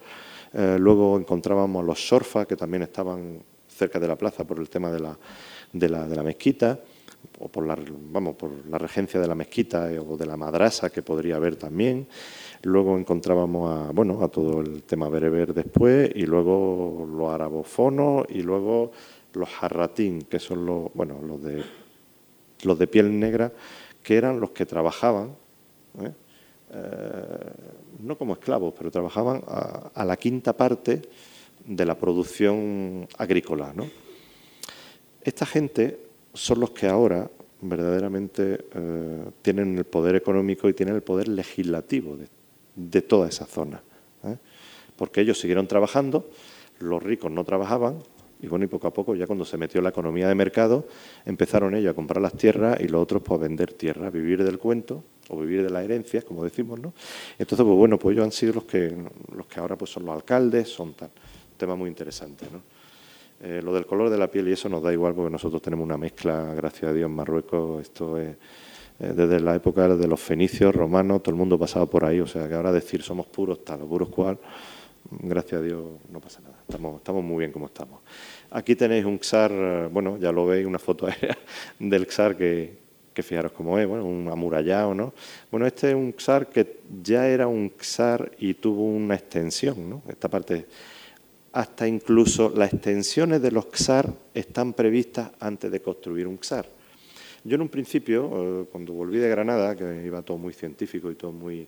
luego 0.52 1.16
encontrábamos 1.16 1.84
los 1.84 2.08
sorfa, 2.08 2.44
que 2.44 2.56
también 2.56 2.82
estaban 2.82 3.40
cerca 3.68 4.00
de 4.00 4.08
la 4.08 4.16
plaza 4.16 4.44
por 4.44 4.58
el 4.58 4.68
tema 4.68 4.90
de 4.90 4.98
la, 4.98 5.16
de 5.72 5.88
la 5.88 6.22
mezquita, 6.24 6.80
o 7.40 7.48
por 7.48 7.66
la, 7.66 7.76
vamos, 8.12 8.36
por 8.36 8.50
la 8.66 8.76
regencia 8.76 9.18
de 9.18 9.26
la 9.26 9.34
mezquita 9.34 9.88
o 10.06 10.16
de 10.16 10.26
la 10.26 10.36
madrasa, 10.36 10.90
que 10.90 11.02
podría 11.02 11.36
haber 11.36 11.56
también. 11.56 12.06
Luego 12.62 12.98
encontrábamos 12.98 13.70
a, 13.70 13.92
bueno, 13.92 14.22
a 14.22 14.28
todo 14.28 14.60
el 14.60 14.82
tema 14.82 15.08
bereber 15.08 15.54
después, 15.54 16.10
y 16.14 16.26
luego 16.26 17.08
los 17.10 17.30
arabofonos, 17.30 18.26
y 18.28 18.42
luego 18.42 18.92
los 19.32 19.48
jarratín, 19.48 20.22
que 20.22 20.38
son 20.38 20.66
los, 20.66 20.92
bueno, 20.92 21.20
los 21.26 21.42
de, 21.42 21.64
los 22.64 22.78
de 22.78 22.86
piel 22.86 23.18
negra, 23.18 23.50
que 24.02 24.16
eran 24.16 24.38
los 24.38 24.50
que 24.50 24.66
trabajaban. 24.66 25.34
¿eh? 26.02 26.12
Eh, 26.72 27.50
no 28.00 28.18
como 28.18 28.34
esclavos, 28.34 28.74
pero 28.76 28.90
trabajaban 28.90 29.42
a, 29.46 30.04
la 30.04 30.16
quinta 30.16 30.54
parte 30.54 31.02
de 31.64 31.84
la 31.86 31.96
producción 31.96 33.08
agrícola. 33.16 33.72
Esta 35.22 35.46
gente 35.46 36.09
son 36.34 36.60
los 36.60 36.70
que 36.70 36.86
ahora 36.86 37.30
verdaderamente 37.62 38.66
eh, 38.74 39.24
tienen 39.42 39.76
el 39.76 39.84
poder 39.84 40.16
económico 40.16 40.68
y 40.68 40.72
tienen 40.72 40.94
el 40.94 41.02
poder 41.02 41.28
legislativo 41.28 42.16
de, 42.74 43.02
toda 43.02 43.28
esa 43.28 43.44
zona. 43.44 43.82
¿eh? 44.24 44.36
Porque 44.96 45.20
ellos 45.20 45.38
siguieron 45.38 45.66
trabajando, 45.66 46.30
los 46.78 47.02
ricos 47.02 47.30
no 47.30 47.44
trabajaban, 47.44 47.98
y 48.42 48.46
bueno, 48.46 48.64
y 48.64 48.68
poco 48.68 48.86
a 48.86 48.92
poco, 48.92 49.14
ya 49.14 49.26
cuando 49.26 49.44
se 49.44 49.58
metió 49.58 49.82
la 49.82 49.90
economía 49.90 50.26
de 50.26 50.34
mercado, 50.34 50.86
empezaron 51.26 51.74
ellos 51.74 51.90
a 51.90 51.94
comprar 51.94 52.22
las 52.22 52.32
tierras 52.32 52.80
y 52.80 52.88
los 52.88 53.02
otros 53.02 53.22
pues, 53.22 53.38
a 53.38 53.42
vender 53.42 53.74
tierra, 53.74 54.06
a 54.06 54.10
vivir 54.10 54.42
del 54.42 54.58
cuento 54.58 55.04
o 55.28 55.38
vivir 55.38 55.62
de 55.62 55.68
las 55.70 55.84
herencias, 55.84 56.24
como 56.24 56.42
decimos, 56.42 56.80
¿no? 56.80 56.94
Entonces, 57.38 57.64
pues 57.64 57.76
bueno, 57.76 57.98
pues 57.98 58.14
ellos 58.14 58.24
han 58.24 58.32
sido 58.32 58.54
los 58.54 58.64
que, 58.64 58.96
los 59.36 59.46
que 59.46 59.60
ahora 59.60 59.76
pues 59.76 59.90
son 59.90 60.06
los 60.06 60.14
alcaldes, 60.14 60.68
son 60.68 60.94
tal. 60.94 61.08
Un 61.08 61.58
tema 61.58 61.76
muy 61.76 61.90
interesante, 61.90 62.46
¿no? 62.50 62.79
Eh, 63.42 63.62
lo 63.62 63.72
del 63.72 63.86
color 63.86 64.10
de 64.10 64.18
la 64.18 64.30
piel 64.30 64.48
y 64.48 64.52
eso 64.52 64.68
nos 64.68 64.82
da 64.82 64.92
igual 64.92 65.14
porque 65.14 65.30
nosotros 65.30 65.62
tenemos 65.62 65.84
una 65.84 65.96
mezcla, 65.96 66.52
gracias 66.54 66.90
a 66.90 66.92
Dios, 66.92 67.08
en 67.08 67.16
Marruecos. 67.16 67.80
Esto 67.80 68.18
es 68.18 68.36
eh, 69.00 69.14
desde 69.16 69.40
la 69.40 69.54
época 69.54 69.88
de 69.88 70.06
los 70.06 70.20
fenicios, 70.20 70.74
romanos, 70.74 71.22
todo 71.22 71.34
el 71.34 71.38
mundo 71.38 71.58
pasaba 71.58 71.86
por 71.86 72.04
ahí. 72.04 72.20
O 72.20 72.26
sea, 72.26 72.46
que 72.46 72.54
ahora 72.54 72.70
decir 72.70 73.02
somos 73.02 73.26
puros 73.26 73.64
tal 73.64 73.80
o 73.82 73.86
puros 73.86 74.10
cual, 74.10 74.38
gracias 75.10 75.60
a 75.60 75.64
Dios 75.64 75.82
no 76.10 76.20
pasa 76.20 76.40
nada. 76.42 76.56
Estamos, 76.68 76.96
estamos 76.96 77.24
muy 77.24 77.38
bien 77.38 77.50
como 77.50 77.66
estamos. 77.66 78.00
Aquí 78.50 78.76
tenéis 78.76 79.06
un 79.06 79.18
XAR, 79.18 79.50
eh, 79.52 79.88
bueno, 79.90 80.18
ya 80.18 80.32
lo 80.32 80.44
veis, 80.44 80.66
una 80.66 80.78
foto 80.78 81.06
aérea 81.08 81.38
del 81.78 82.06
XAR 82.10 82.36
que, 82.36 82.76
que 83.14 83.22
fijaros 83.22 83.52
cómo 83.52 83.78
es, 83.78 83.88
bueno, 83.88 84.04
un 84.04 84.28
amurallado, 84.28 84.94
¿no? 84.94 85.14
Bueno, 85.50 85.66
este 85.66 85.90
es 85.90 85.94
un 85.94 86.14
XAR 86.18 86.48
que 86.48 86.80
ya 87.02 87.26
era 87.26 87.46
un 87.46 87.72
XAR 87.80 88.32
y 88.38 88.52
tuvo 88.52 88.84
una 88.84 89.14
extensión, 89.14 89.88
¿no? 89.88 90.02
Esta 90.08 90.28
parte 90.28 90.66
hasta 91.52 91.86
incluso 91.86 92.52
las 92.54 92.72
extensiones 92.72 93.42
de 93.42 93.50
los 93.50 93.66
XAR 93.72 94.12
están 94.34 94.72
previstas 94.72 95.30
antes 95.40 95.70
de 95.70 95.80
construir 95.80 96.26
un 96.26 96.38
XAR. 96.38 96.66
Yo 97.42 97.54
en 97.54 97.62
un 97.62 97.68
principio, 97.68 98.62
eh, 98.62 98.66
cuando 98.70 98.92
volví 98.92 99.18
de 99.18 99.28
Granada, 99.28 99.74
que 99.74 100.04
iba 100.04 100.22
todo 100.22 100.36
muy 100.36 100.52
científico 100.52 101.10
y 101.10 101.14
todo 101.14 101.32
muy, 101.32 101.66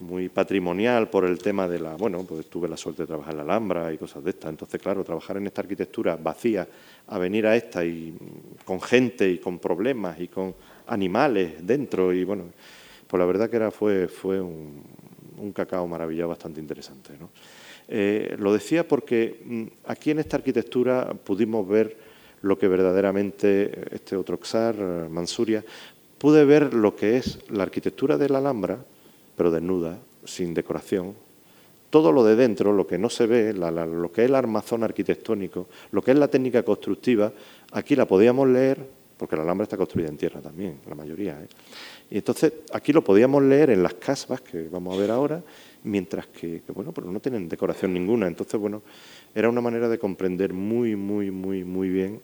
muy 0.00 0.28
patrimonial 0.28 1.10
por 1.10 1.24
el 1.24 1.38
tema 1.38 1.68
de 1.68 1.80
la, 1.80 1.96
bueno, 1.96 2.24
pues 2.24 2.46
tuve 2.46 2.68
la 2.68 2.76
suerte 2.76 3.02
de 3.02 3.08
trabajar 3.08 3.32
en 3.32 3.38
la 3.38 3.42
Alhambra 3.42 3.92
y 3.92 3.98
cosas 3.98 4.22
de 4.22 4.30
estas. 4.30 4.50
Entonces, 4.50 4.80
claro, 4.80 5.04
trabajar 5.04 5.36
en 5.36 5.46
esta 5.46 5.62
arquitectura 5.62 6.16
vacía, 6.16 6.66
a 7.08 7.18
venir 7.18 7.46
a 7.46 7.56
esta 7.56 7.84
y 7.84 8.16
con 8.64 8.80
gente 8.80 9.28
y 9.28 9.38
con 9.38 9.58
problemas 9.58 10.18
y 10.20 10.28
con 10.28 10.54
animales 10.86 11.66
dentro 11.66 12.12
y 12.12 12.24
bueno, 12.24 12.44
pues 13.06 13.18
la 13.18 13.26
verdad 13.26 13.50
que 13.50 13.56
era 13.56 13.70
fue 13.70 14.06
fue 14.06 14.40
un, 14.40 14.82
un 15.38 15.52
cacao 15.52 15.86
maravillado 15.86 16.28
bastante 16.28 16.60
interesante, 16.60 17.14
¿no? 17.18 17.30
Eh, 17.88 18.36
lo 18.38 18.52
decía 18.52 18.86
porque 18.86 19.40
mm, 19.44 19.64
aquí 19.86 20.10
en 20.10 20.18
esta 20.18 20.36
arquitectura 20.36 21.12
pudimos 21.12 21.68
ver 21.68 21.96
lo 22.42 22.58
que 22.58 22.68
verdaderamente 22.68 23.94
este 23.94 24.16
otro 24.16 24.38
Xar, 24.42 24.76
Mansuria, 25.10 25.64
pude 26.18 26.44
ver 26.44 26.74
lo 26.74 26.94
que 26.96 27.16
es 27.16 27.38
la 27.50 27.64
arquitectura 27.64 28.16
de 28.16 28.28
la 28.28 28.38
Alhambra, 28.38 28.78
pero 29.36 29.50
desnuda, 29.50 29.98
sin 30.24 30.54
decoración. 30.54 31.14
Todo 31.90 32.12
lo 32.12 32.24
de 32.24 32.36
dentro, 32.36 32.72
lo 32.72 32.86
que 32.86 32.98
no 32.98 33.08
se 33.08 33.26
ve, 33.26 33.52
lo 33.52 34.12
que 34.12 34.22
es 34.22 34.28
el 34.28 34.34
armazón 34.34 34.82
arquitectónico, 34.82 35.68
lo 35.92 36.02
que 36.02 36.10
es 36.10 36.18
la 36.18 36.28
técnica 36.28 36.62
constructiva, 36.62 37.32
aquí 37.72 37.94
la 37.94 38.06
podíamos 38.06 38.48
leer, 38.48 38.78
porque 39.16 39.36
la 39.36 39.42
Alhambra 39.42 39.64
está 39.64 39.76
construida 39.76 40.08
en 40.08 40.16
tierra 40.16 40.40
también, 40.40 40.80
la 40.88 40.94
mayoría. 40.94 41.40
¿eh? 41.40 41.46
Y 42.10 42.16
entonces 42.18 42.52
aquí 42.72 42.92
lo 42.92 43.04
podíamos 43.04 43.42
leer 43.42 43.70
en 43.70 43.82
las 43.82 43.94
casas 43.94 44.40
que 44.40 44.68
vamos 44.68 44.96
a 44.96 45.00
ver 45.00 45.10
ahora, 45.10 45.42
mientras 45.84 46.26
que, 46.26 46.62
bueno, 46.74 46.92
pero 46.92 47.10
no 47.10 47.20
tienen 47.20 47.48
decoración 47.48 47.94
ninguna. 47.94 48.26
Entonces, 48.26 48.58
bueno, 48.58 48.82
era 49.34 49.48
una 49.48 49.60
manera 49.60 49.88
de 49.88 49.98
comprender 49.98 50.52
muy, 50.52 50.96
muy, 50.96 51.30
muy, 51.30 51.64
muy 51.64 51.88
bien 51.88 52.20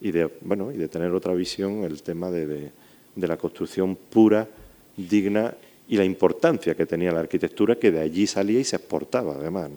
y 0.00 0.12
de, 0.12 0.30
bueno, 0.42 0.70
y 0.70 0.76
de 0.76 0.88
tener 0.88 1.10
otra 1.12 1.34
visión 1.34 1.84
el 1.84 2.02
tema 2.02 2.30
de, 2.30 2.70
de, 3.16 3.28
la 3.28 3.36
construcción 3.36 3.96
pura, 3.96 4.46
digna 4.96 5.54
y 5.88 5.96
la 5.96 6.04
importancia 6.04 6.74
que 6.74 6.86
tenía 6.86 7.10
la 7.10 7.20
arquitectura 7.20 7.76
que 7.76 7.90
de 7.90 8.00
allí 8.00 8.26
salía 8.26 8.60
y 8.60 8.64
se 8.64 8.76
exportaba, 8.76 9.34
además. 9.34 9.70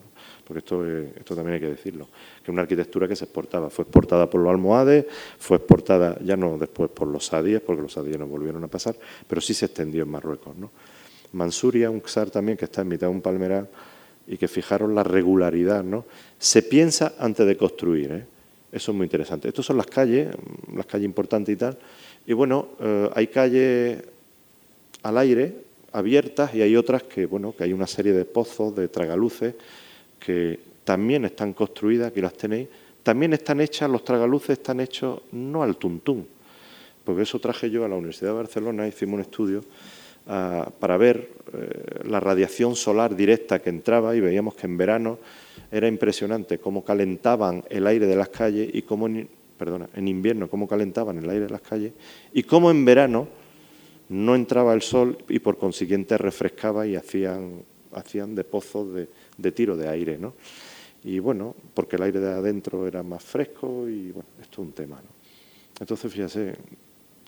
Porque 0.45 0.59
esto, 0.59 0.85
esto 0.85 1.33
también 1.33 1.55
hay 1.55 1.61
que 1.61 1.69
decirlo, 1.69 2.09
que 2.43 2.51
una 2.51 2.63
arquitectura 2.63 3.07
que 3.07 3.15
se 3.15 3.23
exportaba. 3.23 3.69
Fue 3.69 3.83
exportada 3.83 4.29
por 4.29 4.41
los 4.41 4.51
almohades, 4.51 5.05
fue 5.39 5.55
exportada 5.57 6.19
ya 6.21 6.35
no 6.35 6.57
después 6.57 6.89
por 6.89 7.07
los 7.07 7.27
sadíes, 7.27 7.61
porque 7.61 7.81
los 7.81 7.93
sadíes 7.93 8.19
no 8.19 8.27
volvieron 8.27 8.61
a 8.63 8.67
pasar, 8.67 8.97
pero 9.27 9.39
sí 9.39 9.53
se 9.53 9.67
extendió 9.67 10.03
en 10.03 10.09
Marruecos. 10.09 10.57
¿no? 10.57 10.69
Mansuria, 11.33 11.89
un 11.89 12.01
xar 12.01 12.29
también 12.29 12.57
que 12.57 12.65
está 12.65 12.81
en 12.81 12.89
mitad 12.89 13.07
de 13.07 13.13
un 13.13 13.21
palmeral 13.21 13.69
y 14.27 14.37
que 14.37 14.47
fijaron 14.47 14.95
la 14.95 15.03
regularidad, 15.03 15.83
¿no? 15.83 16.05
Se 16.37 16.61
piensa 16.61 17.13
antes 17.19 17.45
de 17.45 17.57
construir, 17.57 18.11
¿eh? 18.11 18.25
Eso 18.71 18.91
es 18.91 18.97
muy 18.97 19.05
interesante. 19.05 19.49
Estas 19.49 19.65
son 19.65 19.77
las 19.77 19.87
calles, 19.87 20.29
las 20.73 20.85
calles 20.85 21.05
importantes 21.05 21.53
y 21.53 21.57
tal. 21.57 21.77
Y 22.25 22.33
bueno, 22.33 22.69
eh, 22.79 23.09
hay 23.13 23.27
calles 23.27 24.01
al 25.03 25.17
aire, 25.17 25.55
abiertas, 25.91 26.55
y 26.55 26.61
hay 26.61 26.77
otras 26.77 27.03
que, 27.03 27.25
bueno, 27.25 27.53
que 27.53 27.65
hay 27.65 27.73
una 27.73 27.87
serie 27.87 28.13
de 28.13 28.23
pozos, 28.23 28.73
de 28.75 28.87
tragaluces, 28.87 29.55
que 30.19 30.59
también 30.85 31.25
están 31.25 31.53
construidas, 31.53 32.11
aquí 32.11 32.21
las 32.21 32.33
tenéis. 32.33 32.69
También 33.03 33.33
están 33.33 33.59
hechas, 33.59 33.89
los 33.89 34.05
tragaluces 34.05 34.51
están 34.51 34.79
hechos 34.79 35.21
no 35.31 35.63
al 35.63 35.75
tuntún, 35.75 36.27
porque 37.03 37.23
eso 37.23 37.39
traje 37.39 37.69
yo 37.69 37.83
a 37.83 37.89
la 37.89 37.95
Universidad 37.95 38.31
de 38.31 38.37
Barcelona, 38.37 38.87
hicimos 38.87 39.15
un 39.15 39.21
estudio 39.21 39.63
para 40.25 40.97
ver 40.97 41.29
eh, 41.53 42.03
la 42.05 42.19
radiación 42.19 42.75
solar 42.75 43.15
directa 43.15 43.59
que 43.59 43.69
entraba 43.69 44.15
y 44.15 44.21
veíamos 44.21 44.55
que 44.55 44.67
en 44.67 44.77
verano 44.77 45.19
era 45.71 45.87
impresionante 45.87 46.59
cómo 46.59 46.83
calentaban 46.83 47.63
el 47.69 47.87
aire 47.87 48.05
de 48.05 48.15
las 48.15 48.29
calles 48.29 48.69
y 48.71 48.83
cómo 48.83 49.07
en, 49.07 49.27
perdona, 49.57 49.89
en 49.93 50.07
invierno 50.07 50.49
cómo 50.49 50.67
calentaban 50.67 51.17
el 51.17 51.29
aire 51.29 51.45
de 51.45 51.51
las 51.51 51.61
calles 51.61 51.93
y 52.33 52.43
cómo 52.43 52.71
en 52.71 52.85
verano 52.85 53.27
no 54.09 54.35
entraba 54.35 54.73
el 54.73 54.81
sol 54.81 55.17
y 55.29 55.39
por 55.39 55.57
consiguiente 55.57 56.17
refrescaba 56.17 56.85
y 56.85 56.95
hacían, 56.95 57.63
hacían 57.93 58.35
de 58.35 58.43
pozos 58.43 58.87
de, 58.93 59.51
tiro 59.51 59.77
de 59.77 59.87
aire, 59.87 60.17
¿no? 60.17 60.33
Y 61.03 61.19
bueno, 61.19 61.55
porque 61.73 61.95
el 61.95 62.03
aire 62.03 62.19
de 62.19 62.31
adentro 62.31 62.85
era 62.85 63.03
más 63.03 63.23
fresco 63.23 63.87
y 63.87 64.11
bueno, 64.11 64.29
esto 64.41 64.61
es 64.61 64.67
un 64.67 64.73
tema, 64.73 64.97
¿no? 64.97 65.09
Entonces, 65.79 66.11
fíjese, 66.11 66.55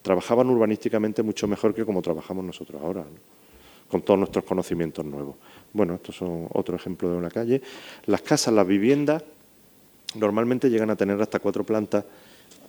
trabajaban 0.03 0.49
urbanísticamente 0.49 1.23
mucho 1.23 1.47
mejor 1.47 1.73
que 1.73 1.83
como 1.83 2.01
trabajamos 2.01 2.45
nosotros 2.45 2.79
ahora, 2.83 3.05
con 3.89 4.01
todos 4.03 4.19
nuestros 4.19 4.43
conocimientos 4.43 5.03
nuevos. 5.03 5.35
Bueno, 5.71 5.95
estos 5.95 6.17
son 6.17 6.47
otro 6.53 6.75
ejemplo 6.75 7.09
de 7.09 7.17
una 7.17 7.31
calle. 7.31 7.61
Las 8.05 8.21
casas, 8.21 8.53
las 8.53 8.67
viviendas, 8.67 9.23
normalmente 10.15 10.69
llegan 10.69 10.89
a 10.89 10.95
tener 10.95 11.19
hasta 11.21 11.39
cuatro 11.39 11.63
plantas. 11.63 12.05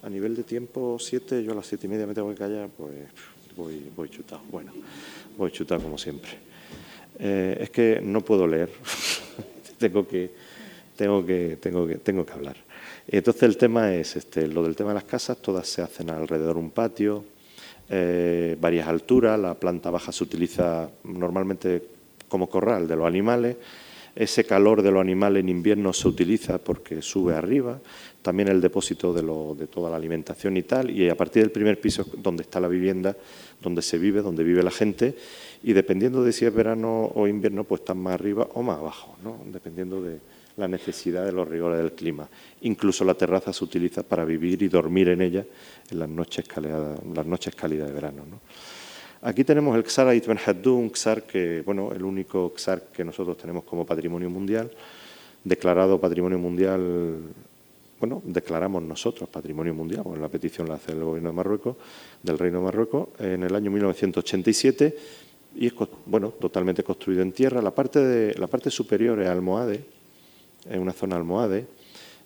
A 0.02 0.08
nivel 0.08 0.36
de 0.36 0.44
tiempo, 0.44 0.96
siete, 1.00 1.42
yo 1.42 1.52
a 1.52 1.54
las 1.54 1.66
siete 1.66 1.86
y 1.86 1.90
media 1.90 2.06
me 2.06 2.14
tengo 2.14 2.30
que 2.30 2.36
callar, 2.36 2.68
pues 2.76 2.92
voy, 3.56 3.90
voy 3.96 4.08
chutado. 4.08 4.42
Bueno, 4.50 4.72
voy 5.36 5.50
chutado 5.50 5.82
como 5.82 5.98
siempre. 5.98 6.30
Eh, 7.18 7.58
es 7.60 7.70
que 7.70 8.00
no 8.02 8.20
puedo 8.20 8.46
leer, 8.46 8.70
tengo 9.78 10.06
que, 10.06 10.30
tengo 10.96 11.24
que, 11.24 11.58
tengo 11.60 11.86
que, 11.86 11.96
tengo 11.96 12.26
que 12.26 12.32
hablar. 12.32 12.56
Entonces 13.06 13.42
el 13.42 13.56
tema 13.56 13.94
es 13.94 14.16
este, 14.16 14.46
lo 14.46 14.62
del 14.62 14.76
tema 14.76 14.90
de 14.90 14.94
las 14.94 15.04
casas, 15.04 15.36
todas 15.38 15.68
se 15.68 15.82
hacen 15.82 16.10
alrededor 16.10 16.54
de 16.54 16.60
un 16.60 16.70
patio, 16.70 17.24
eh, 17.90 18.56
varias 18.58 18.88
alturas, 18.88 19.38
la 19.38 19.54
planta 19.54 19.90
baja 19.90 20.10
se 20.10 20.24
utiliza 20.24 20.88
normalmente 21.04 21.82
como 22.28 22.48
corral 22.48 22.88
de 22.88 22.96
los 22.96 23.06
animales, 23.06 23.56
ese 24.16 24.44
calor 24.44 24.80
de 24.80 24.90
los 24.90 25.00
animales 25.00 25.40
en 25.40 25.48
invierno 25.48 25.92
se 25.92 26.08
utiliza 26.08 26.58
porque 26.58 27.02
sube 27.02 27.34
arriba, 27.34 27.78
también 28.22 28.48
el 28.48 28.60
depósito 28.60 29.12
de, 29.12 29.22
de, 29.58 29.66
toda 29.66 29.90
la 29.90 29.96
alimentación 29.96 30.56
y 30.56 30.62
tal, 30.62 30.90
y 30.90 31.08
a 31.10 31.16
partir 31.16 31.42
del 31.42 31.50
primer 31.50 31.80
piso 31.80 32.06
donde 32.16 32.44
está 32.44 32.58
la 32.58 32.68
vivienda, 32.68 33.14
donde 33.60 33.82
se 33.82 33.98
vive, 33.98 34.22
donde 34.22 34.44
vive 34.44 34.62
la 34.62 34.70
gente, 34.70 35.14
y 35.62 35.72
dependiendo 35.72 36.24
de 36.24 36.32
si 36.32 36.46
es 36.46 36.54
verano 36.54 37.10
o 37.14 37.26
invierno, 37.26 37.64
pues 37.64 37.80
están 37.80 37.98
más 37.98 38.14
arriba 38.14 38.48
o 38.54 38.62
más 38.62 38.78
abajo, 38.78 39.16
¿no? 39.22 39.40
dependiendo 39.52 40.00
de, 40.00 40.20
la 40.56 40.68
necesidad 40.68 41.24
de 41.24 41.32
los 41.32 41.48
rigores 41.48 41.78
del 41.78 41.92
clima. 41.92 42.28
Incluso 42.62 43.04
la 43.04 43.14
terraza 43.14 43.52
se 43.52 43.64
utiliza 43.64 44.02
para 44.02 44.24
vivir 44.24 44.62
y 44.62 44.68
dormir 44.68 45.08
en 45.08 45.20
ella 45.20 45.44
en 45.90 45.98
las 45.98 46.08
noches, 46.08 46.44
las 47.14 47.26
noches 47.26 47.54
cálidas 47.54 47.88
de 47.88 47.94
verano. 47.94 48.22
Aquí 49.22 49.42
tenemos 49.42 49.74
el 49.76 49.84
Xar 49.84 50.08
Ait 50.08 50.26
Ben 50.26 50.38
un 50.66 50.90
Xar 50.90 51.22
que, 51.22 51.62
bueno, 51.62 51.92
el 51.92 52.04
único 52.04 52.52
Xar 52.56 52.88
que 52.92 53.04
nosotros 53.04 53.38
tenemos 53.38 53.64
como 53.64 53.86
patrimonio 53.86 54.28
mundial, 54.28 54.70
declarado 55.42 55.98
patrimonio 55.98 56.38
mundial, 56.38 57.20
bueno, 57.98 58.20
declaramos 58.24 58.82
nosotros 58.82 59.28
patrimonio 59.30 59.72
mundial, 59.72 60.02
bueno, 60.04 60.20
la 60.20 60.28
petición 60.28 60.68
la 60.68 60.74
hace 60.74 60.92
el 60.92 61.02
gobierno 61.02 61.30
de 61.30 61.36
Marruecos, 61.36 61.76
del 62.22 62.38
Reino 62.38 62.58
de 62.58 62.64
Marruecos, 62.64 63.08
en 63.18 63.42
el 63.42 63.54
año 63.54 63.70
1987 63.70 64.96
y 65.56 65.68
es 65.68 65.74
bueno, 66.06 66.30
totalmente 66.30 66.82
construido 66.82 67.22
en 67.22 67.32
tierra. 67.32 67.62
La 67.62 67.74
parte, 67.74 68.00
de, 68.00 68.34
la 68.34 68.46
parte 68.46 68.70
superior 68.70 69.20
es 69.20 69.28
almohade, 69.28 69.84
es 70.68 70.78
una 70.78 70.92
zona 70.92 71.16
almohade, 71.16 71.66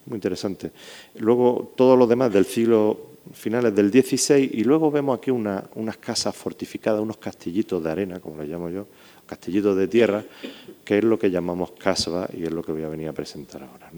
muy 0.07 0.17
interesante. 0.17 0.71
Luego 1.17 1.73
todo 1.77 1.97
lo 1.97 2.07
demás 2.07 2.33
del 2.33 2.45
siglo 2.45 3.09
finales 3.33 3.75
del 3.75 3.91
XVI 3.91 4.51
y 4.53 4.65
luego 4.65 4.91
vemos 4.91 5.19
aquí 5.19 5.31
unas 5.31 5.97
casas 5.99 6.35
fortificadas, 6.35 7.01
unos 7.01 7.19
castillitos 7.19 7.83
de 7.83 7.91
arena, 7.91 8.21
como 8.21 8.43
le 8.43 8.49
llamo 8.49 8.71
yo, 8.71 8.87
castillitos 9.27 9.77
de 9.77 9.89
tierra, 9.89 10.25
que 10.85 10.99
es 10.99 11.05
lo 11.05 11.19
que 11.19 11.31
llamamos 11.31 11.73
casba 11.73 12.29
y 12.33 12.45
es 12.45 12.51
lo 12.51 12.63
que 12.63 12.73
voy 12.73 12.83
a 12.83 12.89
venir 12.89 13.09
a 13.09 13.13
presentar 13.13 13.63
ahora. 13.63 13.91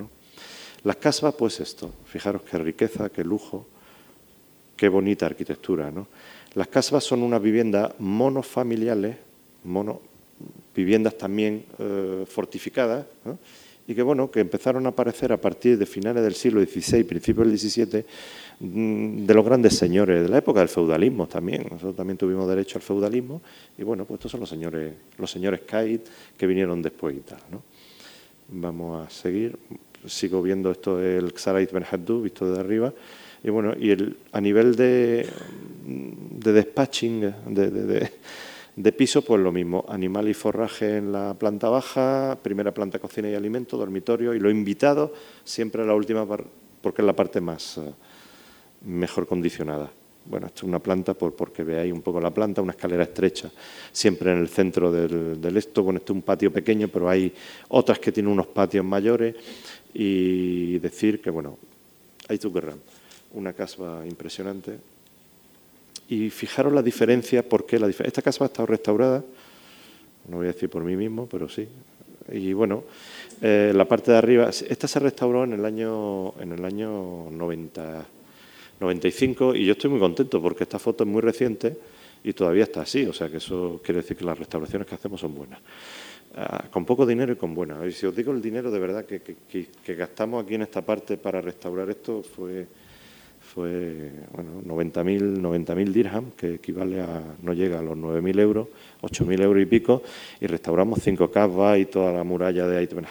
Las 0.82 0.96
casbas, 0.96 1.34
pues 1.34 1.60
esto, 1.60 1.90
fijaros 2.06 2.42
qué 2.42 2.58
riqueza, 2.58 3.10
qué 3.10 3.22
lujo, 3.22 3.66
qué 4.76 4.88
bonita 4.88 5.26
arquitectura. 5.26 5.90
¿no? 5.90 6.08
Las 6.54 6.68
casbas 6.68 7.04
son 7.04 7.22
unas 7.22 7.42
viviendas 7.42 7.92
monofamiliales, 7.98 9.16
mono, 9.64 10.00
viviendas 10.74 11.16
también 11.18 11.66
eh, 11.78 12.24
fortificadas, 12.26 13.06
y 13.90 13.94
que, 13.94 14.04
bueno, 14.04 14.30
que 14.30 14.38
empezaron 14.38 14.86
a 14.86 14.90
aparecer 14.90 15.32
a 15.32 15.36
partir 15.36 15.76
de 15.76 15.84
finales 15.84 16.22
del 16.22 16.34
siglo 16.34 16.64
XVI, 16.64 17.02
principios 17.02 17.48
del 17.48 17.58
XVII, 17.58 18.04
mm, 18.60 19.26
de 19.26 19.34
los 19.34 19.44
grandes 19.44 19.76
señores, 19.76 20.22
de 20.22 20.28
la 20.28 20.38
época 20.38 20.60
del 20.60 20.68
feudalismo 20.68 21.26
también. 21.26 21.64
Nosotros 21.64 21.96
también 21.96 22.16
tuvimos 22.16 22.48
derecho 22.48 22.78
al 22.78 22.82
feudalismo 22.82 23.42
y, 23.76 23.82
bueno, 23.82 24.04
pues 24.04 24.18
estos 24.18 24.30
son 24.30 24.38
los 24.38 24.48
señores, 24.48 24.94
los 25.18 25.28
señores 25.28 25.62
Kait 25.66 26.06
que 26.38 26.46
vinieron 26.46 26.80
después 26.80 27.16
y 27.16 27.20
tal, 27.20 27.40
¿no? 27.50 27.64
Vamos 28.50 29.08
a 29.08 29.10
seguir. 29.10 29.58
Sigo 30.06 30.40
viendo 30.40 30.70
esto 30.70 31.00
el 31.02 31.32
Xarait 31.32 31.72
Ben 31.72 31.84
visto 32.22 32.48
desde 32.48 32.60
arriba. 32.60 32.94
Y 33.42 33.50
bueno, 33.50 33.74
y 33.76 33.90
el, 33.90 34.18
a 34.30 34.40
nivel 34.40 34.76
de, 34.76 35.26
de 35.84 36.52
despatching, 36.52 37.34
de 37.48 37.70
de 37.70 38.10
piso, 38.92 39.22
pues 39.22 39.40
lo 39.40 39.52
mismo, 39.52 39.84
animal 39.88 40.28
y 40.28 40.34
forraje 40.34 40.98
en 40.98 41.12
la 41.12 41.34
planta 41.34 41.68
baja, 41.68 42.38
primera 42.42 42.72
planta 42.72 42.98
cocina 42.98 43.28
y 43.28 43.34
alimento, 43.34 43.76
dormitorio, 43.76 44.34
y 44.34 44.40
lo 44.40 44.50
invitado 44.50 45.12
siempre 45.44 45.82
a 45.82 45.86
la 45.86 45.94
última 45.94 46.26
porque 46.80 47.02
es 47.02 47.06
la 47.06 47.14
parte 47.14 47.40
más 47.40 47.78
eh, 47.78 47.92
mejor 48.86 49.26
condicionada. 49.26 49.90
Bueno, 50.24 50.46
esto 50.46 50.60
es 50.60 50.62
una 50.64 50.78
planta 50.78 51.14
por, 51.14 51.34
porque 51.34 51.64
veáis 51.64 51.92
un 51.92 52.02
poco 52.02 52.20
la 52.20 52.30
planta, 52.30 52.62
una 52.62 52.72
escalera 52.72 53.04
estrecha, 53.04 53.50
siempre 53.90 54.32
en 54.32 54.38
el 54.38 54.48
centro 54.48 54.92
del, 54.92 55.40
del 55.40 55.56
esto, 55.56 55.82
bueno, 55.82 55.98
este 55.98 56.12
es 56.12 56.16
un 56.16 56.22
patio 56.22 56.52
pequeño, 56.52 56.88
pero 56.88 57.08
hay 57.08 57.32
otras 57.68 57.98
que 57.98 58.12
tienen 58.12 58.32
unos 58.32 58.46
patios 58.46 58.84
mayores 58.84 59.34
y 59.92 60.78
decir 60.78 61.20
que, 61.20 61.30
bueno, 61.30 61.58
hay 62.28 62.38
tu 62.38 62.52
una 63.32 63.52
casa 63.52 64.02
impresionante, 64.06 64.78
y 66.10 66.28
fijaros 66.28 66.72
la 66.72 66.82
diferencia, 66.82 67.48
¿por 67.48 67.64
qué 67.64 67.78
la 67.78 67.86
diferencia? 67.86 68.08
Esta 68.08 68.22
casa 68.22 68.42
ha 68.44 68.48
estado 68.48 68.66
restaurada, 68.66 69.24
no 70.28 70.38
voy 70.38 70.46
a 70.46 70.52
decir 70.52 70.68
por 70.68 70.82
mí 70.82 70.96
mismo, 70.96 71.28
pero 71.30 71.48
sí. 71.48 71.68
Y 72.32 72.52
bueno, 72.52 72.82
eh, 73.40 73.72
la 73.72 73.84
parte 73.84 74.10
de 74.10 74.18
arriba, 74.18 74.50
esta 74.50 74.88
se 74.88 74.98
restauró 74.98 75.44
en 75.44 75.52
el 75.52 75.64
año, 75.64 76.34
en 76.40 76.50
el 76.50 76.64
año 76.64 77.30
90, 77.30 78.04
95 78.80 79.54
y 79.54 79.64
yo 79.64 79.72
estoy 79.72 79.88
muy 79.88 80.00
contento 80.00 80.42
porque 80.42 80.64
esta 80.64 80.80
foto 80.80 81.04
es 81.04 81.10
muy 81.10 81.20
reciente 81.20 81.76
y 82.24 82.32
todavía 82.32 82.64
está 82.64 82.82
así, 82.82 83.06
o 83.06 83.12
sea 83.12 83.28
que 83.28 83.36
eso 83.36 83.80
quiere 83.84 84.00
decir 84.00 84.16
que 84.16 84.24
las 84.24 84.38
restauraciones 84.38 84.88
que 84.88 84.96
hacemos 84.96 85.20
son 85.20 85.36
buenas. 85.36 85.60
Ah, 86.34 86.64
con 86.72 86.84
poco 86.84 87.06
dinero 87.06 87.32
y 87.32 87.36
con 87.36 87.54
buenas. 87.54 87.86
Y 87.86 87.92
si 87.92 88.06
os 88.06 88.16
digo 88.16 88.32
el 88.32 88.42
dinero 88.42 88.72
de 88.72 88.78
verdad 88.80 89.04
que, 89.04 89.20
que 89.20 89.94
gastamos 89.94 90.44
aquí 90.44 90.56
en 90.56 90.62
esta 90.62 90.82
parte 90.82 91.16
para 91.16 91.40
restaurar 91.40 91.88
esto 91.88 92.24
fue 92.24 92.66
fue 93.54 94.12
bueno, 94.32 94.62
90.000 94.62 95.20
90 95.20 95.74
dirham, 95.74 96.30
que 96.36 96.54
equivale 96.54 97.00
a, 97.00 97.22
no 97.42 97.52
llega 97.52 97.80
a 97.80 97.82
los 97.82 97.96
9.000 97.96 98.40
euros, 98.40 98.68
8.000 99.02 99.42
euros 99.42 99.62
y 99.62 99.66
pico, 99.66 100.02
y 100.40 100.46
restauramos 100.46 101.00
cinco 101.02 101.30
casas 101.30 101.78
y 101.78 101.86
toda 101.86 102.12
la 102.12 102.22
muralla 102.22 102.66
de 102.66 102.78
Ait 102.78 102.92
Ben. 102.94 103.06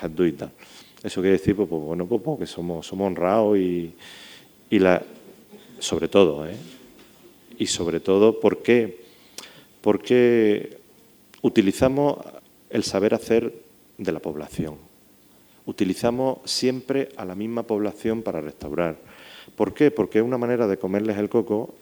Eso 1.04 1.21
quiere 1.21 1.38
decir, 1.38 1.56
pues, 1.56 1.67
pues 1.67 1.82
bueno, 1.82 2.06
pues, 2.06 2.21
pues, 2.23 2.39
que 2.39 2.45
somos, 2.45 2.88
somos 2.88 3.08
honrados 3.08 3.58
y, 3.58 3.93
y 4.69 4.80
la, 4.80 5.04
sobre 5.80 6.08
todo, 6.08 6.47
¿eh? 6.47 6.56
y 7.58 7.67
sobre 7.67 7.99
todo, 7.99 8.39
¿por 8.39 8.62
qué? 8.62 9.02
Porque 9.82 10.78
utilizamos 11.41 12.17
el 12.69 12.84
saber 12.84 13.13
hacer 13.13 13.54
de 13.97 14.12
la 14.12 14.19
población. 14.19 14.75
Utilizamos 15.65 16.39
siempre 16.45 17.10
a 17.17 17.25
la 17.25 17.36
misma 17.36 17.63
población 17.63 18.23
para 18.23 18.41
restaurar 18.41 18.97
¿Por 19.55 19.73
qué? 19.73 19.91
Porque 19.91 20.19
es 20.19 20.25
una 20.25 20.38
manera 20.38 20.67
de 20.67 20.77
comerles 20.77 21.17
el 21.17 21.29
coco, 21.29 21.73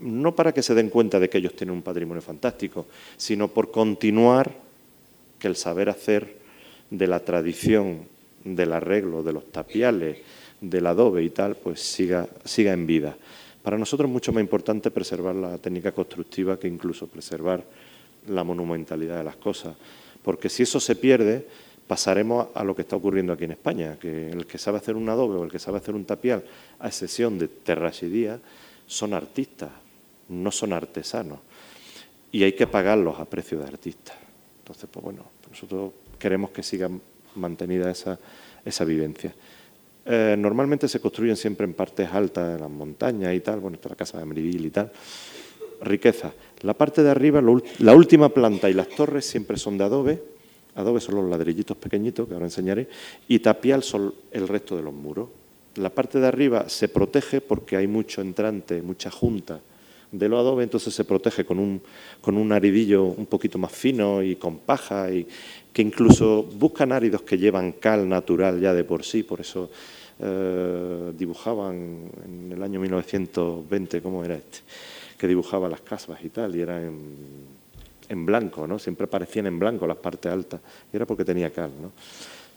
no 0.00 0.34
para 0.34 0.52
que 0.52 0.62
se 0.62 0.74
den 0.74 0.90
cuenta 0.90 1.20
de 1.20 1.28
que 1.28 1.38
ellos 1.38 1.54
tienen 1.54 1.74
un 1.74 1.82
patrimonio 1.82 2.22
fantástico, 2.22 2.86
sino 3.16 3.48
por 3.48 3.70
continuar 3.70 4.52
que 5.38 5.48
el 5.48 5.56
saber 5.56 5.88
hacer 5.88 6.36
de 6.90 7.06
la 7.06 7.20
tradición, 7.20 8.02
del 8.44 8.72
arreglo, 8.72 9.22
de 9.22 9.32
los 9.32 9.50
tapiales, 9.50 10.18
del 10.60 10.86
adobe 10.86 11.22
y 11.22 11.30
tal, 11.30 11.56
pues 11.56 11.80
siga, 11.80 12.26
siga 12.44 12.72
en 12.72 12.86
vida. 12.86 13.16
Para 13.62 13.78
nosotros 13.78 14.08
es 14.08 14.12
mucho 14.12 14.32
más 14.32 14.42
importante 14.42 14.90
preservar 14.90 15.34
la 15.34 15.58
técnica 15.58 15.92
constructiva 15.92 16.58
que 16.58 16.68
incluso 16.68 17.06
preservar 17.06 17.64
la 18.28 18.44
monumentalidad 18.44 19.18
de 19.18 19.24
las 19.24 19.36
cosas, 19.36 19.74
porque 20.22 20.48
si 20.48 20.62
eso 20.62 20.80
se 20.80 20.96
pierde, 20.96 21.46
pasaremos 21.86 22.48
a 22.54 22.64
lo 22.64 22.74
que 22.74 22.82
está 22.82 22.96
ocurriendo 22.96 23.32
aquí 23.32 23.44
en 23.44 23.52
España, 23.52 23.98
que 24.00 24.30
el 24.30 24.46
que 24.46 24.58
sabe 24.58 24.78
hacer 24.78 24.96
un 24.96 25.08
adobe 25.08 25.36
o 25.36 25.44
el 25.44 25.50
que 25.50 25.58
sabe 25.58 25.78
hacer 25.78 25.94
un 25.94 26.04
tapial, 26.04 26.44
a 26.78 26.88
excepción 26.88 27.38
de 27.38 27.48
terrasidía, 27.48 28.40
son 28.86 29.14
artistas, 29.14 29.70
no 30.28 30.50
son 30.50 30.72
artesanos. 30.72 31.40
Y 32.32 32.42
hay 32.42 32.52
que 32.52 32.66
pagarlos 32.66 33.20
a 33.20 33.24
precio 33.26 33.58
de 33.58 33.66
artistas. 33.66 34.16
Entonces, 34.58 34.88
pues 34.90 35.04
bueno, 35.04 35.24
nosotros 35.50 35.92
queremos 36.18 36.50
que 36.50 36.62
siga 36.62 36.90
mantenida 37.36 37.90
esa, 37.90 38.18
esa 38.64 38.84
vivencia. 38.84 39.34
Eh, 40.06 40.36
normalmente 40.38 40.88
se 40.88 41.00
construyen 41.00 41.36
siempre 41.36 41.64
en 41.64 41.74
partes 41.74 42.10
altas, 42.10 42.54
en 42.54 42.60
las 42.60 42.70
montañas 42.70 43.34
y 43.34 43.40
tal, 43.40 43.60
bueno, 43.60 43.76
está 43.76 43.88
la 43.88 43.94
casa 43.94 44.18
de 44.18 44.24
Merivil 44.24 44.66
y 44.66 44.70
tal. 44.70 44.90
Riqueza. 45.80 46.32
La 46.62 46.74
parte 46.74 47.02
de 47.02 47.10
arriba, 47.10 47.42
la 47.78 47.94
última 47.94 48.30
planta 48.30 48.70
y 48.70 48.74
las 48.74 48.88
torres 48.88 49.26
siempre 49.26 49.56
son 49.56 49.76
de 49.76 49.84
adobe, 49.84 50.22
Adobe 50.74 51.00
son 51.00 51.16
los 51.16 51.28
ladrillitos 51.28 51.76
pequeñitos, 51.76 52.26
que 52.26 52.34
ahora 52.34 52.46
enseñaré, 52.46 52.88
y 53.28 53.38
tapial 53.38 53.82
son 53.82 54.14
el 54.32 54.48
resto 54.48 54.76
de 54.76 54.82
los 54.82 54.92
muros. 54.92 55.28
La 55.76 55.90
parte 55.90 56.20
de 56.20 56.26
arriba 56.26 56.68
se 56.68 56.88
protege 56.88 57.40
porque 57.40 57.76
hay 57.76 57.86
mucho 57.86 58.20
entrante, 58.20 58.82
mucha 58.82 59.10
junta 59.10 59.60
de 60.18 60.28
lo 60.28 60.38
adobe, 60.38 60.62
entonces 60.62 60.94
se 60.94 61.04
protege 61.04 61.44
con 61.44 61.58
un, 61.58 61.80
con 62.20 62.36
un 62.36 62.52
aridillo 62.52 63.04
un 63.04 63.26
poquito 63.26 63.58
más 63.58 63.72
fino 63.72 64.22
y 64.22 64.36
con 64.36 64.58
paja, 64.58 65.10
y 65.10 65.26
que 65.72 65.82
incluso 65.82 66.44
buscan 66.44 66.92
áridos 66.92 67.22
que 67.22 67.36
llevan 67.36 67.72
cal 67.72 68.08
natural 68.08 68.60
ya 68.60 68.72
de 68.72 68.84
por 68.84 69.04
sí, 69.04 69.24
por 69.24 69.40
eso 69.40 69.70
eh, 70.20 71.12
dibujaban 71.18 72.10
en 72.24 72.52
el 72.52 72.62
año 72.62 72.78
1920, 72.78 74.00
¿cómo 74.00 74.24
era 74.24 74.36
este? 74.36 74.58
Que 75.18 75.26
dibujaba 75.26 75.68
las 75.68 75.80
casas 75.80 76.18
y 76.22 76.28
tal, 76.28 76.54
y 76.54 76.60
era 76.60 76.80
en 78.08 78.26
blanco, 78.26 78.66
¿no? 78.66 78.78
Siempre 78.78 79.04
aparecían 79.04 79.46
en 79.46 79.58
blanco 79.58 79.86
las 79.86 79.96
partes 79.96 80.32
altas, 80.32 80.60
y 80.92 80.96
era 80.96 81.06
porque 81.06 81.24
tenía 81.24 81.50
cal, 81.50 81.70
¿no? 81.80 81.92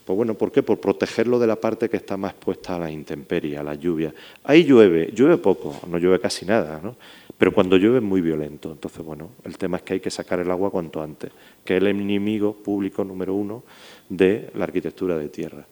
Pues 0.08 0.16
bueno, 0.16 0.36
¿por 0.36 0.54
qué? 0.54 0.64
Por 0.64 0.80
protegerlo 0.80 1.38
de 1.38 1.48
la 1.48 1.58
parte 1.58 1.90
que 1.90 1.98
está 1.98 2.16
más 2.16 2.32
expuesta 2.32 2.78
a 2.78 2.80
la 2.80 2.90
intemperie, 2.90 3.58
a 3.58 3.64
la 3.64 3.76
lluvia. 3.76 4.14
Ahí 4.46 4.64
llueve, 4.64 5.12
llueve 5.14 5.38
poco, 5.38 5.76
no 5.86 5.98
llueve 5.98 6.22
casi 6.22 6.46
nada, 6.46 6.80
¿no? 6.82 6.96
Pero 7.38 7.54
cuando 7.54 7.76
llueve 7.76 7.98
es 7.98 8.04
muy 8.04 8.22
violento. 8.22 8.72
Entonces, 8.72 9.04
bueno, 9.04 9.32
el 9.44 9.58
tema 9.58 9.76
es 9.78 9.84
que 9.84 9.96
hay 9.96 10.00
que 10.00 10.10
sacar 10.10 10.40
el 10.40 10.50
agua 10.50 10.72
cuanto 10.72 11.02
antes, 11.02 11.32
que 11.66 11.76
es 11.76 11.82
el 11.82 11.88
enemigo 11.88 12.54
público 12.54 13.04
número 13.04 13.34
uno 13.34 13.64
de 14.08 14.50
la 14.56 14.64
arquitectura 14.64 15.18
de 15.18 15.28
tierra. 15.28 15.66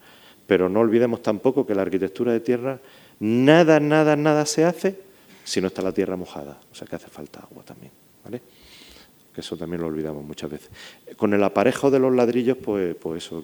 Pero 0.46 0.68
no 0.68 0.80
olvidemos 0.80 1.22
tampoco 1.22 1.66
que 1.66 1.74
la 1.74 1.80
arquitectura 1.80 2.32
de 2.32 2.40
tierra 2.40 2.78
nada, 3.20 3.80
nada, 3.80 4.16
nada 4.16 4.44
se 4.44 4.64
hace 4.64 5.00
si 5.44 5.62
no 5.62 5.68
está 5.68 5.80
la 5.80 5.92
tierra 5.92 6.14
mojada. 6.16 6.60
O 6.70 6.74
sea 6.74 6.86
que 6.86 6.96
hace 6.96 7.08
falta 7.08 7.40
agua 7.40 7.64
también, 7.64 7.92
¿vale? 8.22 8.42
Eso 9.40 9.56
también 9.56 9.80
lo 9.82 9.88
olvidamos 9.88 10.24
muchas 10.24 10.50
veces. 10.50 10.70
Con 11.16 11.34
el 11.34 11.42
aparejo 11.42 11.90
de 11.90 11.98
los 11.98 12.14
ladrillos, 12.14 12.56
pues, 12.56 12.94
pues 12.94 13.24
eso, 13.24 13.42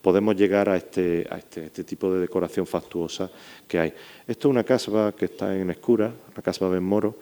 podemos 0.00 0.36
llegar 0.36 0.68
a 0.68 0.76
este, 0.76 1.22
este, 1.36 1.66
este, 1.66 1.84
tipo 1.84 2.12
de 2.12 2.20
decoración 2.20 2.66
factuosa 2.66 3.30
que 3.66 3.78
hay. 3.78 3.92
Esto 4.26 4.48
es 4.48 4.50
una 4.50 4.64
casba 4.64 5.12
que 5.12 5.26
está 5.26 5.56
en 5.56 5.70
Escura, 5.70 6.12
la 6.34 6.42
casba 6.42 6.68
Ben 6.68 6.84
Moro, 6.84 7.16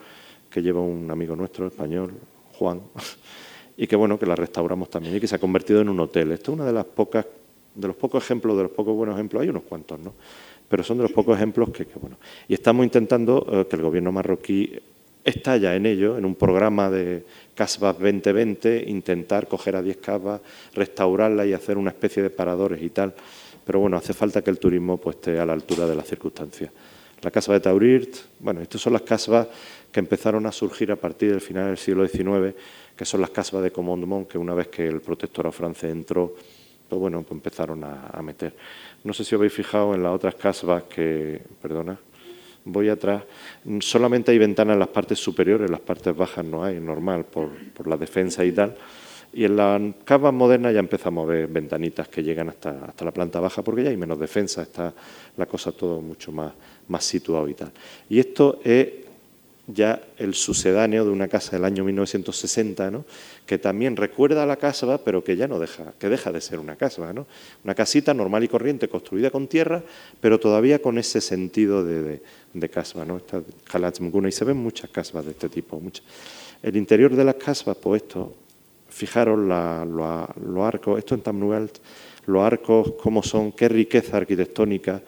que 0.51 0.63
lleva 0.63 0.81
un 0.81 1.11
amigo 1.11 1.35
nuestro 1.35 1.67
español, 1.67 2.13
Juan, 2.53 2.81
y 3.77 3.87
que 3.87 3.97
bueno, 3.97 4.19
que 4.19 4.27
la 4.27 4.37
restauramos 4.37 4.91
también 4.91 5.17
y 5.17 5.21
que 5.21 5.27
se 5.27 5.37
ha 5.37 5.39
convertido 5.39 5.81
en 5.81 5.89
un 5.89 6.01
hotel. 6.01 6.33
Esto 6.33 6.53
es 6.53 6.59
una 6.59 6.67
de 6.67 6.73
las 6.73 6.85
pocas, 6.85 7.27
de 7.75 7.89
los 7.89 7.97
pocos 7.97 8.23
ejemplos, 8.23 8.57
de 8.57 8.65
los 8.65 8.73
pocos 8.73 8.95
buenos 8.95 9.17
ejemplos, 9.17 9.43
hay 9.43 9.49
unos 9.49 9.65
cuantos, 9.65 9.99
¿no? 9.99 10.15
Pero 10.69 10.83
son 10.83 10.97
de 10.97 11.03
los 11.03 11.13
pocos 11.13 11.37
ejemplos 11.37 11.71
que, 11.71 11.87
bueno. 12.01 12.17
Y 12.49 12.55
estamos 12.55 12.85
intentando 12.85 13.47
eh, 13.51 13.67
que 13.69 13.77
el 13.77 13.83
gobierno 13.83 14.13
marroquí 14.13 14.79
está 15.25 15.57
ya 15.57 15.75
en 15.75 15.87
ello, 15.87 16.19
en 16.19 16.25
un 16.25 16.35
programa 16.35 16.91
de 16.91 17.25
Casbah 17.55 17.95
2020, 17.95 18.85
intentar 18.89 19.49
coger 19.49 19.77
a 19.77 19.83
10 19.83 19.97
casbas, 19.97 20.41
restaurarlas 20.75 21.47
y 21.47 21.53
hacer 21.53 21.79
una 21.79 21.91
especie 21.91 22.23
de 22.23 22.31
paradores 22.31 22.83
y 22.83 22.91
tal. 22.91 23.15
Pero 23.65 23.81
bueno, 23.81 23.97
hace 23.97 24.13
falta 24.13 24.43
que 24.43 24.51
el 24.51 24.59
turismo 24.59 24.99
pues, 24.99 25.17
esté 25.17 25.39
a 25.39 25.47
la 25.47 25.55
altura 25.55 25.87
de 25.87 25.97
las 25.97 26.07
circunstancias. 26.07 26.71
La 27.23 27.31
Casbah 27.31 27.55
de 27.55 27.61
Taurirt, 27.61 28.17
bueno, 28.41 28.61
estas 28.61 28.83
son 28.83 28.93
las 28.93 29.03
casbas 29.03 29.49
que 29.91 30.01
empezaron 30.01 30.45
a 30.45 30.53
surgir 30.53 30.93
a 30.93 30.97
partir 30.97 31.31
del 31.31 31.41
final 31.41 31.69
del 31.69 31.79
siglo 31.79 32.07
XIX, 32.07 32.55
que 32.95 33.05
son 33.07 33.23
las 33.23 33.31
casbas 33.31 33.63
de 33.63 33.71
Commandement, 33.71 34.29
que 34.29 34.37
una 34.37 34.53
vez 34.53 34.69
que 34.69 34.87
el 34.87 35.01
protectorado 35.01 35.51
francés 35.51 35.91
entró, 35.91 36.35
pues 36.89 37.01
bueno, 37.01 37.23
pues 37.23 37.33
empezaron 37.33 37.83
a, 37.83 38.21
meter. 38.23 38.55
No 39.05 39.15
sé 39.15 39.25
si 39.25 39.35
habéis 39.35 39.55
fijado 39.55 39.95
en 39.95 40.03
las 40.03 40.13
otras 40.13 40.35
casbas 40.35 40.83
que, 40.83 41.41
perdona, 41.63 41.99
voy 42.65 42.89
atrás, 42.89 43.23
solamente 43.81 44.33
hay 44.33 44.39
ventanas 44.39 44.75
en 44.75 44.81
las 44.81 44.89
partes 44.89 45.19
superiores, 45.19 45.67
en 45.67 45.73
las 45.73 45.81
partes 45.81 46.17
bajas 46.17 46.45
no 46.45 46.65
hay, 46.65 46.81
normal, 46.81 47.25
por, 47.25 47.51
la 47.87 47.97
defensa 47.97 48.45
y 48.45 48.53
tal. 48.53 48.75
Y 49.33 49.45
en 49.45 49.57
las 49.57 49.83
cavas 50.05 50.33
modernas 50.33 50.73
ya 50.73 50.79
empezamos 50.79 51.25
a 51.25 51.33
ver 51.33 51.47
ventanitas 51.49 52.09
que 52.09 52.23
llegan 52.23 52.49
hasta, 52.49 52.85
hasta 52.87 53.05
la 53.05 53.11
planta 53.11 53.41
baja, 53.41 53.63
porque 53.63 53.83
ya 53.83 53.91
hay 53.91 53.97
menos 53.97 54.19
defensa, 54.19 54.63
está 54.63 54.95
la 55.37 55.47
cosa 55.47 55.73
todo 55.73 56.01
mucho 56.01 56.31
más, 56.31 56.53
más 56.89 57.05
situado 57.05 57.49
y 57.49 57.55
tal. 57.55 57.73
Y 58.09 58.21
esto 58.21 58.61
es 58.63 59.05
ya 59.67 60.01
el 60.19 60.35
sucedáneo 60.35 61.05
de 61.05 61.11
una 61.11 61.29
casa 61.29 61.53
del 61.53 61.65
año 61.65 61.85
1960, 61.85 62.91
¿no? 62.91 63.05
que 63.47 63.59
también 63.59 63.97
recuerda 63.97 64.43
a 64.43 64.47
la 64.47 64.57
casba, 64.57 64.99
pero 64.99 65.25
que 65.25 65.37
ya 65.37 65.49
no 65.49 65.59
deja, 65.59 65.93
que 65.99 66.09
deja 66.09 66.33
de 66.33 66.41
ser 66.41 66.59
una 66.59 66.77
casba, 66.77 67.13
¿no? 67.13 67.27
Una 67.63 67.75
casita 67.75 68.13
normal 68.13 68.45
y 68.45 68.49
corriente, 68.49 68.89
construida 68.89 69.31
con 69.31 69.49
tierra, 69.49 69.83
pero 70.21 70.39
todavía 70.39 70.81
con 70.81 70.99
ese 70.99 71.21
sentido 71.21 71.85
de, 71.85 72.23
casba, 72.71 73.05
¿no? 73.05 73.17
Esta 73.17 73.43
y 74.29 74.33
se 74.33 74.45
ven 74.45 74.57
muchas 74.57 74.91
casbas 74.91 75.25
de 75.25 75.33
este 75.33 75.49
tipo. 75.49 75.81
Muchas. 75.81 76.05
El 76.63 76.77
interior 76.77 77.15
de 77.15 77.25
las 77.25 77.35
casbas, 77.35 77.77
pues 77.77 78.03
esto, 78.03 78.33
fijaros 78.89 79.39
los 79.39 80.67
arcos, 80.67 80.99
esto 80.99 81.15
en 81.15 81.21
Tamnuelt, 81.21 81.79
los 82.27 82.43
arcos, 82.43 82.93
cómo 83.03 83.23
son, 83.23 83.53
qué 83.53 83.69
riqueza 83.69 84.17
arquitectónica, 84.17 85.03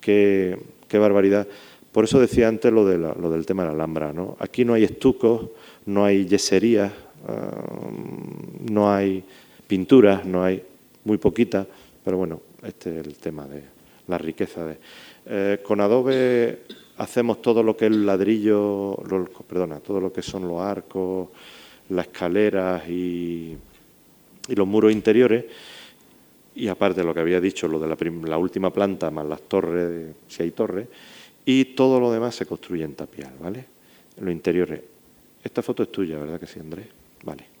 qué, 0.00 0.58
qué 0.88 0.98
barbaridad. 0.98 1.46
Por 1.92 2.04
eso 2.04 2.20
decía 2.20 2.48
antes 2.48 2.72
lo, 2.72 2.86
de 2.86 2.98
lo 2.98 3.30
del 3.30 3.46
tema 3.46 3.62
de 3.62 3.68
la 3.68 3.74
Alhambra. 3.74 4.12
¿no? 4.12 4.36
Aquí 4.38 4.64
no 4.64 4.74
hay 4.74 4.84
estucos, 4.84 5.48
no 5.86 6.04
hay 6.04 6.26
yeserías, 6.26 6.92
ah, 7.26 7.50
no 8.70 8.92
hay 8.92 9.24
pinturas, 9.66 10.24
no 10.24 10.44
hay 10.44 10.62
muy 11.04 11.18
poquita, 11.18 11.66
pero 12.04 12.18
bueno, 12.18 12.40
este 12.62 13.00
es 13.00 13.06
el 13.06 13.14
tema 13.14 13.46
de 13.46 13.62
la 14.08 14.18
riqueza. 14.18 14.64
De, 14.64 14.78
eh, 15.26 15.58
con 15.62 15.80
adobe 15.80 16.60
hacemos 16.98 17.42
todo 17.42 17.62
lo 17.62 17.76
que 17.76 17.86
es 17.86 17.92
el 17.92 18.06
ladrillo, 18.06 18.96
perdona, 19.48 19.80
todo 19.80 20.00
lo 20.00 20.12
que 20.12 20.22
son 20.22 20.46
los 20.46 20.60
arcos, 20.60 21.28
las 21.90 22.06
escaleras 22.06 22.88
y, 22.88 23.56
los 24.48 24.66
muros 24.66 24.92
interiores. 24.92 25.44
Y 26.54 26.68
aparte 26.68 27.04
lo 27.04 27.12
que 27.12 27.20
había 27.20 27.40
dicho, 27.40 27.68
lo 27.68 27.78
de 27.78 27.88
la, 27.88 27.96
la 28.28 28.38
última 28.38 28.72
planta 28.72 29.10
más 29.10 29.26
las 29.26 29.42
torres, 29.42 30.14
si 30.28 30.42
hay 30.42 30.52
torres, 30.52 30.88
y 31.44 31.66
todo 31.66 32.00
lo 32.00 32.10
demás 32.10 32.34
se 32.34 32.46
construye 32.46 32.84
en 32.84 32.94
tapial, 32.94 33.34
¿vale? 33.40 33.64
En 34.16 34.24
los 34.24 34.32
interiores. 34.32 34.80
Esta 35.42 35.62
foto 35.62 35.82
es 35.82 35.92
tuya, 35.92 36.18
¿verdad 36.18 36.40
que 36.40 36.46
sí, 36.46 36.58
Andrés? 36.58 36.86
Vale. 37.24 37.55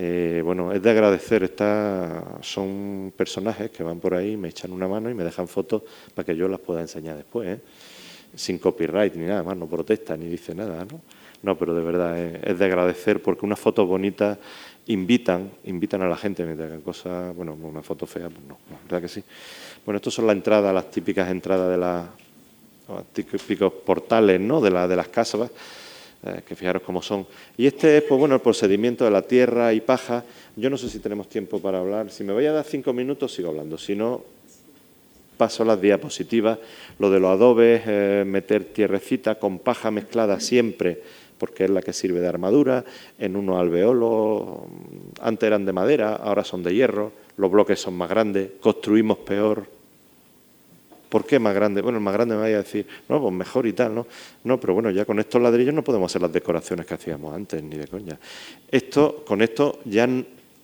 Eh, 0.00 0.42
bueno, 0.44 0.72
es 0.72 0.80
de 0.80 0.90
agradecer, 0.90 1.42
Esta, 1.42 2.38
son 2.40 3.12
personajes 3.16 3.70
que 3.70 3.82
van 3.82 3.98
por 3.98 4.14
ahí, 4.14 4.36
me 4.36 4.48
echan 4.48 4.70
una 4.70 4.86
mano 4.86 5.10
y 5.10 5.14
me 5.14 5.24
dejan 5.24 5.48
fotos 5.48 5.82
para 6.14 6.24
que 6.24 6.36
yo 6.36 6.46
las 6.46 6.60
pueda 6.60 6.80
enseñar 6.80 7.16
después, 7.16 7.48
¿eh? 7.48 7.60
sin 8.32 8.58
copyright 8.58 9.16
ni 9.16 9.26
nada 9.26 9.42
más, 9.42 9.56
no 9.56 9.66
protesta 9.66 10.16
ni 10.16 10.28
dice 10.28 10.54
nada, 10.54 10.84
¿no? 10.84 11.00
No, 11.42 11.58
pero 11.58 11.74
de 11.74 11.82
verdad 11.82 12.16
eh, 12.16 12.40
es 12.44 12.56
de 12.60 12.64
agradecer 12.64 13.20
porque 13.20 13.44
unas 13.44 13.58
fotos 13.58 13.88
bonitas 13.88 14.38
invitan, 14.86 15.50
invitan 15.64 16.02
a 16.02 16.08
la 16.08 16.16
gente, 16.16 16.44
mientras 16.44 16.70
que 16.70 16.78
cosas, 16.78 17.34
bueno, 17.34 17.54
una 17.60 17.82
foto 17.82 18.06
fea, 18.06 18.30
pues 18.30 18.44
no, 18.46 18.56
¿verdad 18.84 19.02
que 19.02 19.08
sí? 19.08 19.24
Bueno, 19.84 19.96
estas 19.96 20.14
son 20.14 20.28
las 20.28 20.36
entradas, 20.36 20.72
las 20.72 20.92
típicas 20.92 21.28
entradas 21.28 21.70
de 21.70 21.76
la 21.76 22.08
típicos 23.12 23.72
portales 23.72 24.40
¿no? 24.40 24.60
de, 24.60 24.70
la, 24.70 24.86
de 24.86 24.96
las 24.96 25.08
casas, 25.08 25.50
eh, 26.24 26.42
que 26.46 26.56
fijaros 26.56 26.82
cómo 26.82 27.00
son. 27.00 27.26
Y 27.56 27.66
este 27.66 27.98
es 27.98 28.02
pues, 28.02 28.18
bueno, 28.18 28.34
el 28.34 28.40
procedimiento 28.40 29.04
de 29.04 29.10
la 29.10 29.22
tierra 29.22 29.72
y 29.72 29.80
paja. 29.80 30.24
Yo 30.56 30.68
no 30.68 30.76
sé 30.76 30.88
si 30.88 30.98
tenemos 30.98 31.28
tiempo 31.28 31.60
para 31.60 31.78
hablar. 31.78 32.10
Si 32.10 32.24
me 32.24 32.32
voy 32.32 32.46
a 32.46 32.52
dar 32.52 32.64
cinco 32.64 32.92
minutos, 32.92 33.32
sigo 33.32 33.50
hablando. 33.50 33.78
Si 33.78 33.94
no, 33.94 34.22
paso 35.36 35.64
las 35.64 35.80
diapositivas. 35.80 36.58
Lo 36.98 37.08
de 37.08 37.20
los 37.20 37.30
adobes, 37.30 37.82
eh, 37.86 38.24
meter 38.26 38.64
tierrecita 38.64 39.36
con 39.36 39.60
paja 39.60 39.92
mezclada 39.92 40.40
siempre, 40.40 41.00
porque 41.38 41.64
es 41.64 41.70
la 41.70 41.82
que 41.82 41.92
sirve 41.92 42.18
de 42.18 42.26
armadura, 42.26 42.84
en 43.18 43.36
unos 43.36 43.58
alveolos. 43.58 44.66
Antes 45.20 45.46
eran 45.46 45.64
de 45.64 45.72
madera, 45.72 46.16
ahora 46.16 46.42
son 46.42 46.64
de 46.64 46.74
hierro. 46.74 47.12
Los 47.36 47.50
bloques 47.50 47.80
son 47.80 47.94
más 47.94 48.10
grandes, 48.10 48.50
construimos 48.60 49.18
peor 49.18 49.77
¿Por 51.08 51.24
qué 51.24 51.38
más 51.38 51.54
grande? 51.54 51.80
Bueno, 51.80 51.98
el 51.98 52.04
más 52.04 52.14
grande 52.14 52.34
me 52.34 52.42
vaya 52.42 52.56
a 52.56 52.62
decir, 52.62 52.86
no, 53.08 53.20
pues 53.20 53.32
mejor 53.32 53.66
y 53.66 53.72
tal, 53.72 53.94
¿no? 53.94 54.06
No, 54.44 54.60
pero 54.60 54.74
bueno, 54.74 54.90
ya 54.90 55.04
con 55.04 55.18
estos 55.18 55.40
ladrillos 55.40 55.74
no 55.74 55.82
podemos 55.82 56.10
hacer 56.10 56.22
las 56.22 56.32
decoraciones 56.32 56.86
que 56.86 56.94
hacíamos 56.94 57.34
antes, 57.34 57.62
ni 57.62 57.76
de 57.76 57.86
coña. 57.86 58.18
Esto, 58.70 59.24
con 59.26 59.40
esto 59.40 59.80
ya 59.84 60.08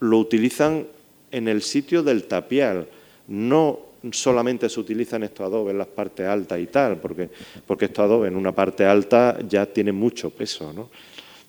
lo 0.01 0.19
utilizan 0.19 0.87
en 1.31 1.49
el 1.49 1.63
sitio 1.63 2.03
del 2.03 2.25
tapial, 2.25 2.87
no 3.29 3.79
solamente 4.13 4.69
se 4.69 4.81
utilizan 4.81 5.23
estos 5.23 5.47
adobes 5.47 5.73
en 5.73 5.79
las 5.79 5.87
partes 5.87 6.27
altas 6.27 6.61
y 6.61 6.67
tal, 6.67 6.99
porque, 6.99 7.31
porque 7.67 7.87
estos 7.87 8.05
adobes 8.05 8.31
en 8.31 8.37
una 8.37 8.53
parte 8.53 8.85
alta 8.85 9.39
ya 9.49 9.65
tiene 9.65 9.93
mucho 9.93 10.31
peso, 10.31 10.73
¿no? 10.73 10.91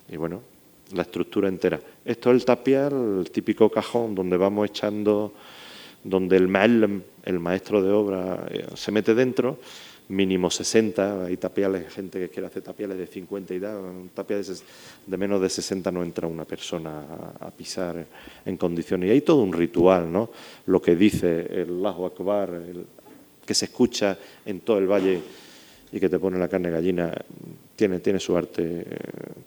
Y 0.10 0.16
bueno, 0.16 0.42
la 0.94 1.02
estructura 1.02 1.50
entera. 1.50 1.80
Esto 2.06 2.32
es 2.32 2.38
el 2.38 2.46
tapial, 2.46 3.20
el 3.20 3.32
típico 3.32 3.70
cajón 3.70 4.16
donde 4.16 4.38
vamos 4.38 4.70
echando 4.70 5.34
donde 6.06 6.38
el 6.38 6.48
el 7.26 7.40
maestro 7.40 7.82
de 7.82 7.92
obra, 7.92 8.48
eh, 8.50 8.68
se 8.76 8.92
mete 8.92 9.14
dentro, 9.14 9.60
mínimo 10.10 10.52
60, 10.52 11.26
hay 11.26 11.38
tapiales, 11.38 11.92
gente 11.92 12.20
que 12.20 12.30
quiere 12.30 12.48
hacer 12.48 12.62
tapiales 12.62 12.98
de 12.98 13.08
50 13.08 13.54
y 13.56 13.60
da, 13.60 13.78
un 13.78 14.10
tapial 14.14 14.44
de, 15.08 15.18
menos 15.18 15.42
de 15.42 15.50
60 15.50 15.92
no 15.92 16.04
entra 16.04 16.28
una 16.28 16.46
persona 16.46 17.34
a, 17.40 17.50
pisar 17.50 18.06
en 18.46 18.58
condiciones. 18.58 19.10
Y 19.10 19.14
hay 19.14 19.22
todo 19.22 19.42
un 19.42 19.52
ritual, 19.52 20.12
¿no? 20.12 20.30
Lo 20.68 20.82
que 20.82 20.96
dice 20.96 21.48
el 21.50 21.82
Lajo 21.82 22.06
Akbar, 22.06 22.62
que 23.46 23.54
se 23.54 23.66
escucha 23.66 24.18
en 24.46 24.60
todo 24.60 24.78
el 24.78 24.88
valle 24.88 25.20
y 25.92 26.00
que 26.00 26.10
te 26.10 26.20
pone 26.20 26.38
la 26.38 26.48
carne 26.48 26.70
gallina, 26.70 27.12
tiene, 27.76 28.00
tiene 28.00 28.20
su 28.20 28.38
arte, 28.38 28.86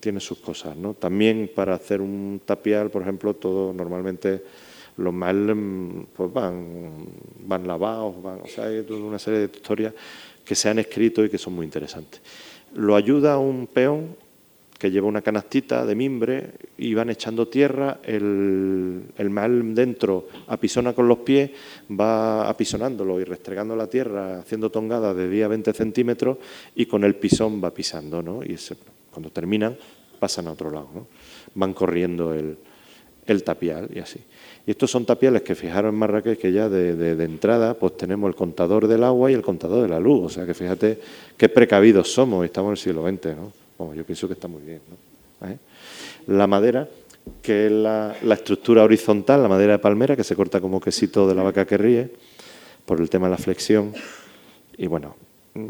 tiene 0.00 0.18
sus 0.18 0.38
cosas, 0.38 0.76
¿no? 0.76 0.94
También 0.94 1.50
para 1.54 1.74
hacer 1.74 2.00
un 2.00 2.40
tapial, 2.44 2.90
por 2.90 3.02
ejemplo, 3.02 3.34
todo 3.34 3.72
normalmente 3.72 4.42
los 4.98 5.14
mal 5.14 6.06
pues 6.14 6.32
van, 6.32 7.66
lavados, 7.66 8.20
van, 8.22 8.40
o 8.40 8.46
sea, 8.46 8.64
hay 8.64 8.82
toda 8.82 9.00
una 9.00 9.18
serie 9.18 9.40
de 9.40 9.44
historias 9.46 9.94
que 10.44 10.54
se 10.54 10.68
han 10.68 10.78
escrito 10.78 11.24
y 11.24 11.30
que 11.30 11.38
son 11.38 11.54
muy 11.54 11.64
interesantes. 11.64 12.20
Lo 12.74 12.96
ayuda 12.96 13.38
un 13.38 13.66
peón 13.68 14.16
que 14.76 14.90
lleva 14.90 15.08
una 15.08 15.22
canastita 15.22 15.84
de 15.84 15.94
mimbre 15.94 16.52
y 16.76 16.94
van 16.94 17.10
echando 17.10 17.48
tierra, 17.48 17.98
el, 18.04 19.02
el 19.16 19.30
mal 19.30 19.74
dentro 19.74 20.28
apisona 20.46 20.92
con 20.92 21.08
los 21.08 21.18
pies, 21.18 21.50
va 21.90 22.48
apisonándolo 22.48 23.20
y 23.20 23.24
restregando 23.24 23.74
la 23.74 23.88
tierra, 23.88 24.38
haciendo 24.38 24.70
tongadas 24.70 25.16
de 25.16 25.28
10 25.28 25.44
a 25.44 25.48
20 25.48 25.72
centímetros 25.72 26.38
y 26.76 26.86
con 26.86 27.02
el 27.02 27.16
pisón 27.16 27.62
va 27.62 27.74
pisando, 27.74 28.22
¿no? 28.22 28.42
Y 28.44 28.56
cuando 29.10 29.30
terminan 29.30 29.76
pasan 30.20 30.46
a 30.46 30.52
otro 30.52 30.70
lado, 30.70 30.88
¿no? 30.94 31.06
Van 31.54 31.74
corriendo 31.74 32.32
el, 32.32 32.56
el 33.28 33.44
tapial 33.44 33.88
y 33.94 34.00
así. 34.00 34.20
Y 34.66 34.70
estos 34.70 34.90
son 34.90 35.04
tapiales 35.04 35.42
que 35.42 35.54
fijaron 35.54 35.94
en 35.94 35.98
Marrakech 35.98 36.38
que 36.38 36.52
ya 36.52 36.68
de, 36.68 37.24
entrada 37.24 37.74
pues 37.74 37.96
tenemos 37.96 38.28
el 38.28 38.34
contador 38.34 38.86
del 38.86 39.04
agua 39.04 39.30
y 39.30 39.34
el 39.34 39.42
contador 39.42 39.82
de 39.82 39.88
la 39.88 40.00
luz. 40.00 40.24
O 40.24 40.28
sea 40.28 40.46
que 40.46 40.54
fíjate 40.54 40.98
qué 41.36 41.48
precavidos 41.48 42.12
somos, 42.12 42.44
estamos 42.44 42.68
en 42.68 42.72
el 42.72 42.78
siglo 42.78 43.08
XX, 43.08 43.36
¿no? 43.36 43.94
yo 43.94 44.04
pienso 44.04 44.26
que 44.26 44.34
está 44.34 44.48
muy 44.48 44.62
bien. 44.62 44.80
¿no? 45.40 45.48
¿Eh? 45.48 45.58
La 46.26 46.46
madera, 46.46 46.88
que 47.40 47.66
es 47.66 47.72
la, 47.72 48.14
estructura 48.30 48.82
horizontal, 48.82 49.42
la 49.42 49.48
madera 49.48 49.72
de 49.72 49.78
palmera, 49.78 50.16
que 50.16 50.24
se 50.24 50.34
corta 50.34 50.60
como 50.60 50.80
quesito 50.80 51.26
de 51.28 51.34
la 51.34 51.42
vaca 51.42 51.66
que 51.66 51.76
ríe, 51.76 52.10
por 52.84 53.00
el 53.00 53.08
tema 53.08 53.26
de 53.26 53.32
la 53.32 53.38
flexión. 53.38 53.92
Y 54.76 54.86
bueno, 54.86 55.16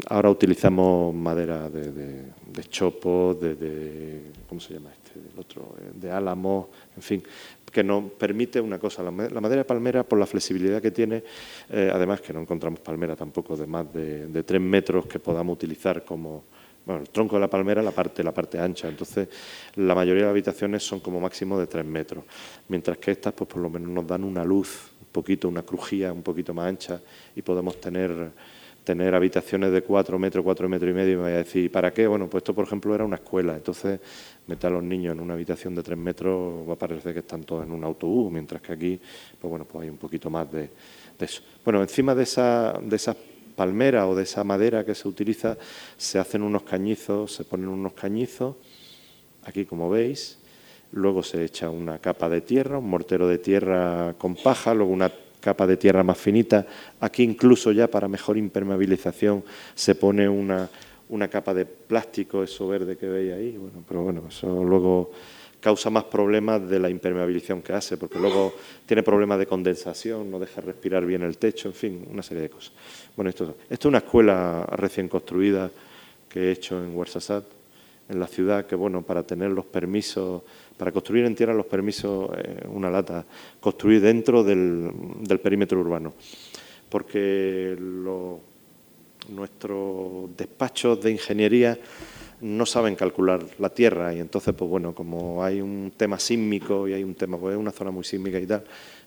ahora 0.07 0.29
utilizamos 0.29 1.13
madera 1.13 1.69
de, 1.69 1.91
de 1.91 2.63
chopo, 2.69 3.37
de, 3.39 4.23
¿cómo 4.47 4.59
se 4.59 4.73
llama 4.73 4.89
este? 5.15 5.39
Otro, 5.39 5.75
eh, 5.79 5.91
de 5.93 6.11
álamo, 6.11 6.69
en 6.95 7.01
fin, 7.01 7.23
que 7.71 7.83
nos 7.83 8.11
permite 8.11 8.59
una 8.59 8.79
cosa, 8.79 9.03
la 9.03 9.11
madera 9.11 9.57
de 9.57 9.65
palmera, 9.65 10.03
por 10.03 10.19
la 10.19 10.25
flexibilidad 10.25 10.81
que 10.81 10.91
tiene, 10.91 11.23
eh, 11.69 11.91
además 11.93 12.21
que 12.21 12.33
no 12.33 12.41
encontramos 12.41 12.79
palmera 12.79 13.15
tampoco 13.15 13.55
de 13.55 13.67
más 13.67 13.91
de, 13.93 14.27
de 14.27 14.43
3 14.43 14.61
metros 14.61 15.05
que 15.05 15.19
podamos 15.19 15.53
utilizar 15.53 16.03
como, 16.03 16.45
bueno, 16.85 17.01
el 17.01 17.09
tronco 17.09 17.35
de 17.35 17.41
la 17.41 17.49
palmera, 17.49 17.81
la 17.81 17.91
parte, 17.91 18.23
la 18.23 18.33
parte 18.33 18.59
ancha, 18.59 18.87
entonces 18.87 19.27
la 19.75 19.93
mayoría 19.93 20.23
de 20.23 20.27
las 20.27 20.31
habitaciones 20.31 20.83
son 20.83 20.99
como 20.99 21.19
máximo 21.19 21.59
de 21.59 21.67
3 21.67 21.85
metros, 21.85 22.23
mientras 22.67 22.97
que 22.97 23.11
estas 23.11 23.33
pues 23.33 23.47
por 23.47 23.61
lo 23.61 23.69
menos 23.69 23.89
nos 23.89 24.07
dan 24.07 24.23
una 24.23 24.43
luz, 24.43 24.91
un 24.99 25.07
poquito, 25.11 25.47
una 25.47 25.63
crujía 25.63 26.11
un 26.11 26.23
poquito 26.23 26.53
más 26.53 26.67
ancha 26.67 27.01
y 27.35 27.41
podemos 27.41 27.79
tener 27.79 28.31
tener 28.89 29.13
habitaciones 29.13 29.71
de 29.71 29.83
4 29.83 30.17
metros, 30.17 30.43
4 30.43 30.67
metros 30.67 30.89
y 30.89 30.93
medio, 30.95 31.13
y 31.13 31.15
me 31.17 31.21
voy 31.21 31.31
a 31.33 31.37
decir, 31.37 31.71
¿para 31.71 31.93
qué? 31.93 32.07
Bueno, 32.07 32.27
pues 32.27 32.41
esto, 32.41 32.55
por 32.55 32.65
ejemplo, 32.65 32.95
era 32.95 33.05
una 33.05 33.17
escuela, 33.17 33.55
entonces 33.55 33.99
meter 34.47 34.71
a 34.71 34.73
los 34.73 34.83
niños 34.83 35.13
en 35.13 35.19
una 35.19 35.35
habitación 35.35 35.75
de 35.75 35.83
3 35.83 35.95
metros 35.95 36.67
va 36.67 36.73
a 36.73 36.75
parecer 36.75 37.13
que 37.13 37.19
están 37.19 37.43
todos 37.43 37.65
en 37.65 37.71
un 37.71 37.83
autobús, 37.83 38.31
mientras 38.31 38.63
que 38.63 38.73
aquí, 38.73 38.99
pues 39.39 39.47
bueno, 39.47 39.65
pues 39.65 39.83
hay 39.83 39.91
un 39.91 39.97
poquito 39.97 40.31
más 40.31 40.51
de, 40.51 40.71
eso. 41.19 41.43
Bueno, 41.63 41.83
encima 41.83 42.15
de, 42.15 42.23
esa, 42.23 42.79
de 42.81 42.95
esas 42.95 43.15
palmeras 43.55 44.07
o 44.07 44.15
de 44.15 44.23
esa 44.23 44.43
madera 44.43 44.83
que 44.83 44.95
se 44.95 45.07
utiliza, 45.07 45.55
se 45.95 46.17
hacen 46.17 46.41
unos 46.41 46.63
cañizos, 46.63 47.31
se 47.31 47.43
ponen 47.43 47.67
unos 47.67 47.93
cañizos, 47.93 48.55
aquí 49.43 49.65
como 49.65 49.87
veis, 49.87 50.39
luego 50.93 51.21
se 51.21 51.43
echa 51.45 51.69
una 51.69 51.99
capa 51.99 52.27
de 52.27 52.41
tierra, 52.41 52.79
un 52.79 52.89
mortero 52.89 53.27
de 53.27 53.37
tierra 53.37 54.15
con 54.17 54.33
paja, 54.33 54.73
luego 54.73 54.91
una 54.91 55.11
capa 55.39 55.65
de 55.67 55.77
tierra 55.77 56.03
más 56.03 56.17
finita. 56.17 56.65
Aquí 56.99 57.23
incluso 57.23 57.71
ya 57.71 57.87
para 57.87 58.07
mejor 58.07 58.37
impermeabilización 58.37 59.43
se 59.75 59.95
pone 59.95 60.27
una, 60.27 60.69
una 61.09 61.27
capa 61.27 61.53
de 61.53 61.65
plástico, 61.65 62.43
eso 62.43 62.67
verde 62.67 62.97
que 62.97 63.07
veis 63.07 63.33
ahí. 63.33 63.57
Bueno, 63.57 63.83
pero 63.87 64.03
bueno, 64.03 64.23
eso 64.29 64.63
luego 64.63 65.11
causa 65.59 65.89
más 65.89 66.05
problemas 66.05 66.69
de 66.69 66.79
la 66.79 66.89
impermeabilización 66.89 67.61
que 67.61 67.73
hace, 67.73 67.97
porque 67.97 68.19
luego 68.19 68.53
tiene 68.85 69.03
problemas 69.03 69.39
de 69.39 69.45
condensación, 69.45 70.31
no 70.31 70.39
deja 70.39 70.61
respirar 70.61 71.05
bien 71.05 71.21
el 71.21 71.37
techo, 71.37 71.67
en 71.67 71.73
fin, 71.73 72.07
una 72.09 72.23
serie 72.23 72.43
de 72.43 72.49
cosas. 72.49 72.71
Bueno, 73.15 73.29
esto, 73.29 73.55
esto 73.69 73.87
es 73.87 73.89
una 73.89 73.97
escuela 73.99 74.65
recién 74.71 75.09
construida 75.09 75.69
que 76.29 76.47
he 76.47 76.51
hecho 76.51 76.81
en 76.81 76.95
Warsasat 76.95 77.43
en 78.09 78.19
la 78.19 78.27
ciudad 78.27 78.65
que, 78.65 78.75
bueno, 78.75 79.03
para 79.03 79.23
tener 79.23 79.51
los 79.51 79.65
permisos, 79.65 80.41
para 80.79 80.93
construir 80.93 81.25
en 81.25 81.35
tierra 81.35 81.53
los 81.53 81.65
permisos, 81.65 82.29
eh, 82.37 82.65
una 82.69 82.89
lata, 82.89 83.25
construir 83.59 83.99
dentro 83.99 84.45
del, 84.45 84.89
perímetro 85.43 85.77
urbano. 85.77 86.13
Porque 86.87 87.75
nuestros 89.27 90.37
despachos 90.37 91.01
de 91.01 91.11
ingeniería 91.11 91.77
no 92.39 92.65
saben 92.65 92.95
calcular 92.95 93.45
la 93.59 93.67
tierra 93.69 94.15
y 94.15 94.21
entonces, 94.21 94.55
pues 94.55 94.71
bueno, 94.71 94.95
como 94.95 95.43
hay 95.43 95.59
un 95.59 95.91
tema 95.97 96.17
sísmico 96.17 96.87
y 96.87 96.93
hay 96.93 97.03
un 97.03 97.13
tema, 97.13 97.37
pues 97.37 97.55
es 97.55 97.59
una 97.59 97.71
zona 97.71 97.91
muy 97.91 98.05
sísmica 98.05 98.39
y 98.39 98.47
tal, 98.47 98.63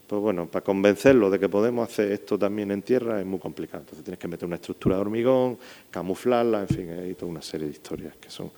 pues 0.07 0.21
bueno, 0.21 0.47
para 0.49 0.63
convencerlo 0.63 1.31
de 1.31 1.39
que 1.39 1.49
podemos 1.49 1.89
hacer 1.89 2.13
esto 2.13 2.39
también 2.39 2.71
en 2.71 2.83
tierra 2.83 3.19
es 3.19 3.25
muy 3.25 3.39
complicado. 3.39 3.81
Entonces 3.81 4.05
tienes 4.05 4.19
que 4.19 4.29
meter 4.29 4.45
una 4.45 4.57
estructura 4.57 4.97
de 4.97 5.01
hormigón, 5.01 5.57
camuflarla, 5.91 6.61
en 6.61 6.69
fin, 6.69 6.91
hay 6.91 7.15
toda 7.15 7.33
una 7.33 7.41
serie 7.41 7.67
de 7.69 7.73
historias 7.73 8.15
que 8.17 8.29
son... 8.29 8.51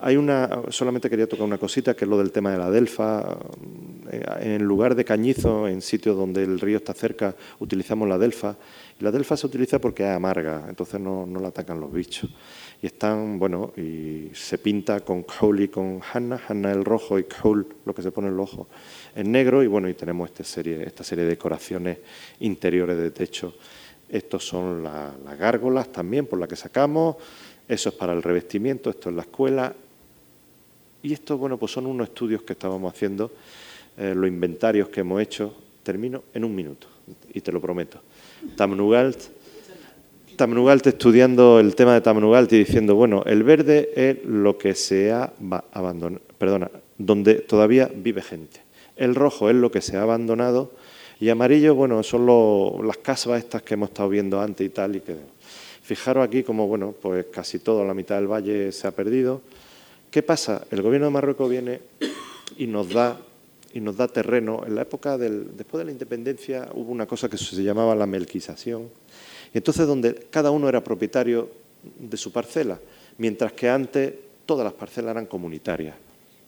Hay 0.00 0.16
una, 0.16 0.62
solamente 0.70 1.10
quería 1.10 1.28
tocar 1.28 1.44
una 1.44 1.58
cosita, 1.58 1.94
que 1.94 2.04
es 2.04 2.08
lo 2.08 2.18
del 2.18 2.30
tema 2.30 2.52
de 2.52 2.58
la 2.58 2.70
delfa. 2.70 3.36
Eh, 4.10 4.54
en 4.54 4.62
lugar 4.62 4.94
de 4.94 5.04
cañizo, 5.04 5.66
en 5.66 5.82
sitios 5.82 6.16
donde 6.16 6.44
el 6.44 6.60
río 6.60 6.76
está 6.76 6.94
cerca, 6.94 7.34
utilizamos 7.58 8.08
la 8.08 8.16
delfa. 8.16 8.56
La 9.00 9.10
delfa 9.10 9.36
se 9.36 9.46
utiliza 9.46 9.80
porque 9.80 10.04
es 10.04 10.10
amarga, 10.10 10.66
entonces 10.68 11.00
no, 11.00 11.26
no 11.26 11.40
la 11.40 11.48
atacan 11.48 11.80
los 11.80 11.92
bichos. 11.92 12.30
Y 12.80 12.86
están, 12.86 13.40
bueno, 13.40 13.72
y 13.76 14.30
se 14.34 14.58
pinta 14.58 15.00
con 15.00 15.24
K'hul 15.24 15.62
y 15.62 15.68
con 15.68 16.00
Hanna, 16.12 16.40
Hanna 16.48 16.70
el 16.70 16.84
rojo 16.84 17.18
y 17.18 17.24
K'hul 17.24 17.66
lo 17.84 17.92
que 17.92 18.02
se 18.02 18.12
pone 18.12 18.28
en 18.28 18.34
el 18.34 18.40
ojo 18.40 18.68
en 19.16 19.32
negro 19.32 19.64
y 19.64 19.66
bueno, 19.66 19.88
y 19.88 19.94
tenemos 19.94 20.30
esta 20.30 20.44
serie, 20.44 20.84
esta 20.84 21.02
serie 21.02 21.24
de 21.24 21.30
decoraciones 21.30 21.98
interiores 22.38 22.96
de 22.96 23.10
techo. 23.10 23.54
Estos 24.08 24.46
son 24.46 24.84
las 24.84 25.38
gárgolas 25.38 25.90
también 25.90 26.26
por 26.26 26.38
las 26.38 26.48
que 26.48 26.54
sacamos, 26.54 27.16
eso 27.66 27.88
es 27.88 27.94
para 27.96 28.12
el 28.12 28.22
revestimiento, 28.22 28.90
esto 28.90 29.10
es 29.10 29.16
la 29.16 29.22
escuela. 29.22 29.74
Y 31.02 31.12
esto, 31.12 31.38
bueno, 31.38 31.56
pues 31.56 31.72
son 31.72 31.86
unos 31.86 32.08
estudios 32.08 32.42
que 32.42 32.54
estábamos 32.54 32.92
haciendo, 32.92 33.30
eh, 33.96 34.14
los 34.14 34.28
inventarios 34.28 34.88
que 34.88 35.00
hemos 35.00 35.20
hecho. 35.20 35.54
Termino 35.82 36.24
en 36.34 36.44
un 36.44 36.54
minuto, 36.54 36.86
y 37.32 37.40
te 37.40 37.50
lo 37.50 37.60
prometo. 37.60 38.00
Tamnugalt, 38.56 39.18
Tamnugalt 40.36 40.86
estudiando 40.86 41.60
el 41.60 41.74
tema 41.74 41.94
de 41.94 42.00
Tamnugalt 42.00 42.52
y 42.52 42.58
diciendo, 42.58 42.94
bueno, 42.94 43.22
el 43.24 43.42
verde 43.42 43.90
es 43.96 44.24
lo 44.24 44.58
que 44.58 44.74
se 44.74 45.12
ha 45.12 45.32
abandonado, 45.72 46.20
perdona, 46.36 46.70
donde 46.98 47.36
todavía 47.36 47.90
vive 47.94 48.20
gente. 48.20 48.60
El 48.96 49.14
rojo 49.14 49.48
es 49.48 49.56
lo 49.56 49.70
que 49.70 49.80
se 49.80 49.96
ha 49.96 50.02
abandonado 50.02 50.72
y 51.20 51.30
amarillo, 51.30 51.74
bueno, 51.74 52.02
son 52.02 52.26
las 52.86 52.98
casas 52.98 53.38
estas 53.38 53.62
que 53.62 53.74
hemos 53.74 53.88
estado 53.88 54.08
viendo 54.08 54.40
antes 54.40 54.64
y 54.66 54.70
tal. 54.70 54.96
Y 54.96 55.00
que, 55.00 55.16
fijaros 55.82 56.24
aquí 56.24 56.44
como, 56.44 56.68
bueno, 56.68 56.94
pues 57.00 57.26
casi 57.32 57.58
todo, 57.58 57.84
la 57.84 57.94
mitad 57.94 58.16
del 58.16 58.28
valle 58.28 58.70
se 58.70 58.86
ha 58.86 58.92
perdido. 58.92 59.40
¿Qué 60.10 60.22
pasa? 60.22 60.66
El 60.70 60.82
gobierno 60.82 61.06
de 61.06 61.12
Marruecos 61.12 61.50
viene 61.50 61.80
y 62.56 62.66
nos 62.66 62.90
da 62.90 63.18
y 63.74 63.80
nos 63.80 63.96
da 63.96 64.08
terreno. 64.08 64.62
En 64.66 64.74
la 64.74 64.82
época 64.82 65.18
del, 65.18 65.56
después 65.56 65.80
de 65.80 65.84
la 65.84 65.92
independencia 65.92 66.68
hubo 66.72 66.90
una 66.90 67.06
cosa 67.06 67.28
que 67.28 67.36
se 67.36 67.62
llamaba 67.62 67.94
la 67.94 68.06
melquización. 68.06 68.88
Entonces 69.52 69.86
donde 69.86 70.14
cada 70.30 70.50
uno 70.50 70.68
era 70.68 70.82
propietario 70.82 71.50
de 71.98 72.16
su 72.16 72.32
parcela, 72.32 72.78
mientras 73.18 73.52
que 73.52 73.68
antes 73.68 74.14
todas 74.46 74.64
las 74.64 74.72
parcelas 74.72 75.10
eran 75.10 75.26
comunitarias. 75.26 75.94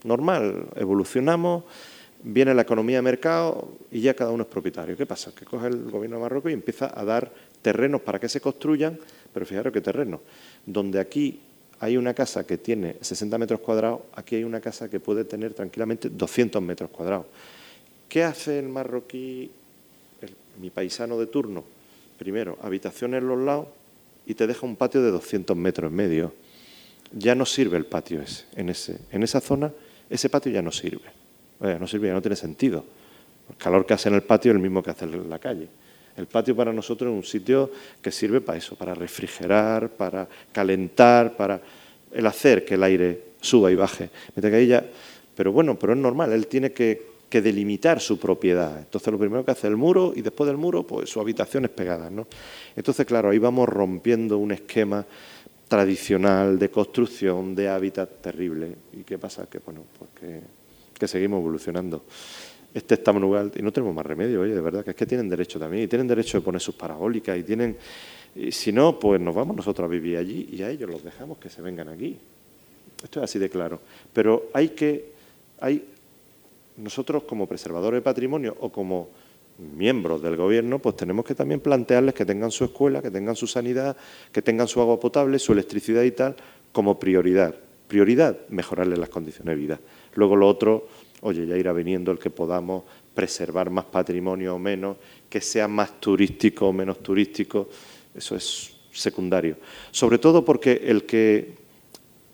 Normal, 0.05 0.69
evolucionamos 0.77 1.65
viene 2.23 2.55
la 2.55 2.63
economía 2.63 2.97
de 2.97 3.03
mercado 3.03 3.69
y 3.91 4.01
ya 4.01 4.15
cada 4.15 4.31
uno 4.31 4.43
es 4.43 4.49
propietario. 4.49 4.97
¿Qué 4.97 5.07
pasa? 5.07 5.33
Que 5.35 5.45
coge 5.45 5.69
el 5.69 5.91
gobierno 5.91 6.17
de 6.17 6.23
Marruecos 6.23 6.51
y 6.51 6.55
empieza 6.55 6.93
a 6.99 7.05
dar 7.05 7.33
terrenos 7.63 8.01
para 8.03 8.19
que 8.19 8.29
se 8.29 8.41
construyan, 8.41 8.99
pero 9.33 9.47
fijaros 9.47 9.73
qué 9.73 9.81
terrenos. 9.81 10.21
Donde 10.67 11.01
aquí 11.01 11.41
hay 11.81 11.97
una 11.97 12.15
casa 12.15 12.47
que 12.47 12.59
tiene 12.59 12.97
60 13.01 13.37
metros 13.39 13.61
cuadrados, 13.61 14.03
aquí 14.15 14.37
hay 14.37 14.45
una 14.45 14.61
casa 14.61 14.89
que 14.89 15.01
puede 15.01 15.25
tener 15.25 15.55
tranquilamente 15.55 16.09
200 16.11 16.63
metros 16.63 16.91
cuadrados. 16.91 17.27
¿Qué 18.09 18.23
hace 18.23 18.59
el 18.59 18.69
marroquí, 18.69 19.51
mi 20.61 20.71
paisano 20.71 21.19
de 21.19 21.27
turno? 21.27 21.65
Primero, 22.19 22.59
habitaciones 22.63 23.23
en 23.23 23.29
los 23.29 23.39
lados 23.39 23.69
y 24.27 24.35
te 24.35 24.47
deja 24.47 24.67
un 24.67 24.77
patio 24.77 25.03
de 25.03 25.11
200 25.11 25.57
metros 25.57 25.91
en 25.91 25.97
medio. 25.97 26.35
Ya 27.13 27.35
no 27.35 27.47
sirve 27.47 27.77
el 27.77 27.87
patio 27.87 28.21
ese. 28.21 28.45
En, 28.55 28.69
ese, 28.69 28.99
en 29.11 29.23
esa 29.23 29.41
zona, 29.41 29.73
ese 30.09 30.29
patio 30.29 30.53
ya 30.53 30.63
no 30.63 30.71
sirve 30.71 31.21
no 31.61 31.87
sirve, 31.87 32.11
no 32.11 32.23
tiene 32.23 32.37
sentido. 32.37 32.85
El 33.49 33.57
calor 33.57 33.85
que 33.85 33.95
hace 33.95 34.09
en 34.09 34.15
el 34.15 34.23
patio 34.23 34.53
es 34.53 34.57
el 34.57 34.63
mismo 34.63 34.83
que 34.83 34.91
hace 34.91 35.05
en 35.05 35.29
la 35.29 35.39
calle. 35.39 35.69
El 36.21 36.27
patio 36.27 36.55
para 36.55 36.71
nosotros 36.71 37.11
es 37.11 37.17
un 37.17 37.25
sitio 37.25 37.71
que 38.03 38.11
sirve 38.11 38.43
para 38.43 38.59
eso, 38.59 38.77
para 38.77 38.95
refrigerar, 38.95 39.89
para 39.89 40.29
calentar, 40.53 41.35
para 41.35 41.59
el 42.13 42.27
hacer 42.27 42.63
que 42.63 42.75
el 42.75 42.83
aire 42.83 43.23
suba 43.41 43.73
y 43.73 43.75
baje. 43.75 44.11
Pero 45.35 45.53
bueno, 45.53 45.79
pero 45.79 45.95
es 45.95 45.99
normal, 45.99 46.33
él 46.33 46.47
tiene 46.47 46.73
que, 46.73 47.09
delimitar 47.31 48.01
su 48.01 48.19
propiedad. 48.19 48.77
Entonces 48.81 49.11
lo 49.11 49.19
primero 49.19 49.45
que 49.45 49.53
hace 49.53 49.69
el 49.69 49.77
muro 49.77 50.13
y 50.15 50.21
después 50.21 50.49
del 50.49 50.57
muro, 50.57 50.87
pues 50.87 51.09
su 51.09 51.21
habitación 51.21 51.65
es 51.65 51.71
pegada. 51.71 52.11
¿no? 52.11 52.27
Entonces, 52.77 53.07
claro, 53.07 53.31
ahí 53.31 53.39
vamos 53.39 53.69
rompiendo 53.69 54.37
un 54.37 54.51
esquema 54.51 55.07
tradicional 55.69 56.59
de 56.59 56.71
construcción, 56.71 57.55
de 57.55 57.69
hábitat 57.69 58.21
terrible. 58.21 58.75
¿Y 58.93 59.05
qué 59.05 59.17
pasa? 59.17 59.47
Que, 59.49 59.61
bueno, 59.61 59.85
pues 59.97 60.11
que 60.99 61.09
seguimos 61.09 61.39
evolucionando. 61.39 62.05
Este 62.73 62.95
está 62.95 63.13
manual 63.13 63.51
y 63.57 63.63
no 63.63 63.73
tenemos 63.73 63.95
más 63.95 64.07
remedio, 64.07 64.43
oye, 64.43 64.55
de 64.55 64.61
verdad, 64.61 64.85
que 64.85 64.91
es 64.91 64.97
que 64.97 65.07
tienen 65.07 65.29
derecho 65.29 65.59
también, 65.59 65.85
y 65.85 65.89
tienen 65.89 66.07
derecho 66.07 66.39
de 66.39 66.43
poner 66.43 66.61
sus 66.61 66.75
parabólicas, 66.75 67.37
y 67.37 67.43
tienen, 67.43 67.77
si 68.51 68.73
no, 68.73 68.99
pues 68.99 69.21
nos 69.21 69.35
vamos 69.35 69.57
nosotros 69.57 69.87
a 69.87 69.89
vivir 69.89 70.17
allí 70.17 70.49
y 70.53 70.63
a 70.63 70.71
ellos 70.71 70.89
los 70.89 71.03
dejamos 71.03 71.39
que 71.39 71.49
se 71.49 71.63
vengan 71.63 71.89
aquí. 71.89 72.17
Esto 73.03 73.21
es 73.21 73.25
así 73.25 73.39
de 73.39 73.49
claro. 73.49 73.81
Pero 74.13 74.51
hay 74.53 74.69
que, 74.71 75.13
hay, 75.61 75.85
nosotros 76.77 77.25
como 77.25 77.47
preservadores 77.47 77.99
de 77.99 78.03
patrimonio 78.03 78.57
o 78.61 78.71
como 78.71 79.09
miembros 79.59 80.23
del 80.23 80.37
gobierno, 80.37 80.79
pues 80.79 80.97
tenemos 80.97 81.25
que 81.25 81.35
también 81.35 81.61
plantearles 81.61 82.15
que 82.15 82.25
tengan 82.25 82.51
su 82.51 82.65
escuela, 82.65 83.03
que 83.03 83.11
tengan 83.11 83.37
su 83.37 83.47
sanidad, 83.47 83.97
que 84.33 84.43
tengan 84.43 84.69
su 84.69 84.81
agua 84.81 84.99
potable, 84.99 85.39
su 85.39 85.53
electricidad 85.53 86.03
y 86.03 86.13
tal, 86.13 86.37
como 86.73 86.99
prioridad. 86.99 87.55
Prioridad, 87.89 88.39
mejorarles 88.49 88.99
las 88.99 89.09
condiciones 89.09 89.57
de 89.57 89.61
vida. 89.61 89.81
Luego 90.15 90.37
lo 90.37 90.47
otro, 90.49 90.87
oye, 91.23 91.47
ya 91.47 91.57
irá 91.57 91.73
viniendo 91.73 92.11
el 92.11 92.19
que 92.19 92.31
podamos 92.31 92.85
preservar 93.15 93.71
más 93.71 93.85
patrimonio 93.85 94.55
o 94.55 94.59
menos, 94.59 94.97
que 95.29 95.41
sea 95.41 95.69
más 95.69 96.01
turístico 96.01 96.69
o 96.69 96.73
menos 96.73 97.03
turístico, 97.03 97.69
eso 98.15 98.37
es 98.37 98.73
secundario. 98.93 99.57
Sobre 99.91 100.19
todo 100.19 100.45
porque 100.45 100.83
el 100.87 101.05
que, 101.05 101.55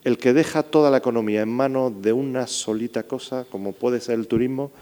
el 0.05 0.19
que 0.19 0.33
deja 0.33 0.63
toda 0.63 0.91
la 0.91 0.99
economía 0.99 1.43
en 1.43 1.49
manos 1.49 2.01
de 2.01 2.13
una 2.13 2.47
solita 2.47 3.03
cosa, 3.03 3.47
como 3.51 3.73
puede 3.73 4.01
ser 4.01 4.19
el 4.19 4.29
turismo, 4.29 4.73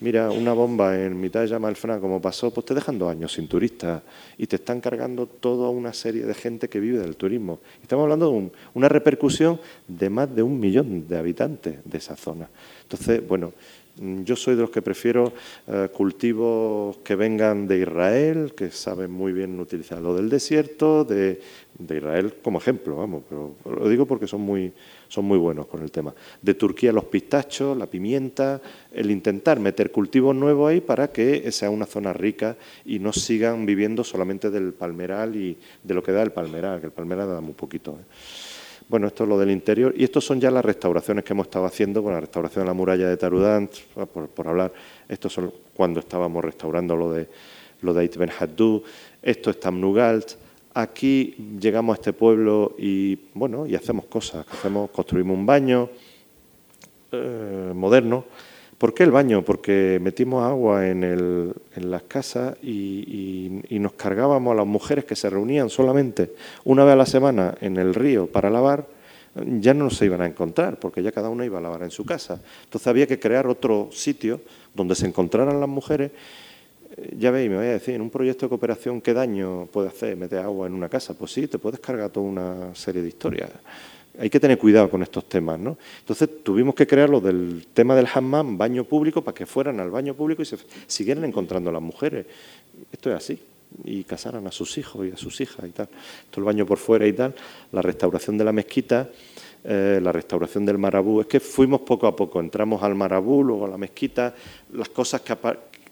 Mira, 0.00 0.30
una 0.30 0.52
bomba 0.52 0.96
en 0.96 1.20
mitad 1.20 1.40
de 1.40 1.48
Yamalfrán, 1.48 2.00
como 2.00 2.22
pasó, 2.22 2.52
pues 2.52 2.66
te 2.66 2.72
dejan 2.72 3.00
dos 3.00 3.10
años 3.10 3.32
sin 3.32 3.48
turistas 3.48 4.00
y 4.36 4.46
te 4.46 4.54
están 4.54 4.80
cargando 4.80 5.26
toda 5.26 5.70
una 5.70 5.92
serie 5.92 6.24
de 6.24 6.34
gente 6.34 6.68
que 6.68 6.78
vive 6.78 7.00
del 7.00 7.16
turismo. 7.16 7.58
Estamos 7.82 8.04
hablando 8.04 8.30
de 8.30 8.50
una 8.74 8.88
repercusión 8.88 9.58
de 9.88 10.08
más 10.08 10.32
de 10.32 10.44
un 10.44 10.60
millón 10.60 11.08
de 11.08 11.18
habitantes 11.18 11.78
de 11.84 11.98
esa 11.98 12.14
zona. 12.14 12.48
Entonces, 12.88 13.26
bueno, 13.26 13.52
Mm, 14.00 14.22
yo 14.22 14.36
soy 14.36 14.54
de 14.54 14.62
los 14.62 14.70
que 14.70 14.82
prefiero 14.82 15.32
eh, 15.66 15.88
cultivos 15.92 16.98
que 16.98 17.16
vengan 17.16 17.66
de 17.66 17.80
Israel, 17.80 18.52
que 18.56 18.70
saben 18.70 19.10
muy 19.10 19.32
bien 19.32 19.58
utilizar 19.58 20.00
lo 20.00 20.14
del 20.14 20.28
desierto, 20.28 21.04
de, 21.04 21.40
Israel 21.78 22.34
como 22.42 22.58
ejemplo, 22.58 22.96
vamos, 22.96 23.22
pero 23.28 23.54
lo 23.64 23.88
digo 23.88 24.04
porque 24.04 24.26
son 24.26 24.40
muy, 24.40 24.72
son 25.06 25.24
muy 25.24 25.38
buenos 25.38 25.66
con 25.66 25.82
el 25.82 25.92
tema. 25.92 26.12
De 26.42 26.54
Turquía 26.54 26.92
los 26.92 27.04
pistachos, 27.04 27.76
la 27.76 27.86
pimienta, 27.86 28.60
el 28.92 29.10
intentar 29.12 29.60
meter 29.60 29.92
cultivos 29.92 30.34
nuevos 30.34 30.70
ahí 30.70 30.80
para 30.80 31.12
que 31.12 31.50
sea 31.52 31.70
una 31.70 31.86
zona 31.86 32.12
rica 32.12 32.56
y 32.84 32.98
no 32.98 33.12
sigan 33.12 33.64
viviendo 33.64 34.02
solamente 34.02 34.50
del 34.50 34.72
palmeral 34.72 35.36
y 35.36 35.56
de 35.84 35.94
lo 35.94 36.02
que 36.02 36.10
da 36.10 36.22
el 36.22 36.32
palmeral, 36.32 36.80
que 36.80 36.86
el 36.86 36.92
palmeral 36.92 37.28
da 37.28 37.40
muy 37.40 37.54
poquito. 37.54 37.92
¿eh? 37.92 38.04
Bueno, 38.88 39.06
esto 39.06 39.24
es 39.24 39.28
lo 39.28 39.38
del 39.38 39.50
interior 39.50 39.92
y 39.96 40.04
estos 40.04 40.24
son 40.24 40.40
ya 40.40 40.50
las 40.50 40.64
restauraciones 40.64 41.22
que 41.22 41.34
hemos 41.34 41.46
estado 41.46 41.66
haciendo 41.66 42.02
con 42.02 42.12
la 42.12 42.20
restauración 42.20 42.64
de 42.64 42.68
la 42.68 42.74
muralla 42.74 43.08
de 43.08 43.16
Tarudant, 43.18 43.70
por, 44.34 44.48
hablar. 44.48 44.72
Estos 45.06 45.32
son 45.34 45.52
cuando 45.74 46.00
estábamos 46.00 46.42
restaurando 46.42 46.96
lo 46.96 47.12
de 47.12 47.28
lo 47.82 47.92
de 47.92 48.08
Ben 48.08 48.30
Haddou. 48.30 48.82
Esto 49.22 49.50
es 49.50 49.60
Tamnugalt. 49.60 50.32
Aquí 50.74 51.34
llegamos 51.60 51.96
a 51.96 52.00
este 52.00 52.12
pueblo 52.12 52.74
y 52.78 53.18
bueno 53.34 53.66
y 53.66 53.74
hacemos 53.74 54.06
cosas. 54.06 54.46
Hacemos, 54.50 54.90
construimos 54.90 55.36
un 55.36 55.44
baño 55.44 55.90
eh, 57.12 57.72
moderno 57.74 58.24
¿Por 58.78 58.94
qué 58.94 59.02
el 59.02 59.10
baño? 59.10 59.44
Porque 59.44 59.98
metimos 60.00 60.44
agua 60.44 60.86
en, 60.86 61.52
las 61.74 62.02
casas 62.02 62.56
y, 62.62 63.60
nos 63.70 63.92
cargábamos 63.94 64.52
a 64.52 64.54
las 64.54 64.66
mujeres 64.66 65.04
que 65.04 65.16
se 65.16 65.28
reunían 65.28 65.68
solamente 65.68 66.32
una 66.64 66.84
vez 66.84 66.92
a 66.92 66.96
la 66.96 67.06
semana 67.06 67.56
en 67.60 67.76
el 67.76 67.92
río 67.92 68.28
para 68.28 68.50
lavar, 68.50 68.86
ya 69.34 69.74
no 69.74 69.90
se 69.90 70.04
iban 70.04 70.20
a 70.20 70.26
encontrar, 70.26 70.78
porque 70.78 71.02
ya 71.02 71.10
cada 71.10 71.28
una 71.28 71.44
iba 71.44 71.58
a 71.58 71.60
lavar 71.60 71.82
en 71.82 71.90
su 71.90 72.04
casa. 72.04 72.40
Entonces 72.64 72.86
había 72.86 73.08
que 73.08 73.18
crear 73.18 73.48
otro 73.48 73.88
sitio 73.90 74.40
donde 74.74 74.94
se 74.94 75.06
encontraran 75.06 75.58
las 75.58 75.68
mujeres. 75.68 76.12
Eh, 76.96 77.16
ya 77.18 77.32
veis, 77.32 77.50
me 77.50 77.56
voy 77.56 77.66
a 77.66 77.70
decir, 77.70 77.94
en 77.94 78.00
un 78.00 78.10
proyecto 78.10 78.46
de 78.46 78.50
cooperación, 78.50 79.00
¿qué 79.00 79.12
daño 79.12 79.66
puede 79.66 79.88
hacer 79.88 80.16
meter 80.16 80.38
agua 80.38 80.68
en 80.68 80.74
una 80.74 80.88
casa? 80.88 81.14
Pues 81.14 81.32
sí, 81.32 81.48
te 81.48 81.58
puedes 81.58 81.80
cargar 81.80 82.10
toda 82.10 82.26
una 82.26 82.74
serie 82.74 83.02
de 83.02 83.08
historias 83.08 83.50
hay 84.18 84.30
que 84.30 84.40
tener 84.40 84.58
cuidado 84.58 84.90
con 84.90 85.02
estos 85.02 85.28
temas, 85.28 85.58
¿no? 85.60 85.78
Entonces 86.00 86.42
tuvimos 86.42 86.74
que 86.74 86.86
crear 86.86 87.08
lo 87.08 87.20
del 87.20 87.66
tema 87.72 87.94
del 87.94 88.08
hammam, 88.12 88.58
baño 88.58 88.84
público, 88.84 89.22
para 89.22 89.34
que 89.34 89.46
fueran 89.46 89.78
al 89.78 89.90
baño 89.90 90.14
público 90.14 90.42
y 90.42 90.44
se 90.44 90.58
siguieran 90.86 91.24
encontrando 91.24 91.70
las 91.70 91.80
mujeres. 91.82 92.26
Esto 92.90 93.10
es 93.10 93.16
así. 93.16 93.40
Y 93.84 94.02
casaran 94.04 94.46
a 94.46 94.50
sus 94.50 94.76
hijos 94.78 95.06
y 95.06 95.12
a 95.12 95.16
sus 95.16 95.40
hijas 95.40 95.64
y 95.66 95.70
tal. 95.70 95.88
Esto 96.24 96.40
el 96.40 96.44
baño 96.44 96.66
por 96.66 96.78
fuera 96.78 97.06
y 97.06 97.12
tal. 97.12 97.34
La 97.70 97.82
restauración 97.82 98.38
de 98.38 98.44
la 98.44 98.52
mezquita, 98.52 99.08
eh, 99.62 100.00
la 100.02 100.10
restauración 100.10 100.66
del 100.66 100.78
marabú. 100.78 101.20
Es 101.20 101.26
que 101.26 101.38
fuimos 101.38 101.82
poco 101.82 102.06
a 102.06 102.16
poco. 102.16 102.40
Entramos 102.40 102.82
al 102.82 102.94
marabú, 102.94 103.44
luego 103.44 103.66
a 103.66 103.68
la 103.68 103.78
mezquita, 103.78 104.34
las 104.72 104.88
cosas 104.88 105.20
que, 105.20 105.36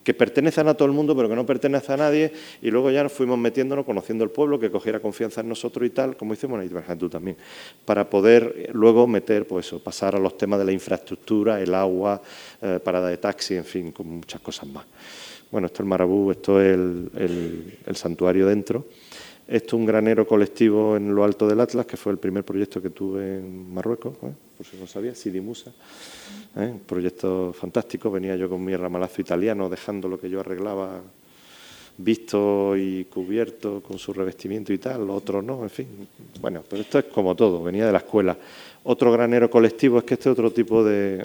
que 0.07 0.15
pertenecen 0.15 0.69
a 0.69 0.75
todo 0.75 0.87
el 0.87 0.95
mundo, 0.95 1.17
pero 1.17 1.29
que 1.29 1.35
no 1.35 1.45
pertenecen 1.45 1.95
a 1.95 2.05
nadie, 2.05 2.33
y 2.63 2.71
luego 2.71 2.93
ya 2.93 3.03
nos 3.03 3.11
fuimos 3.11 3.37
metiéndonos, 3.37 3.85
conociendo 3.85 4.23
el 4.23 4.31
pueblo, 4.31 4.57
que 4.57 4.71
cogiera 4.71 5.01
confianza 5.01 5.41
en 5.41 5.49
nosotros 5.49 5.85
y 5.85 5.91
tal, 5.91 6.17
como 6.17 6.33
hicimos 6.33 6.63
en 6.63 6.99
tú 6.99 7.09
también, 7.09 7.37
para 7.85 8.09
poder 8.09 8.55
eh, 8.57 8.71
luego 8.73 9.09
meter, 9.09 9.49
pues 9.49 9.67
eso, 9.67 9.83
pasar 9.83 10.15
a 10.15 10.21
los 10.21 10.39
temas 10.39 10.61
de 10.61 10.65
la 10.65 10.71
infraestructura, 10.71 11.61
el 11.61 11.75
agua, 11.75 12.23
eh, 12.63 12.79
parada 12.79 13.09
de 13.09 13.17
taxi, 13.17 13.57
en 13.57 13.65
fin, 13.65 13.91
con 13.91 14.07
muchas 14.07 14.41
cosas 14.41 14.69
más. 14.69 14.87
Bueno, 15.51 15.67
esto 15.67 15.79
es 15.79 15.81
el 15.81 15.87
Marabú, 15.87 16.31
esto 16.31 16.61
es 16.61 16.77
el 16.77 17.97
santuario 17.97 18.47
dentro. 18.47 18.87
Esto 19.49 19.75
es 19.75 19.81
un 19.81 19.87
granero 19.87 20.25
colectivo 20.25 20.97
en 20.97 21.13
lo 21.13 21.25
alto 21.25 21.49
del 21.49 21.61
Atlas, 21.61 21.85
que 21.85 21.97
fue 21.97 22.13
el 22.13 22.19
primer 22.19 22.45
proyecto 22.45 22.81
que 22.81 22.91
tuve 22.91 23.39
en 23.39 23.75
Marruecos, 23.75 24.15
¿eh? 24.23 24.46
Por 24.57 24.67
si 24.67 24.77
no 24.77 24.87
sabía, 24.87 25.15
Sidimusa. 25.15 25.71
¿eh? 26.57 26.71
Un 26.73 26.81
proyecto 26.81 27.53
fantástico, 27.53 28.11
venía 28.11 28.37
yo 28.37 28.49
con 28.49 28.65
mi 28.65 28.75
ramalazo 28.75 29.21
italiano, 29.21 29.69
dejando 29.69 30.09
lo 30.09 30.19
que 30.19 30.31
yo 30.31 30.41
arreglaba 30.41 31.03
visto 31.99 32.77
y 32.77 33.05
cubierto 33.05 33.83
con 33.83 33.99
su 33.99 34.13
revestimiento 34.13 34.73
y 34.73 34.79
tal, 34.79 35.09
otro 35.11 35.41
no, 35.41 35.63
en 35.63 35.71
fin. 35.71 35.87
Bueno, 36.41 36.63
pero 36.69 36.83
esto 36.83 36.99
es 36.99 37.07
como 37.07 37.35
todo, 37.35 37.63
venía 37.63 37.87
de 37.87 37.93
la 37.93 37.99
escuela. 37.99 38.37
Otro 38.85 39.11
granero 39.11 39.51
colectivo 39.51 39.99
es 39.99 40.05
que 40.05 40.15
este 40.15 40.31
otro 40.31 40.51
tipo 40.53 40.85
de... 40.85 41.25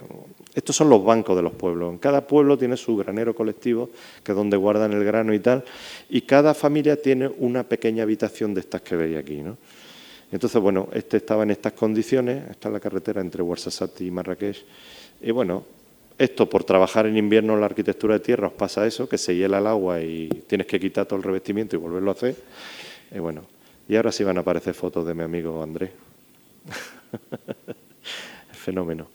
Estos 0.54 0.74
son 0.74 0.88
los 0.88 1.04
bancos 1.04 1.36
de 1.36 1.42
los 1.42 1.52
pueblos. 1.52 1.92
En 1.92 1.98
cada 1.98 2.26
pueblo 2.26 2.58
tiene 2.58 2.76
su 2.76 2.96
granero 2.96 3.34
colectivo, 3.34 3.90
que 4.22 4.32
es 4.32 4.36
donde 4.36 4.56
guardan 4.56 4.92
el 4.92 5.04
grano 5.04 5.32
y 5.32 5.38
tal, 5.38 5.64
y 6.08 6.22
cada 6.22 6.54
familia 6.54 7.00
tiene 7.00 7.28
una 7.38 7.62
pequeña 7.62 8.02
habitación 8.02 8.52
de 8.52 8.60
estas 8.60 8.82
que 8.82 8.96
veis 8.96 9.16
aquí, 9.16 9.42
¿no? 9.42 9.56
Entonces, 10.32 10.60
bueno, 10.60 10.88
este 10.92 11.18
estaba 11.18 11.42
en 11.42 11.50
estas 11.50 11.74
condiciones, 11.74 12.50
está 12.50 12.68
en 12.68 12.74
la 12.74 12.80
carretera 12.80 13.20
entre 13.20 13.42
Ouarzazate 13.42 14.04
y 14.04 14.10
Marrakech, 14.10 14.64
y 15.20 15.30
bueno, 15.30 15.64
esto 16.18 16.48
por 16.48 16.64
trabajar 16.64 17.06
en 17.06 17.16
invierno 17.16 17.54
en 17.54 17.60
la 17.60 17.66
arquitectura 17.66 18.14
de 18.14 18.20
tierra 18.20 18.48
os 18.48 18.54
pasa 18.54 18.86
eso, 18.86 19.08
que 19.08 19.18
se 19.18 19.36
hiela 19.36 19.58
el 19.58 19.66
agua 19.66 20.00
y 20.00 20.28
tienes 20.46 20.66
que 20.66 20.80
quitar 20.80 21.06
todo 21.06 21.18
el 21.18 21.22
revestimiento 21.22 21.76
y 21.76 21.78
volverlo 21.78 22.10
a 22.10 22.14
hacer. 22.14 22.36
Y 23.14 23.18
bueno, 23.18 23.42
y 23.88 23.96
ahora 23.96 24.10
sí 24.10 24.24
van 24.24 24.38
a 24.38 24.40
aparecer 24.40 24.74
fotos 24.74 25.06
de 25.06 25.14
mi 25.14 25.22
amigo 25.22 25.62
Andrés. 25.62 25.90
Fenómeno. 28.52 29.08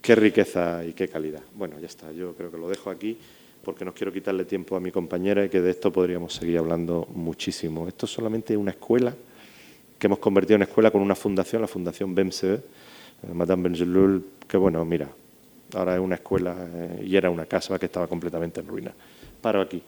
Qué 0.00 0.14
riqueza 0.14 0.84
y 0.84 0.92
qué 0.92 1.08
calidad. 1.08 1.42
Bueno, 1.54 1.78
ya 1.80 1.86
está, 1.86 2.12
yo 2.12 2.34
creo 2.34 2.50
que 2.50 2.58
lo 2.58 2.68
dejo 2.68 2.90
aquí 2.90 3.16
porque 3.64 3.84
no 3.84 3.92
quiero 3.92 4.12
quitarle 4.12 4.44
tiempo 4.44 4.76
a 4.76 4.80
mi 4.80 4.90
compañera 4.90 5.44
y 5.44 5.48
que 5.48 5.60
de 5.60 5.70
esto 5.70 5.92
podríamos 5.92 6.34
seguir 6.34 6.58
hablando 6.58 7.08
muchísimo. 7.14 7.88
Esto 7.88 8.06
es 8.06 8.12
solamente 8.12 8.56
una 8.56 8.70
escuela 8.70 9.14
que 9.98 10.06
hemos 10.06 10.18
convertido 10.18 10.56
en 10.56 10.62
escuela 10.62 10.90
con 10.90 11.02
una 11.02 11.14
fundación, 11.14 11.62
la 11.62 11.68
Fundación 11.68 12.14
BEMSE, 12.14 12.54
eh, 12.54 12.60
Madame 13.32 13.64
Benjelul, 13.64 14.24
que 14.46 14.56
bueno, 14.56 14.84
mira, 14.84 15.08
Ahora 15.74 15.94
es 15.94 16.00
una 16.00 16.14
escuela 16.14 16.56
eh, 16.58 17.04
y 17.04 17.16
era 17.16 17.30
una 17.30 17.46
casa 17.46 17.78
que 17.78 17.86
estaba 17.86 18.06
completamente 18.06 18.60
en 18.60 18.66
ruina. 18.66 18.92
Paro 19.40 19.60
aquí. 19.60 19.82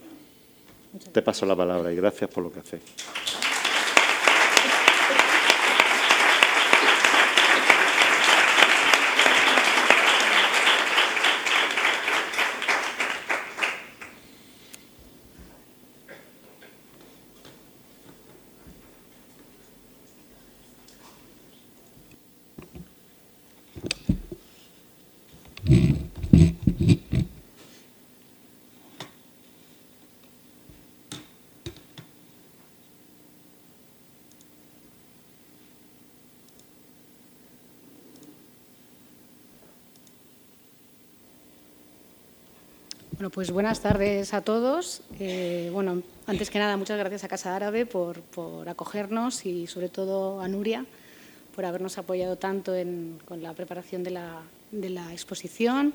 Te 1.12 1.22
paso 1.22 1.46
la 1.46 1.56
palabra 1.56 1.92
y 1.92 1.96
gracias 1.96 2.28
por 2.30 2.44
lo 2.44 2.52
que 2.52 2.60
haces. 2.60 2.80
Bueno, 43.20 43.32
pues 43.32 43.50
buenas 43.50 43.80
tardes 43.80 44.32
a 44.32 44.40
todos. 44.40 45.02
Eh, 45.18 45.68
bueno, 45.74 46.02
antes 46.26 46.48
que 46.48 46.58
nada, 46.58 46.78
muchas 46.78 46.98
gracias 46.98 47.22
a 47.22 47.28
Casa 47.28 47.54
Árabe 47.54 47.84
por, 47.84 48.22
acogernos 48.66 49.44
y 49.44 49.66
sobre 49.66 49.90
todo 49.90 50.40
a 50.40 50.48
Nuria 50.48 50.86
por 51.54 51.66
habernos 51.66 51.98
apoyado 51.98 52.36
tanto 52.36 52.72
con 53.26 53.42
la 53.42 53.52
preparación 53.52 54.02
de 54.02 54.10
la, 54.12 55.12
exposición 55.12 55.92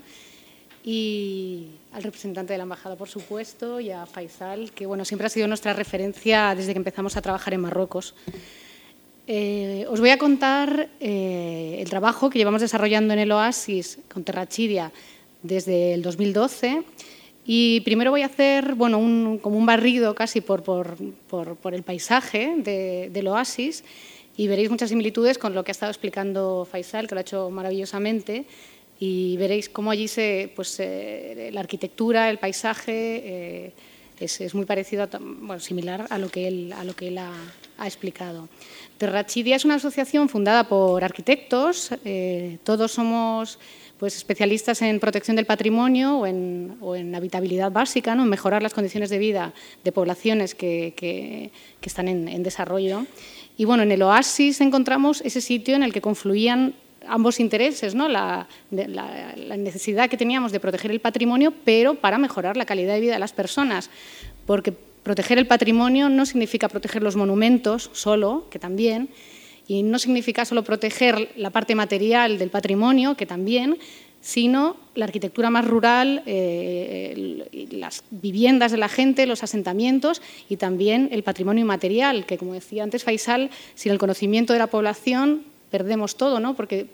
y 0.84 1.70
al 1.94 2.04
representante 2.04 2.54
de 2.54 2.58
la 2.58 2.64
embajada, 2.66 2.96
por 2.96 3.10
supuesto, 3.10 3.80
y 3.80 3.90
a 3.90 4.06
Faisal, 4.06 4.72
que 4.74 4.86
bueno, 4.86 5.04
siempre 5.04 5.26
ha 5.26 5.32
sido 5.32 5.48
nuestra 5.48 5.74
referencia 5.74 6.54
desde 6.54 6.74
que 6.74 6.78
empezamos 6.78 7.18
a 7.18 7.24
trabajar 7.24 7.56
en 7.56 7.62
Marruecos. 7.62 8.14
Eh, 9.26 9.88
os 9.90 10.00
voy 10.00 10.12
a 10.12 10.20
contar 10.20 10.90
eh, 11.00 11.78
el 11.80 11.90
trabajo 11.90 12.30
que 12.30 12.38
llevamos 12.38 12.62
desarrollando 12.62 13.16
en 13.16 13.20
el 13.20 13.32
Oasis 13.32 13.98
con 14.14 14.24
Terrachidia 14.24 14.92
desde 15.42 15.96
el 15.96 16.04
2012 16.04 16.84
y 17.46 17.82
primero 17.82 18.12
voy 18.12 18.24
a 18.24 18.26
hacer 18.26 18.74
bueno, 18.74 18.98
un, 18.98 19.38
como 19.38 19.58
un 19.58 19.66
barrido 19.66 20.16
casi 20.16 20.42
por, 20.42 20.64
por, 20.64 20.98
por, 21.28 21.74
el 21.74 21.84
paisaje 21.84 22.56
de, 22.58 23.10
del 23.12 23.28
oasis 23.28 23.84
y 24.36 24.48
veréis 24.48 24.70
muchas 24.70 24.90
similitudes 24.90 25.38
con 25.38 25.54
lo 25.54 25.64
que 25.64 25.72
ha 25.72 25.74
estado 25.74 25.92
explicando 25.92 26.68
Faisal, 26.70 27.08
que 27.08 27.16
lo 27.16 27.20
ha 27.20 27.22
hecho 27.22 27.50
maravillosamente, 27.50 28.46
y 29.00 29.38
veréis 29.38 29.70
cómo 29.70 29.92
allí 29.92 30.08
se, 30.08 30.52
pues, 30.56 30.78
eh, 30.80 31.50
la 31.54 31.60
arquitectura, 31.60 32.30
el 32.30 32.38
paisaje 32.38 33.22
eh, 33.24 33.74
es, 34.20 34.42
es, 34.42 34.56
muy 34.56 34.66
parecido, 34.66 35.08
bueno, 35.20 35.60
similar 35.60 36.08
a 36.10 36.18
lo 36.18 36.30
que 36.30 36.48
él, 36.48 36.74
a 36.74 36.84
lo 36.84 36.96
que 36.96 37.10
él 37.10 37.18
ha, 37.18 37.32
ha 37.78 37.88
explicado. 37.88 38.48
Terrachidia 38.98 39.56
es 39.56 39.66
una 39.66 39.76
asociación 39.76 40.30
fundada 40.30 40.68
por 40.68 41.04
arquitectos, 41.04 41.92
eh, 42.06 42.58
todos 42.64 42.92
somos 42.92 43.60
pues, 44.00 44.16
especialistas 44.18 44.82
en 44.82 45.00
protección 45.00 45.36
del 45.36 45.46
patrimonio 45.46 46.20
o 46.20 46.26
en, 46.26 47.16
habitabilidad 47.16 47.72
básica, 47.72 48.16
¿no? 48.16 48.24
en 48.24 48.30
mejorar 48.30 48.62
las 48.62 48.74
condiciones 48.74 49.10
de 49.10 49.18
vida 49.18 49.54
de 49.84 49.92
poblaciones 49.92 50.56
que, 50.56 51.52
están 51.82 52.08
en, 52.08 52.44
desarrollo. 52.44 53.06
Y 53.58 53.66
bueno, 53.66 53.84
en 53.84 53.92
el 53.92 54.02
oasis 54.02 54.60
encontramos 54.60 55.22
ese 55.22 55.40
sitio 55.40 55.76
en 55.76 55.84
el 55.84 55.94
que 55.94 56.02
confluían 56.02 56.76
ambos 57.08 57.40
intereses, 57.40 57.96
¿no? 57.96 58.10
la, 58.10 58.48
necesidad 58.72 60.10
que 60.10 60.18
teníamos 60.18 60.52
de 60.52 60.60
proteger 60.60 60.92
el 60.92 61.00
patrimonio, 61.00 61.54
pero 61.64 61.96
para 61.96 62.18
mejorar 62.18 62.58
la 62.58 62.66
calidad 62.66 62.96
de 62.96 63.00
vida 63.00 63.14
de 63.14 63.20
las 63.20 63.34
personas, 63.34 63.90
porque 64.46 64.74
proteger 65.04 65.38
el 65.38 65.48
patrimonio 65.48 66.10
no 66.10 66.26
significa 66.26 66.68
proteger 66.68 67.04
los 67.04 67.16
monumentos 67.16 67.92
solo, 67.94 68.48
que 68.50 68.60
también, 68.60 69.10
y 69.68 69.84
no 69.84 70.00
significa 70.00 70.46
solo 70.46 70.64
proteger 70.64 71.32
la 71.36 71.50
parte 71.50 71.76
material 71.76 72.38
del 72.38 72.50
patrimonio, 72.50 73.16
que 73.16 73.26
también, 73.26 73.78
sino 74.22 74.78
la 74.96 75.06
arquitectura 75.06 75.50
más 75.50 75.66
rural, 75.66 76.24
eh, 76.26 77.68
las 77.72 78.04
viviendas 78.10 78.72
de 78.72 78.78
la 78.78 78.90
gente, 78.90 79.26
los 79.26 79.44
asentamientos 79.44 80.22
y 80.50 80.58
también 80.58 81.10
el 81.12 81.24
patrimonio 81.24 81.62
inmaterial, 81.62 82.26
que 82.26 82.38
como 82.38 82.54
decía 82.54 82.84
antes 82.84 83.04
Faisal, 83.04 83.50
sin 83.76 83.92
el 83.92 84.00
conocimiento 84.00 84.54
de 84.54 84.60
la 84.60 84.68
población 84.68 85.44
perdemos 85.70 86.16
todo, 86.16 86.40
¿no? 86.40 86.56
porque 86.56 86.88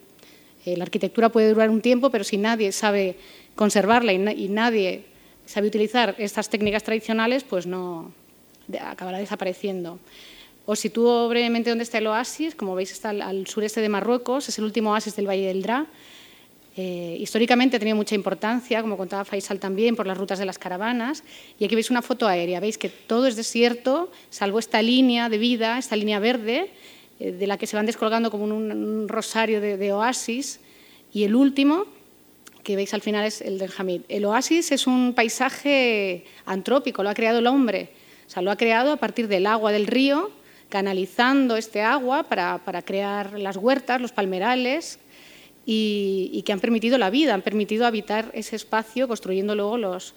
eh, 0.65 0.78
la 0.78 0.84
arquitectura 0.84 1.30
puede 1.30 1.49
durar 1.49 1.69
un 1.69 1.82
tiempo, 1.82 2.09
pero 2.09 2.24
si 2.24 2.38
nadie 2.38 2.72
sabe 2.72 3.15
conservarla 3.55 4.13
y, 4.13 4.47
nadie 4.49 5.05
sabe 5.45 5.67
utilizar 5.67 6.15
estas 6.17 6.49
técnicas 6.49 6.84
tradicionales, 6.84 7.43
pues 7.43 7.65
no 7.65 8.11
acabará 8.80 9.17
desapareciendo. 9.17 9.99
Os 10.72 10.80
sitúo 10.80 11.28
brevemente 11.28 11.67
dónde 11.67 11.84
está 11.84 11.97
el 11.97 12.07
oasis. 12.07 12.55
Como 12.55 12.76
veis, 12.80 12.93
está 12.93 13.09
al, 13.09 13.45
sureste 13.45 13.82
de 13.82 13.89
Marruecos. 13.89 14.47
Es 14.47 14.57
el 14.57 14.63
último 14.63 14.91
oasis 14.91 15.17
del 15.17 15.28
Valle 15.28 15.47
del 15.47 15.61
Dra. 15.61 15.86
Eh, 16.78 17.17
históricamente 17.19 17.76
ha 17.76 17.80
tenido 17.80 17.97
mucha 17.97 18.15
importancia, 18.15 18.82
como 18.82 18.95
contaba 18.95 19.26
Faisal 19.26 19.59
también, 19.59 19.97
por 19.97 20.07
las 20.07 20.17
rutas 20.17 20.39
de 20.39 20.45
las 20.45 20.57
caravanas. 20.57 21.26
Y 21.59 21.65
aquí 21.65 21.76
veis 21.76 21.91
una 21.91 22.01
foto 22.01 22.26
aérea. 22.26 22.61
Veis 22.61 22.78
que 22.78 22.88
todo 22.88 23.28
es 23.28 23.36
desierto, 23.36 24.13
salvo 24.30 24.59
esta 24.59 24.82
línea 24.82 25.28
de 25.28 25.39
vida, 25.39 25.78
esta 25.78 25.97
línea 25.97 26.19
verde, 26.19 26.72
eh, 27.19 27.34
de 27.34 27.47
la 27.47 27.57
que 27.57 27.67
se 27.67 27.76
van 27.76 27.86
descolgando 27.86 28.32
como 28.32 28.45
un, 28.45 29.09
rosario 29.09 29.59
de, 29.59 29.91
oasis. 29.91 30.61
Y 31.11 31.26
el 31.26 31.36
último, 31.36 31.84
que 32.63 32.78
veis 32.78 32.93
al 32.93 33.01
final, 33.01 33.26
es 33.26 33.41
el 33.41 33.57
del 33.57 33.74
Hamid. 33.78 34.03
El 34.07 34.24
oasis 34.24 34.72
es 34.72 34.88
un 34.88 35.15
paisaje 35.15 36.24
antrópico, 36.45 37.03
lo 37.03 37.09
ha 37.09 37.13
creado 37.13 37.39
el 37.39 37.47
hombre. 37.47 37.89
O 38.26 38.30
sea, 38.30 38.41
lo 38.41 38.51
ha 38.51 38.55
creado 38.55 38.93
a 38.93 38.95
partir 38.95 39.28
del 39.28 39.47
agua 39.47 39.74
del 39.74 39.86
río 39.86 40.32
canalizando 40.72 41.57
este 41.57 41.82
agua 41.82 42.24
para, 42.24 42.82
crear 42.82 43.38
las 43.38 43.57
huertas, 43.57 43.99
los 43.99 44.13
palmerales, 44.13 44.99
y, 45.65 46.41
que 46.45 46.53
han 46.53 46.61
permitido 46.61 46.97
la 46.97 47.09
vida, 47.09 47.34
han 47.34 47.43
permitido 47.43 47.86
habitar 47.86 48.32
ese 48.34 48.55
espacio, 48.55 49.07
construyendo 49.07 49.53
luego 49.53 49.78
los, 49.78 50.13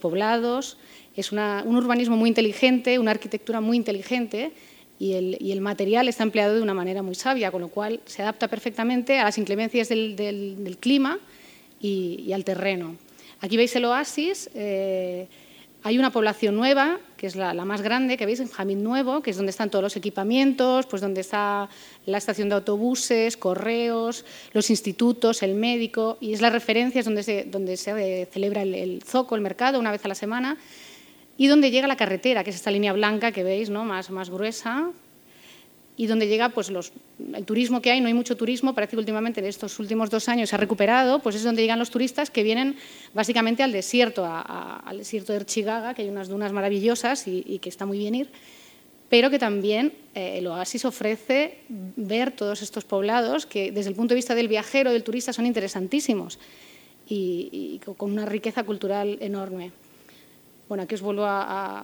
poblados. 0.00 0.78
Es 1.16 1.32
un 1.32 1.76
urbanismo 1.76 2.16
muy 2.16 2.28
inteligente, 2.28 2.98
una 2.98 3.10
arquitectura 3.10 3.60
muy 3.60 3.76
inteligente, 3.76 4.52
y 4.98 5.12
el, 5.50 5.60
material 5.60 6.08
está 6.08 6.22
empleado 6.22 6.54
de 6.54 6.62
una 6.62 6.72
manera 6.72 7.02
muy 7.02 7.16
sabia, 7.16 7.50
con 7.50 7.60
lo 7.60 7.68
cual 7.68 8.00
se 8.06 8.22
adapta 8.22 8.46
perfectamente 8.48 9.18
a 9.18 9.24
las 9.24 9.38
inclemencias 9.38 9.88
del, 9.88 10.76
clima 10.80 11.18
y, 11.80 12.32
al 12.32 12.44
terreno. 12.44 12.96
Aquí 13.40 13.56
veis 13.56 13.74
el 13.74 13.84
oasis. 13.84 14.48
Eh, 14.54 15.26
hay 15.86 16.00
una 16.00 16.10
población 16.10 16.56
nueva, 16.56 16.98
que 17.16 17.28
es 17.28 17.36
la, 17.36 17.54
más 17.64 17.80
grande, 17.80 18.16
que 18.16 18.26
veis 18.26 18.40
en 18.40 18.48
Jamín 18.48 18.82
Nuevo, 18.82 19.22
que 19.22 19.30
es 19.30 19.36
donde 19.36 19.50
están 19.50 19.70
todos 19.70 19.84
los 19.84 19.94
equipamientos, 19.94 20.84
pues 20.86 21.00
donde 21.00 21.20
está 21.20 21.68
la 22.06 22.18
estación 22.18 22.48
de 22.48 22.56
autobuses, 22.56 23.36
correos, 23.36 24.24
los 24.52 24.68
institutos, 24.68 25.44
el 25.44 25.54
médico, 25.54 26.18
y 26.20 26.32
es 26.32 26.40
la 26.40 26.50
referencia, 26.50 26.98
es 26.98 27.04
donde 27.04 27.22
se, 27.76 28.28
celebra 28.32 28.62
el, 28.62 29.00
zoco, 29.06 29.36
el 29.36 29.42
mercado, 29.42 29.78
una 29.78 29.92
vez 29.92 30.04
a 30.04 30.08
la 30.08 30.16
semana, 30.16 30.56
y 31.36 31.46
donde 31.46 31.70
llega 31.70 31.86
la 31.86 31.96
carretera, 31.96 32.42
que 32.42 32.50
es 32.50 32.56
esta 32.56 32.72
línea 32.72 32.92
blanca 32.92 33.30
que 33.30 33.44
veis, 33.44 33.70
¿no? 33.70 33.84
más 33.84 34.28
gruesa, 34.28 34.90
y 35.96 36.06
donde 36.06 36.28
llega 36.28 36.50
pues, 36.50 36.70
los, 36.70 36.92
el 37.32 37.44
turismo 37.44 37.80
que 37.80 37.90
hay, 37.90 38.00
no 38.00 38.08
hay 38.08 38.14
mucho 38.14 38.36
turismo, 38.36 38.74
parece 38.74 38.92
que 38.92 38.98
últimamente 38.98 39.40
en 39.40 39.46
estos 39.46 39.78
últimos 39.78 40.10
dos 40.10 40.28
años 40.28 40.50
se 40.50 40.56
ha 40.56 40.58
recuperado, 40.58 41.20
pues 41.20 41.36
es 41.36 41.42
donde 41.42 41.62
llegan 41.62 41.78
los 41.78 41.90
turistas 41.90 42.30
que 42.30 42.42
vienen 42.42 42.76
básicamente 43.14 43.62
al 43.62 43.72
desierto, 43.72 44.26
al 44.26 44.98
desierto 44.98 45.32
de 45.32 45.38
Erchigaga, 45.38 45.94
que 45.94 46.02
hay 46.02 46.08
unas 46.08 46.28
dunas 46.28 46.52
maravillosas 46.52 47.26
y, 47.26 47.58
que 47.60 47.68
está 47.70 47.86
muy 47.86 47.98
bien 47.98 48.14
ir, 48.14 48.30
pero 49.08 49.30
que 49.30 49.38
también 49.38 49.92
eh, 50.14 50.38
el 50.38 50.46
oasis 50.48 50.84
ofrece 50.84 51.60
ver 51.68 52.32
todos 52.32 52.60
estos 52.60 52.84
poblados 52.84 53.46
que 53.46 53.72
desde 53.72 53.90
el 53.90 53.96
punto 53.96 54.10
de 54.10 54.16
vista 54.16 54.34
del 54.34 54.48
viajero, 54.48 54.92
del 54.92 55.02
turista, 55.02 55.32
son 55.32 55.46
interesantísimos 55.46 56.38
y, 57.08 57.80
con 57.96 58.12
una 58.12 58.26
riqueza 58.26 58.64
cultural 58.64 59.16
enorme. 59.20 59.72
Bueno, 60.68 60.82
aquí 60.82 60.96
os 60.96 61.00
vuelvo 61.00 61.24
a, 61.24 61.42
a, 61.80 61.82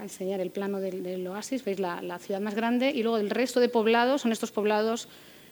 enseñar 0.00 0.40
el 0.40 0.50
plano 0.50 0.80
del, 0.80 1.26
oasis, 1.26 1.64
veis 1.64 1.78
la, 1.78 2.18
ciudad 2.18 2.40
más 2.40 2.54
grande 2.54 2.90
y 2.90 3.02
luego 3.02 3.18
el 3.18 3.30
resto 3.30 3.60
de 3.60 3.68
poblados 3.68 4.22
son 4.22 4.32
estos 4.32 4.50
poblados 4.50 5.08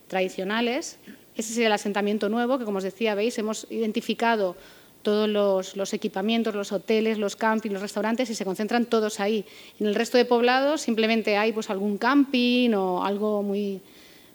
tradicionales. 0.09 0.99
Ese 1.37 1.53
es 1.53 1.59
el 1.59 1.73
asentamiento 1.73 2.29
nuevo 2.29 2.59
que, 2.59 2.65
como 2.65 2.79
os 2.79 2.85
decía, 2.85 3.15
veis, 3.15 3.39
hemos 3.39 3.67
identificado 3.71 4.57
todos 5.03 5.29
los, 5.77 5.93
equipamientos, 5.93 6.55
los 6.55 6.73
hoteles, 6.73 7.19
los 7.19 7.37
campings, 7.37 7.73
los 7.73 7.83
restaurantes 7.83 8.31
y 8.31 8.35
se 8.35 8.45
concentran 8.45 8.87
todos 8.87 9.21
ahí. 9.21 9.45
En 9.79 9.87
el 9.87 9.95
resto 9.95 10.17
de 10.19 10.25
poblados 10.25 10.81
simplemente 10.81 11.37
hay 11.37 11.53
pues, 11.53 11.71
algún 11.71 11.99
camping 11.99 12.71
o 12.73 13.05
algo 13.05 13.43
muy, 13.43 13.81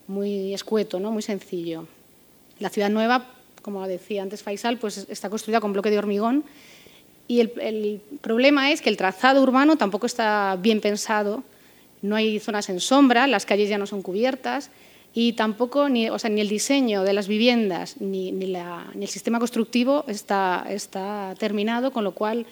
muy 0.07 0.53
escueto, 0.53 0.99
¿no? 0.99 1.11
muy 1.11 1.23
sencillo. 1.23 1.87
La 2.59 2.69
ciudad 2.69 2.89
nueva, 2.89 3.25
como 3.61 3.85
decía 3.87 4.21
antes 4.21 4.43
Faisal, 4.43 4.77
pues 4.77 5.09
está 5.09 5.29
construida 5.29 5.59
con 5.59 5.73
bloque 5.73 5.89
de 5.89 5.97
hormigón 5.97 6.43
y 7.29 7.41
el, 7.41 8.01
problema 8.21 8.71
es 8.71 8.81
que 8.81 8.89
el 8.89 8.97
trazado 8.97 9.43
urbano 9.43 9.77
tampoco 9.77 10.07
está 10.07 10.57
bien 10.59 10.81
pensado, 10.81 11.43
no 12.01 12.15
hay 12.15 12.39
zonas 12.39 12.69
en 12.69 12.79
sombra, 12.79 13.27
las 13.27 13.45
calles 13.45 13.69
ya 13.69 13.77
no 13.77 13.85
son 13.85 14.01
cubiertas 14.01 14.71
y 15.13 15.33
tampoco 15.33 15.89
ni, 15.89 16.09
o 16.09 16.17
sea, 16.17 16.31
ni 16.31 16.41
el 16.41 16.49
diseño 16.49 17.03
de 17.03 17.13
las 17.13 17.27
viviendas 17.27 18.01
ni, 18.01 18.31
ni, 18.31 18.55
el 18.55 19.07
sistema 19.07 19.37
constructivo 19.37 20.05
está, 20.07 20.65
está 20.71 21.35
terminado, 21.37 21.93
con 21.93 22.03
lo 22.03 22.13
cual 22.13 22.47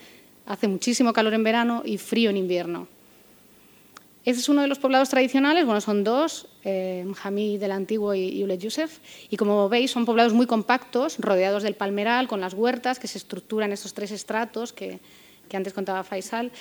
hace 0.45 0.67
muchísimo 0.67 1.11
calor 1.11 1.33
en 1.33 1.43
verano 1.43 1.81
y 1.83 1.97
frío 1.97 2.29
en 2.29 2.37
invierno. 2.37 2.87
Ese 4.27 4.41
es 4.41 4.49
uno 4.49 4.61
de 4.61 4.67
los 4.67 4.77
poblados 4.77 5.07
tradicionales, 5.07 5.63
bueno, 5.65 5.79
son 5.79 6.03
dos, 6.03 6.47
eh, 6.65 7.05
Jamí 7.15 7.57
del 7.57 7.71
Antiguo 7.71 8.13
y 8.13 8.43
Ule 8.43 8.57
Yusef, 8.57 8.99
y 9.29 9.37
como 9.37 9.69
veis 9.69 9.91
son 9.91 10.05
poblados 10.05 10.33
muy 10.33 10.45
compactos, 10.45 11.15
rodeados 11.17 11.63
del 11.63 11.75
palmeral, 11.75 12.27
con 12.27 12.41
las 12.41 12.53
huertas, 12.53 12.99
que 12.99 13.07
se 13.07 13.19
estructuran 13.19 13.69
en 13.69 13.75
estos 13.75 13.93
tres 13.93 14.11
estratos 14.11 14.73
que, 14.73 14.99
antes 15.53 15.71
contaba 15.71 16.03
Faisal. 16.03 16.51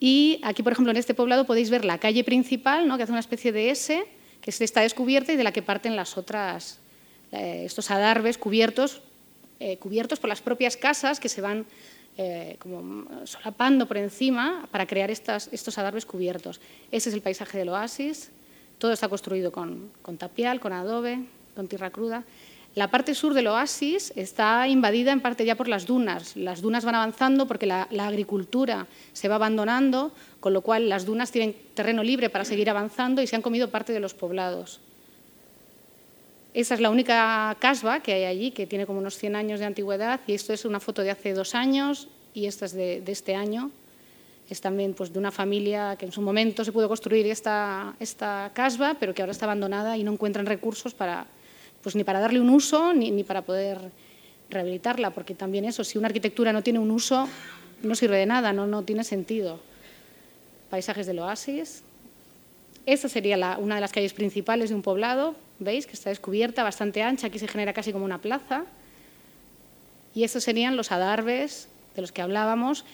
Y 0.00 0.40
aquí, 0.42 0.64
por 0.64 0.72
ejemplo, 0.72 0.90
en 0.90 0.96
este 0.96 1.14
poblado 1.14 1.46
podéis 1.46 1.70
ver 1.70 1.84
la 1.84 1.98
calle 1.98 2.24
principal, 2.24 2.88
¿no? 2.88 2.96
que 2.96 3.04
hace 3.04 3.12
una 3.12 3.20
especie 3.20 3.52
de 3.52 3.70
S, 3.70 4.04
que 4.40 4.50
está 4.50 4.80
descubierta 4.80 5.32
y 5.32 5.36
de 5.36 5.44
la 5.44 5.52
que 5.52 5.62
parten 5.62 5.94
las 5.94 6.18
otras, 6.18 6.80
eh, 7.30 7.62
estos 7.64 7.92
adarves 7.92 8.38
cubiertos, 8.38 9.02
eh, 9.60 9.76
cubiertos 9.76 10.18
por 10.18 10.28
las 10.28 10.40
propias 10.40 10.76
casas 10.76 11.20
que 11.20 11.28
se 11.28 11.40
van 11.40 11.64
eh, 12.16 12.56
como 12.60 13.26
solapando 13.26 13.86
por 13.86 13.96
encima 13.96 14.68
para 14.70 14.86
crear 14.86 15.10
estos 15.10 15.78
adarves 15.78 16.06
cubiertos. 16.06 16.60
Ese 16.92 17.08
es 17.08 17.14
el 17.14 17.22
paisaje 17.22 17.58
del 17.58 17.70
oasis. 17.70 18.30
Todo 18.78 18.92
está 18.92 19.08
construido 19.08 19.50
con, 19.50 19.90
tapial, 20.16 20.60
con 20.60 20.72
adobe, 20.72 21.24
con 21.56 21.66
tierra 21.66 21.90
cruda. 21.90 22.24
La 22.76 22.88
parte 22.88 23.14
sur 23.14 23.34
del 23.34 23.48
oasis 23.48 24.12
está 24.14 24.68
invadida 24.68 25.10
en 25.12 25.20
parte 25.20 25.44
ya 25.44 25.56
por 25.56 25.66
las 25.66 25.86
dunas. 25.86 26.36
Las 26.36 26.60
dunas 26.60 26.84
van 26.84 26.94
avanzando 26.94 27.46
porque 27.46 27.66
la, 27.66 27.88
agricultura 28.00 28.86
se 29.12 29.28
va 29.28 29.36
abandonando, 29.36 30.12
con 30.38 30.52
lo 30.52 30.60
cual 30.60 30.88
las 30.88 31.06
dunas 31.06 31.32
tienen 31.32 31.56
terreno 31.74 32.02
libre 32.02 32.30
para 32.30 32.44
seguir 32.44 32.70
avanzando 32.70 33.22
y 33.22 33.26
se 33.26 33.36
han 33.36 33.42
comido 33.42 33.70
parte 33.70 33.92
de 33.92 34.00
los 34.00 34.14
poblados. 34.14 34.80
Esa 36.54 36.74
es 36.74 36.80
la 36.80 36.90
única 36.90 37.56
casba 37.58 37.98
que 37.98 38.12
hay 38.12 38.24
allí, 38.24 38.50
que 38.52 38.64
tiene 38.68 38.86
como 38.86 39.00
unos 39.00 39.18
100 39.18 39.34
años 39.34 39.58
de 39.58 39.66
antigüedad, 39.66 40.20
y 40.28 40.34
esto 40.34 40.52
es 40.52 40.64
una 40.64 40.78
foto 40.78 41.02
de 41.02 41.10
hace 41.10 41.34
dos 41.34 41.56
años 41.56 42.06
y 42.32 42.46
esta 42.46 42.66
es 42.66 42.72
de, 42.72 43.02
este 43.08 43.34
año. 43.34 43.72
Es 44.48 44.60
también 44.60 44.94
pues, 44.94 45.12
de 45.12 45.18
una 45.18 45.32
familia 45.32 45.96
que 45.98 46.06
en 46.06 46.12
su 46.12 46.22
momento 46.22 46.64
se 46.64 46.70
pudo 46.70 46.86
construir 46.86 47.26
esta, 47.26 47.96
esta 47.98 48.52
casba, 48.54 48.94
pero 49.00 49.12
que 49.12 49.22
ahora 49.22 49.32
está 49.32 49.46
abandonada 49.46 49.96
y 49.96 50.04
no 50.04 50.12
encuentran 50.12 50.46
recursos 50.46 50.94
para, 50.94 51.26
pues, 51.82 51.96
ni 51.96 52.04
para 52.04 52.20
darle 52.20 52.40
un 52.40 52.50
uso 52.50 52.94
ni, 52.94 53.10
ni 53.10 53.24
para 53.24 53.42
poder 53.42 53.90
rehabilitarla, 54.48 55.10
porque 55.10 55.34
también 55.34 55.64
eso, 55.64 55.82
si 55.82 55.98
una 55.98 56.06
arquitectura 56.06 56.52
no 56.52 56.62
tiene 56.62 56.78
un 56.78 56.92
uso, 56.92 57.28
no 57.82 57.96
sirve 57.96 58.18
de 58.18 58.26
nada, 58.26 58.52
no, 58.52 58.68
no 58.68 58.84
tiene 58.84 59.02
sentido. 59.02 59.58
Paisajes 60.70 61.06
del 61.08 61.18
oasis. 61.18 61.82
Esta 62.86 63.08
sería 63.08 63.58
una 63.58 63.74
de 63.74 63.80
las 63.80 63.90
calles 63.90 64.12
principales 64.12 64.68
de 64.68 64.76
un 64.76 64.82
poblado, 64.82 65.34
¿Veis? 65.58 65.86
Que 65.86 65.92
está 65.92 66.10
descubierta, 66.10 66.62
bastante 66.62 67.02
ancha, 67.02 67.28
aquí 67.28 67.38
se 67.38 67.48
genera 67.48 67.72
casi 67.72 67.92
como 67.92 68.04
una 68.04 68.20
plaza. 68.20 68.64
Y 70.14 70.24
estos 70.24 70.44
serían 70.44 70.76
los 70.76 70.92
adarves 70.92 71.68
de 71.94 72.02
los 72.02 72.12
que 72.12 72.22
hablábamos, 72.22 72.84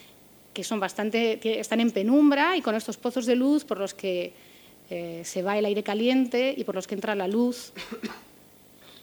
que 0.52 0.64
son 0.64 0.80
bastante, 0.80 1.38
están 1.60 1.80
en 1.80 1.90
penumbra 1.90 2.56
y 2.56 2.60
con 2.60 2.74
estos 2.74 2.96
pozos 2.96 3.26
de 3.26 3.36
luz 3.36 3.64
por 3.64 3.78
los 3.78 3.94
que 3.94 4.32
eh, 4.90 5.22
se 5.24 5.42
va 5.42 5.58
el 5.58 5.64
aire 5.64 5.82
caliente 5.82 6.54
y 6.56 6.64
por 6.64 6.74
los 6.74 6.86
que 6.86 6.94
entra 6.94 7.14
la 7.14 7.28
luz. 7.28 7.72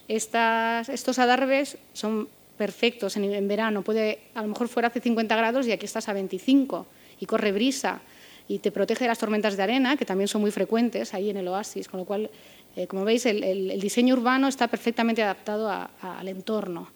Estas, 0.07 0.87
estos 0.87 1.19
adarves 1.19 1.77
son 1.91 2.29
perfectos 2.57 3.17
en, 3.17 3.25
en, 3.25 3.47
verano. 3.47 3.81
Puede, 3.81 4.19
a 4.35 4.41
lo 4.41 4.47
mejor 4.47 4.69
fuera 4.69 4.87
hace 4.87 5.01
50 5.01 5.35
grados 5.35 5.67
y 5.67 5.73
aquí 5.73 5.85
estás 5.85 6.07
a 6.07 6.13
25 6.13 6.85
y 7.19 7.25
corre 7.25 7.51
brisa 7.51 7.99
y 8.47 8.59
te 8.59 8.71
protege 8.71 9.03
de 9.03 9.09
las 9.09 9.19
tormentas 9.19 9.57
de 9.57 9.63
arena, 9.63 9.97
que 9.97 10.05
también 10.05 10.27
son 10.27 10.41
muy 10.41 10.51
frecuentes 10.51 11.13
ahí 11.13 11.29
en 11.29 11.37
el 11.37 11.47
oasis, 11.47 11.87
con 11.87 11.99
lo 11.99 12.05
cual 12.05 12.29
eh, 12.77 12.85
como 12.85 13.03
veis, 13.03 13.25
el, 13.25 13.79
diseño 13.81 14.13
urbano 14.13 14.47
está 14.47 14.67
perfectamente 14.67 15.23
adaptado 15.23 15.67
al 15.67 16.27
entorno. 16.27 16.87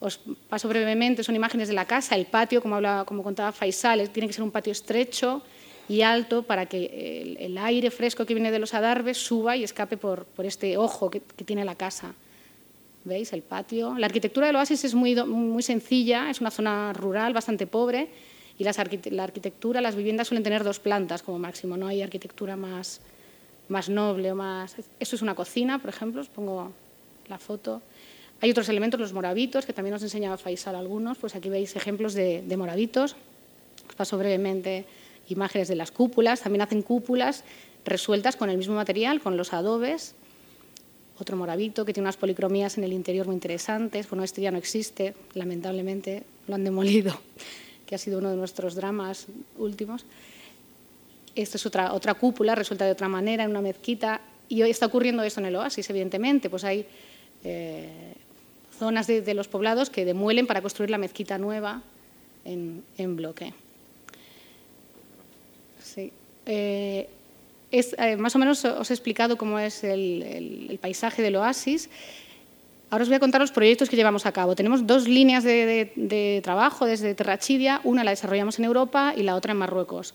Os 0.00 0.16
paso 0.48 0.66
brevemente, 0.66 1.22
son 1.22 1.36
imágenes 1.36 1.68
de 1.68 1.74
la 1.74 1.84
casa, 1.84 2.16
el 2.16 2.24
patio, 2.24 2.62
como, 2.62 2.80
como 3.04 3.22
contaba 3.22 3.52
Faisal, 3.52 4.08
tiene 4.08 4.28
que 4.28 4.32
ser 4.32 4.42
un 4.42 4.50
patio 4.50 4.72
estrecho 4.72 5.42
y 5.90 6.00
alto 6.00 6.42
para 6.42 6.64
que 6.64 7.36
el, 7.38 7.58
aire 7.58 7.90
fresco 7.90 8.24
que 8.24 8.32
viene 8.32 8.50
de 8.50 8.58
los 8.58 8.72
adarves 8.72 9.18
suba 9.18 9.58
y 9.58 9.64
escape 9.64 9.98
por, 9.98 10.26
este 10.42 10.78
ojo 10.78 11.10
que, 11.10 11.20
tiene 11.20 11.66
la 11.66 11.74
casa. 11.74 12.14
¿Veis? 13.04 13.34
El 13.34 13.42
patio. 13.42 13.94
La 13.98 14.06
arquitectura 14.06 14.46
del 14.46 14.56
oasis 14.56 14.84
es 14.84 14.94
muy, 14.94 15.14
muy 15.14 15.62
sencilla, 15.62 16.30
es 16.30 16.40
una 16.40 16.50
zona 16.50 16.94
rural 16.94 17.34
bastante 17.34 17.66
pobre 17.66 18.08
y 18.56 18.64
la 18.64 19.22
arquitectura, 19.22 19.82
las 19.82 19.96
viviendas 19.96 20.28
suelen 20.28 20.44
tener 20.44 20.64
dos 20.64 20.80
plantas 20.80 21.22
como 21.22 21.38
máximo, 21.38 21.76
no 21.76 21.86
hay 21.86 22.00
arquitectura 22.00 22.56
más, 22.56 23.02
más 23.68 23.88
noble 23.88 24.32
o 24.32 24.34
más... 24.34 24.76
Esto 24.98 25.16
es 25.16 25.22
una 25.22 25.34
cocina, 25.34 25.78
por 25.78 25.90
ejemplo, 25.90 26.20
os 26.20 26.28
pongo 26.28 26.72
la 27.28 27.38
foto. 27.38 27.82
Hay 28.40 28.50
otros 28.50 28.68
elementos, 28.68 29.00
los 29.00 29.12
moravitos, 29.12 29.66
que 29.66 29.72
también 29.72 29.92
nos 29.92 30.02
enseñaba 30.02 30.36
Faisal 30.36 30.76
algunos, 30.76 31.18
pues 31.18 31.34
aquí 31.34 31.48
veis 31.48 31.74
ejemplos 31.74 32.14
de, 32.14 32.44
moravitos. 32.56 33.16
Os 33.88 33.94
paso 33.94 34.16
brevemente 34.16 34.86
imágenes 35.28 35.68
de 35.68 35.74
las 35.74 35.90
cúpulas, 35.90 36.40
también 36.40 36.62
hacen 36.62 36.82
cúpulas 36.82 37.44
resueltas 37.84 38.36
con 38.36 38.48
el 38.50 38.56
mismo 38.56 38.74
material, 38.74 39.20
con 39.20 39.36
los 39.36 39.52
adobes. 39.52 40.14
Otro 41.18 41.36
moravito 41.36 41.84
que 41.84 41.92
tiene 41.92 42.04
unas 42.04 42.16
policromías 42.16 42.78
en 42.78 42.84
el 42.84 42.92
interior 42.92 43.26
muy 43.26 43.34
interesantes. 43.34 44.08
Bueno, 44.08 44.22
este 44.22 44.40
ya 44.40 44.52
no 44.52 44.58
existe, 44.58 45.14
lamentablemente, 45.34 46.22
lo 46.46 46.54
han 46.54 46.62
demolido, 46.62 47.20
que 47.86 47.96
ha 47.96 47.98
sido 47.98 48.18
uno 48.18 48.30
de 48.30 48.36
nuestros 48.36 48.76
dramas 48.76 49.26
últimos. 49.56 50.04
Esta 51.42 51.56
es 51.56 51.66
otra, 51.66 51.92
otra 51.92 52.14
cúpula, 52.14 52.56
resulta 52.56 52.84
de 52.84 52.90
otra 52.90 53.08
manera, 53.08 53.44
en 53.44 53.50
una 53.50 53.60
mezquita. 53.60 54.20
Y 54.48 54.60
hoy 54.62 54.70
está 54.70 54.86
ocurriendo 54.86 55.22
esto 55.22 55.38
en 55.38 55.46
el 55.46 55.54
oasis, 55.54 55.88
evidentemente. 55.88 56.50
Pues 56.50 56.64
hay 56.64 56.84
eh, 57.44 58.14
zonas 58.76 59.06
de, 59.06 59.34
los 59.34 59.46
poblados 59.46 59.88
que 59.88 60.04
demuelen 60.04 60.48
para 60.48 60.62
construir 60.62 60.90
la 60.90 60.98
mezquita 60.98 61.38
nueva 61.38 61.82
en, 62.44 62.82
bloque. 63.14 63.54
Sí. 65.80 66.12
Eh, 66.44 67.08
eh, 67.70 68.16
más 68.16 68.34
o 68.34 68.40
menos 68.40 68.64
os 68.64 68.90
he 68.90 68.94
explicado 68.94 69.36
cómo 69.36 69.60
es 69.60 69.84
el, 69.84 70.76
paisaje 70.82 71.22
del 71.22 71.36
oasis. 71.36 71.88
Ahora 72.90 73.02
os 73.02 73.08
voy 73.08 73.16
a 73.16 73.20
contar 73.20 73.40
los 73.40 73.52
proyectos 73.52 73.88
que 73.88 73.94
llevamos 73.94 74.26
a 74.26 74.32
cabo. 74.32 74.56
Tenemos 74.56 74.88
dos 74.88 75.06
líneas 75.06 75.44
de, 75.44 76.40
trabajo 76.42 76.84
desde 76.84 77.14
Terrachidia. 77.14 77.80
Una 77.84 78.02
la 78.02 78.10
desarrollamos 78.10 78.58
en 78.58 78.64
Europa 78.64 79.14
y 79.16 79.22
la 79.22 79.36
otra 79.36 79.52
en 79.52 79.58
Marruecos. 79.58 80.14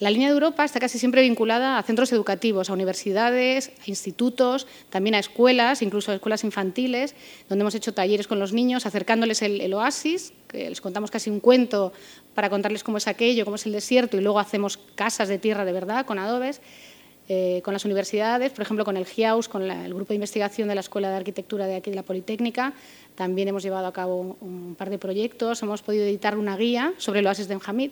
La 0.00 0.10
línea 0.10 0.28
de 0.28 0.34
Europa 0.34 0.64
está 0.64 0.78
casi 0.78 0.96
siempre 0.96 1.22
vinculada 1.22 1.76
a 1.76 1.82
centros 1.82 2.12
educativos, 2.12 2.70
a 2.70 2.72
universidades, 2.72 3.72
a 3.84 3.90
institutos, 3.90 4.68
también 4.90 5.16
a 5.16 5.18
escuelas, 5.18 5.82
incluso 5.82 6.12
a 6.12 6.14
escuelas 6.14 6.44
infantiles, 6.44 7.16
donde 7.48 7.62
hemos 7.62 7.74
hecho 7.74 7.92
talleres 7.92 8.28
con 8.28 8.38
los 8.38 8.52
niños, 8.52 8.86
acercándoles 8.86 9.42
el, 9.42 9.74
oasis, 9.74 10.32
que 10.46 10.68
les 10.68 10.80
contamos 10.80 11.10
casi 11.10 11.30
un 11.30 11.40
cuento 11.40 11.92
para 12.34 12.48
contarles 12.48 12.84
cómo 12.84 12.98
es 12.98 13.08
aquello, 13.08 13.44
cómo 13.44 13.56
es 13.56 13.66
el 13.66 13.72
desierto, 13.72 14.16
y 14.16 14.20
luego 14.20 14.38
hacemos 14.38 14.76
casas 14.94 15.28
de 15.28 15.38
tierra 15.38 15.64
de 15.64 15.72
verdad 15.72 16.06
con 16.06 16.20
adobes. 16.20 16.60
Eh, 17.30 17.60
con 17.62 17.74
las 17.74 17.84
universidades, 17.84 18.52
por 18.52 18.62
ejemplo, 18.62 18.86
con 18.86 18.96
el 18.96 19.04
GIAUS, 19.04 19.48
con 19.48 19.70
el 19.70 19.92
grupo 19.92 20.08
de 20.08 20.14
investigación 20.14 20.66
de 20.66 20.74
la 20.74 20.80
Escuela 20.80 21.10
de 21.10 21.16
Arquitectura 21.16 21.66
de 21.66 21.76
aquí 21.76 21.90
de 21.90 21.96
la 21.96 22.02
Politécnica, 22.02 22.72
también 23.16 23.48
hemos 23.48 23.62
llevado 23.62 23.86
a 23.86 23.92
cabo 23.92 24.38
un, 24.40 24.74
par 24.78 24.88
de 24.88 24.96
proyectos, 24.96 25.62
hemos 25.62 25.82
podido 25.82 26.04
editar 26.04 26.38
una 26.38 26.56
guía 26.56 26.94
sobre 26.96 27.20
el 27.20 27.26
oasis 27.26 27.46
de 27.46 27.52
Enjamid, 27.52 27.90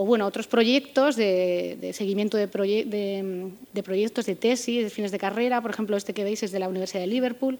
o 0.00 0.06
bueno, 0.06 0.24
otros 0.24 0.46
proyectos 0.46 1.14
de, 1.14 1.90
seguimiento 1.92 2.38
de, 2.38 2.48
proyectos 2.48 4.24
de 4.24 4.34
tesis, 4.34 4.84
de 4.84 4.88
fines 4.88 5.12
de 5.12 5.18
carrera, 5.18 5.60
por 5.60 5.70
ejemplo, 5.70 5.94
este 5.94 6.14
que 6.14 6.24
veis 6.24 6.42
es 6.42 6.52
de 6.52 6.58
la 6.58 6.70
Universidad 6.70 7.02
de 7.02 7.06
Liverpool, 7.06 7.58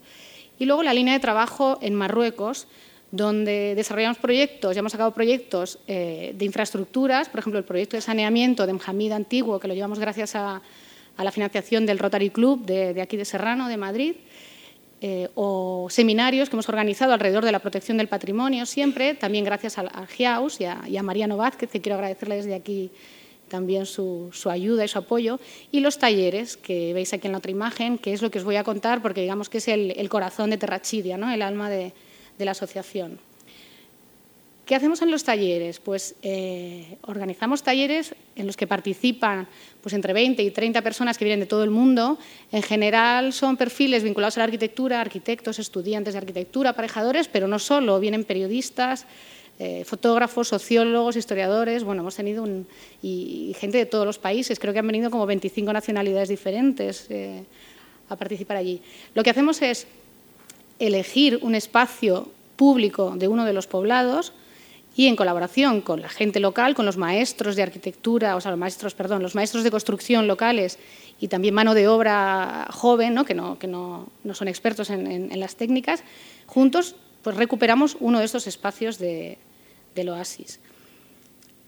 y 0.59 0.65
luego 0.65 0.83
la 0.83 0.95
línea 0.95 1.13
de 1.13 1.21
trabajo 1.21 1.79
en 1.83 1.95
Marruecos, 1.95 2.67
donde 3.11 3.75
desarrollamos 3.75 4.17
proyectos, 4.17 4.75
ya 4.75 4.79
hemos 4.79 4.93
sacado 4.93 5.13
proyectos 5.13 5.81
eh, 5.87 6.33
de 6.35 6.45
infraestructuras, 6.47 7.29
por 7.29 7.41
ejemplo, 7.41 7.59
el 7.59 7.67
proyecto 7.67 7.99
de 7.99 8.01
saneamiento 8.01 8.67
de 8.67 8.73
Mjamid 8.73 9.13
Antiguo, 9.13 9.61
que 9.61 9.69
lo 9.69 9.75
llevamos 9.75 9.99
gracias 9.99 10.35
a, 10.35 10.63
la 11.19 11.33
financiación 11.33 11.85
del 11.85 11.99
Rotary 11.99 12.31
Club 12.31 12.65
de, 12.65 12.95
de 12.95 13.03
aquí 13.03 13.19
de 13.19 13.27
Serrano, 13.27 13.69
de 13.69 13.77
Madrid, 13.77 14.15
eh, 15.03 15.29
o 15.35 15.89
seminarios 15.89 16.49
que 16.49 16.57
hemos 16.57 16.69
organizado 16.69 17.15
alrededor 17.15 17.45
de 17.45 17.53
la 17.53 17.59
protección 17.59 17.97
del 17.97 18.09
patrimonio, 18.09 18.67
siempre, 18.67 19.15
también 19.15 19.45
gracias 19.45 19.79
al, 19.79 19.91
GIAUS 20.09 20.61
y 20.61 20.67
a, 20.67 21.03
Mariano 21.03 21.37
Vázquez, 21.39 21.71
que 21.71 21.81
quiero 21.81 21.95
agradecerle 21.95 22.37
desde 22.37 22.55
aquí 22.55 22.91
también 23.49 23.87
su, 23.87 24.31
ayuda 24.51 24.85
y 24.85 24.89
su 24.89 24.99
apoyo, 24.99 25.41
y 25.73 25.81
los 25.81 25.99
talleres 25.99 26.57
que 26.57 26.93
veis 26.93 27.13
aquí 27.13 27.27
en 27.27 27.33
la 27.33 27.39
otra 27.39 27.51
imagen, 27.51 27.99
que 27.99 28.13
es 28.13 28.23
lo 28.23 28.31
que 28.31 28.39
os 28.39 28.45
voy 28.45 28.57
a 28.57 28.65
contar, 28.65 29.03
porque 29.03 29.23
digamos 29.23 29.49
que 29.49 29.59
es 29.59 29.69
el, 29.69 30.09
corazón 30.09 30.51
de 30.51 30.59
Terrachidia, 30.59 31.17
¿no? 31.17 31.31
el 31.31 31.43
alma 31.43 31.71
de 31.71 31.93
la 32.39 32.51
asociación. 32.51 33.19
¿Qué 34.71 34.77
hacemos 34.77 35.03
en 35.03 35.11
los 35.11 35.25
talleres? 35.25 35.81
Pues 35.81 36.15
eh, 36.23 36.97
organizamos 37.03 37.65
talleres 37.65 38.15
en 38.37 38.47
los 38.47 38.57
que 38.57 38.69
participan 38.69 39.49
pues, 39.83 39.95
entre 39.95 40.13
20 40.13 40.45
y 40.45 40.53
30 40.53 40.81
personas 40.83 41.19
que 41.19 41.25
vienen 41.25 41.41
de 41.41 41.47
todo 41.47 41.65
el 41.65 41.71
mundo. 41.71 42.21
En 42.53 42.63
general 42.63 43.33
son 43.33 43.57
perfiles 43.57 44.05
vinculados 44.05 44.37
a 44.37 44.43
la 44.43 44.45
arquitectura, 44.45 45.01
arquitectos, 45.01 45.59
estudiantes 45.59 46.15
de 46.15 46.19
arquitectura, 46.19 46.71
aparejadores, 46.71 47.27
pero 47.27 47.49
no 47.49 47.59
solo, 47.59 47.99
vienen 47.99 48.23
periodistas, 48.23 49.07
eh, 49.59 49.83
fotógrafos, 49.85 50.47
sociólogos, 50.47 51.17
historiadores, 51.17 51.83
bueno, 51.83 52.03
hemos 52.03 52.15
tenido 52.15 52.45
un, 52.45 52.69
y, 53.03 53.57
gente 53.59 53.77
de 53.77 53.87
todos 53.87 54.07
los 54.07 54.21
países, 54.21 54.61
creo 54.61 54.73
que 54.73 54.79
han 54.79 54.87
venido 54.87 55.11
como 55.11 55.27
25 55.27 55.73
nacionalidades 55.73 56.29
diferentes 56.29 57.07
eh, 57.11 57.43
a 58.09 58.15
participar 58.15 58.59
allí. 58.59 58.81
Lo 59.17 59.25
que 59.25 59.31
hacemos 59.31 59.63
es 59.63 59.89
elegir 60.79 61.41
un 61.43 61.57
espacio 61.57 62.31
público 62.55 63.15
de 63.17 63.27
uno 63.27 63.45
de 63.45 63.53
los 63.53 63.67
poblados, 63.67 64.33
y 64.97 65.07
en 65.07 65.17
colaboración 65.17 65.81
con 65.81 66.01
la 66.01 66.09
gente 66.09 66.41
local, 66.41 66.75
con 66.75 66.87
los 66.87 66.97
maestros 66.97 67.57
de 67.57 67.63
arquitectura, 67.63 68.37
o 68.37 68.41
sea, 68.41 68.51
los 68.51 68.61
maestros, 68.61 68.95
perdón, 68.95 69.23
los 69.23 69.35
maestros 69.35 69.65
de 69.65 69.71
construcción 69.71 70.27
locales 70.27 70.79
y 71.21 71.29
también 71.29 71.55
mano 71.55 71.75
de 71.75 71.89
obra 71.89 72.67
joven, 72.71 73.15
¿no? 73.15 73.25
que, 73.25 73.35
no, 73.35 73.59
que 73.59 73.67
no, 73.67 74.09
no 74.25 74.35
son 74.35 74.49
expertos 74.49 74.91
en, 74.91 75.39
las 75.39 75.57
técnicas, 75.57 76.03
juntos 76.47 76.97
pues 77.23 77.37
recuperamos 77.37 77.97
uno 78.01 78.19
de 78.19 78.25
estos 78.25 78.47
espacios 78.47 78.99
de, 78.99 79.39
del 79.95 80.09
oasis. 80.09 80.61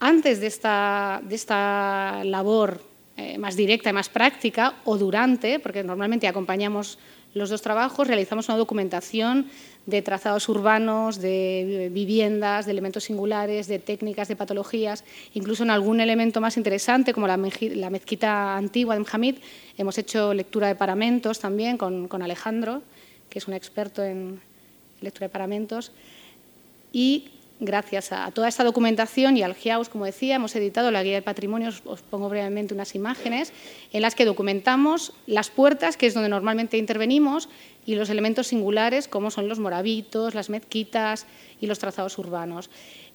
Antes 0.01 0.41
de 0.41 0.47
esta, 0.47 1.21
de 1.23 1.35
esta 1.35 2.23
labor 2.25 2.83
eh, 3.17 3.39
más 3.39 3.55
directa 3.55 3.91
y 3.91 3.93
más 3.93 4.09
práctica, 4.09 4.75
o 4.85 4.97
durante, 4.97 5.61
porque 5.61 5.85
normalmente 5.85 6.27
acompañamos 6.27 6.99
los 7.35 7.51
dos 7.51 7.63
trabajos, 7.63 8.07
realizamos 8.07 8.49
una 8.49 8.59
documentación 8.59 9.47
de 9.87 10.03
trazados 10.03 10.49
urbanos, 10.49 11.19
de 11.19 11.91
viviendas, 11.93 12.67
de 12.67 12.73
elementos 12.73 13.05
singulares, 13.05 13.67
de 13.67 13.79
técnicas, 13.79 14.29
de 14.29 14.37
patologías, 14.37 15.05
incluso 15.35 15.63
en 15.63 15.71
algún 15.71 16.01
elemento 16.01 16.41
más 16.41 16.57
interesante 16.57 17.13
como 17.13 17.27
la, 17.27 17.37
mezquita 17.37 18.57
antigua 18.57 18.95
de 18.95 19.01
Mjamid, 19.01 19.37
hemos 19.77 19.99
hecho 19.99 20.35
lectura 20.35 20.69
de 20.69 20.75
paramentos 20.75 21.41
también 21.41 21.79
con, 21.79 22.07
con 22.07 22.23
Alejandro, 22.23 22.83
que 23.29 23.39
es 23.39 23.49
un 23.49 23.55
experto 23.55 24.05
en 24.05 24.41
lectura 25.01 25.27
de 25.27 25.33
paramentos, 25.33 25.91
y 26.93 27.31
gracias 27.63 28.13
a 28.13 28.31
toda 28.33 28.49
esta 28.49 28.65
documentación 28.65 29.37
y 29.37 29.43
al 29.43 29.55
GIAUS, 29.55 29.89
como 29.89 30.05
decía, 30.05 30.35
hemos 30.35 30.55
editado 30.57 30.91
la 30.91 31.03
Guía 31.03 31.15
del 31.15 31.23
Patrimonio, 31.23 31.71
os, 31.85 32.03
pongo 32.03 32.29
brevemente 32.29 32.75
unas 32.75 32.95
imágenes, 32.95 33.53
en 33.93 34.03
las 34.03 34.15
que 34.15 34.25
documentamos 34.25 35.13
las 35.27 35.49
puertas, 35.51 35.97
que 35.97 36.07
es 36.07 36.15
donde 36.15 36.29
normalmente 36.29 36.77
intervenimos, 36.77 37.49
y 37.87 37.95
los 37.95 38.11
elementos 38.11 38.49
singulares, 38.49 39.09
como 39.09 39.31
son 39.31 39.49
los 39.49 39.59
moravitos, 39.59 40.35
las 40.35 40.51
mezquitas 40.51 41.27
y 41.61 41.67
los 41.67 41.79
trazados 41.79 42.19
urbanos. 42.19 42.69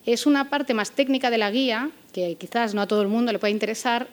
Es 0.06 0.26
una 0.26 0.50
parte 0.50 0.74
más 0.74 0.92
técnica 0.92 1.30
de 1.30 1.38
la 1.38 1.52
guía, 1.52 1.92
que 2.14 2.36
quizás 2.36 2.74
no 2.74 2.82
a 2.82 2.88
todo 2.88 3.02
el 3.02 3.08
mundo 3.10 3.32
le 3.32 3.40
pueda 3.40 3.52
interesar, 3.52 4.08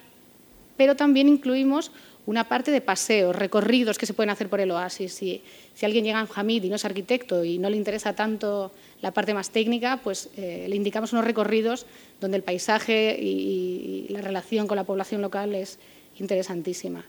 pero 0.76 0.96
también 0.96 1.28
incluimos 1.28 1.92
una 2.26 2.48
parte 2.48 2.70
de 2.70 2.80
paseos, 2.80 3.36
recorridos 3.36 3.98
que 3.98 4.06
se 4.06 4.14
pueden 4.14 4.30
hacer 4.30 4.48
por 4.48 4.60
el 4.60 4.70
oasis. 4.70 5.12
Si, 5.12 5.42
si 5.74 5.84
alguien 5.84 6.04
llega 6.04 6.20
a 6.20 6.28
Hamid 6.34 6.64
y 6.64 6.68
no 6.68 6.76
es 6.76 6.84
arquitecto 6.84 7.44
y 7.44 7.58
no 7.58 7.68
le 7.68 7.76
interesa 7.76 8.14
tanto 8.14 8.72
la 9.02 9.10
parte 9.12 9.34
más 9.34 9.50
técnica, 9.50 10.00
pues 10.02 10.30
eh, 10.36 10.66
le 10.68 10.76
indicamos 10.76 11.12
unos 11.12 11.24
recorridos 11.24 11.84
donde 12.20 12.38
el 12.38 12.42
paisaje 12.42 13.16
y, 13.20 14.06
la 14.08 14.22
relación 14.22 14.66
con 14.66 14.76
la 14.76 14.84
población 14.84 15.20
local 15.20 15.54
es 15.54 15.78
interesantísima. 16.18 17.04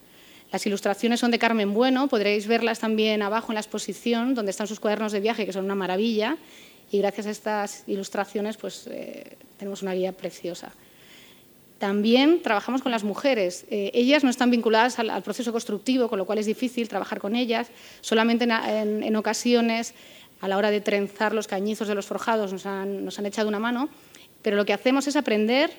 Las 0.52 0.66
ilustraciones 0.66 1.20
son 1.20 1.32
de 1.32 1.40
Carmen 1.40 1.74
Bueno, 1.74 2.08
podréis 2.08 2.48
verlas 2.48 2.80
también 2.80 3.22
abajo 3.22 3.52
en 3.52 3.56
la 3.56 3.62
exposición, 3.62 4.36
donde 4.36 4.52
están 4.52 4.68
sus 4.68 4.80
cuadernos 4.80 5.12
de 5.12 5.20
viaje, 5.20 5.46
que 5.46 5.54
son 5.54 5.66
una 5.66 5.76
maravilla, 5.76 6.38
y 6.92 7.00
gracias 7.00 7.28
a 7.28 7.32
estas 7.32 7.84
ilustraciones 7.88 8.58
pues, 8.58 8.88
eh, 8.88 9.38
tenemos 9.58 9.82
una 9.82 9.94
guía 9.94 10.12
preciosa. 10.12 10.74
También 11.80 12.42
trabajamos 12.42 12.82
con 12.82 12.92
las 12.92 13.04
mujeres. 13.04 13.66
Eh, 13.70 13.92
ellas 13.94 14.24
no 14.24 14.30
están 14.30 14.50
vinculadas 14.50 14.98
al, 14.98 15.22
proceso 15.24 15.52
constructivo, 15.52 16.08
con 16.08 16.18
lo 16.18 16.26
cual 16.26 16.40
es 16.40 16.46
difícil 16.46 16.88
trabajar 16.88 17.20
con 17.20 17.36
ellas. 17.36 17.70
Solamente 18.00 18.46
en, 18.46 19.16
ocasiones, 19.16 19.94
a 20.40 20.48
la 20.48 20.58
hora 20.58 20.72
de 20.72 20.80
trenzar 20.80 21.34
los 21.34 21.48
cañizos 21.48 21.88
de 21.88 21.96
los 21.96 22.06
forjados, 22.06 22.54
nos 22.54 22.66
han, 22.66 23.26
echado 23.26 23.50
una 23.50 23.60
mano. 23.60 23.90
Pero 24.42 24.56
lo 24.56 24.66
que 24.66 24.72
hacemos 24.72 25.08
es 25.08 25.18
aprender 25.18 25.70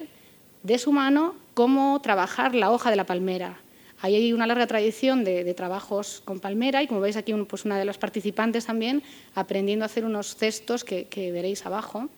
de 0.63 0.79
su 0.79 0.93
mano 0.93 1.35
cómo 1.55 2.01
trabajar 2.03 2.55
la 2.55 2.71
hoja 2.71 2.91
de 2.91 2.97
la 2.97 3.07
palmera. 3.07 3.61
Ahí 4.03 4.15
hay 4.15 4.33
una 4.35 4.47
larga 4.47 4.67
tradición 4.67 5.25
de, 5.25 5.55
trabajos 5.55 6.21
con 6.27 6.41
palmera 6.41 6.83
y, 6.83 6.89
como 6.89 7.01
veis 7.01 7.17
aquí, 7.17 7.33
pues 7.49 7.65
una 7.65 7.79
de 7.79 7.87
las 7.87 7.97
participantes 7.97 8.67
también 8.67 9.03
aprendiendo 9.35 9.85
a 9.85 9.87
hacer 9.87 10.05
unos 10.05 10.37
cestos 10.37 10.85
que 10.85 11.33
veréis 11.33 11.65
abajo. 11.65 12.11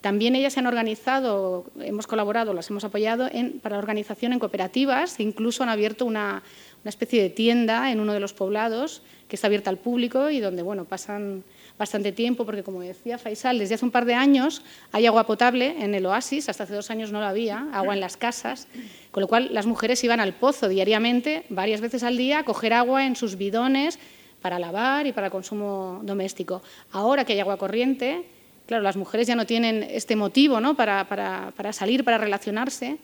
También 0.00 0.36
ellas 0.36 0.52
se 0.52 0.60
han 0.60 0.66
organizado, 0.66 1.66
hemos 1.80 2.06
colaborado, 2.06 2.54
las 2.54 2.70
hemos 2.70 2.84
apoyado 2.84 3.28
para 3.62 3.76
la 3.76 3.80
organización 3.80 4.32
en 4.32 4.38
cooperativas, 4.38 5.18
incluso 5.18 5.64
han 5.64 5.68
abierto 5.68 6.04
una, 6.04 6.42
especie 6.84 7.20
de 7.20 7.28
tienda 7.28 7.92
en 7.92 8.00
uno 8.00 8.14
de 8.14 8.20
los 8.20 8.32
poblados 8.32 9.02
que 9.28 9.36
está 9.36 9.48
abierta 9.48 9.68
al 9.68 9.76
público 9.76 10.30
y 10.30 10.40
donde 10.40 10.62
bueno, 10.62 10.86
pasan 10.86 11.44
bastante 11.76 12.12
tiempo, 12.12 12.46
porque 12.46 12.62
como 12.62 12.80
decía 12.80 13.18
Faisal, 13.18 13.58
desde 13.58 13.74
hace 13.74 13.84
un 13.84 13.90
par 13.90 14.06
de 14.06 14.14
años 14.14 14.62
hay 14.90 15.04
agua 15.04 15.26
potable 15.26 15.74
en 15.82 15.94
el 15.94 16.06
oasis, 16.06 16.48
hasta 16.48 16.64
hace 16.64 16.74
dos 16.74 16.90
años 16.90 17.12
no 17.12 17.20
la 17.20 17.28
había, 17.28 17.66
agua 17.72 17.92
en 17.92 18.00
las 18.00 18.16
casas, 18.16 18.68
con 19.10 19.20
lo 19.20 19.28
cual 19.28 19.52
las 19.52 19.66
mujeres 19.66 20.02
iban 20.02 20.20
al 20.20 20.32
pozo 20.32 20.68
diariamente, 20.68 21.44
varias 21.50 21.82
veces 21.82 22.04
al 22.04 22.16
día, 22.16 22.38
a 22.38 22.44
coger 22.44 22.72
agua 22.72 23.04
en 23.04 23.16
sus 23.16 23.36
bidones 23.36 23.98
para 24.40 24.58
lavar 24.58 25.06
y 25.06 25.12
para 25.12 25.28
consumo 25.28 26.00
doméstico. 26.04 26.62
Ahora 26.92 27.26
que 27.26 27.34
hay 27.34 27.40
agua 27.40 27.58
corriente, 27.58 28.24
Claro, 28.68 28.82
las 28.82 28.98
mujeres 28.98 29.26
ya 29.26 29.34
no 29.34 29.46
tienen 29.46 29.82
este 29.82 30.14
motivo 30.14 30.60
¿no? 30.60 30.76
para, 30.76 31.08
para, 31.08 31.72
salir, 31.72 32.04
para 32.04 32.18
relacionarse. 32.18 32.98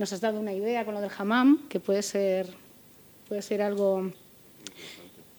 Nos 0.00 0.12
has 0.12 0.20
dado 0.20 0.40
una 0.40 0.52
idea 0.52 0.84
con 0.84 0.92
lo 0.92 1.00
del 1.00 1.10
hammam, 1.16 1.68
que 1.68 1.78
puede 1.78 2.02
ser, 2.02 2.48
puede 3.28 3.42
ser 3.42 3.62
algo... 3.62 4.10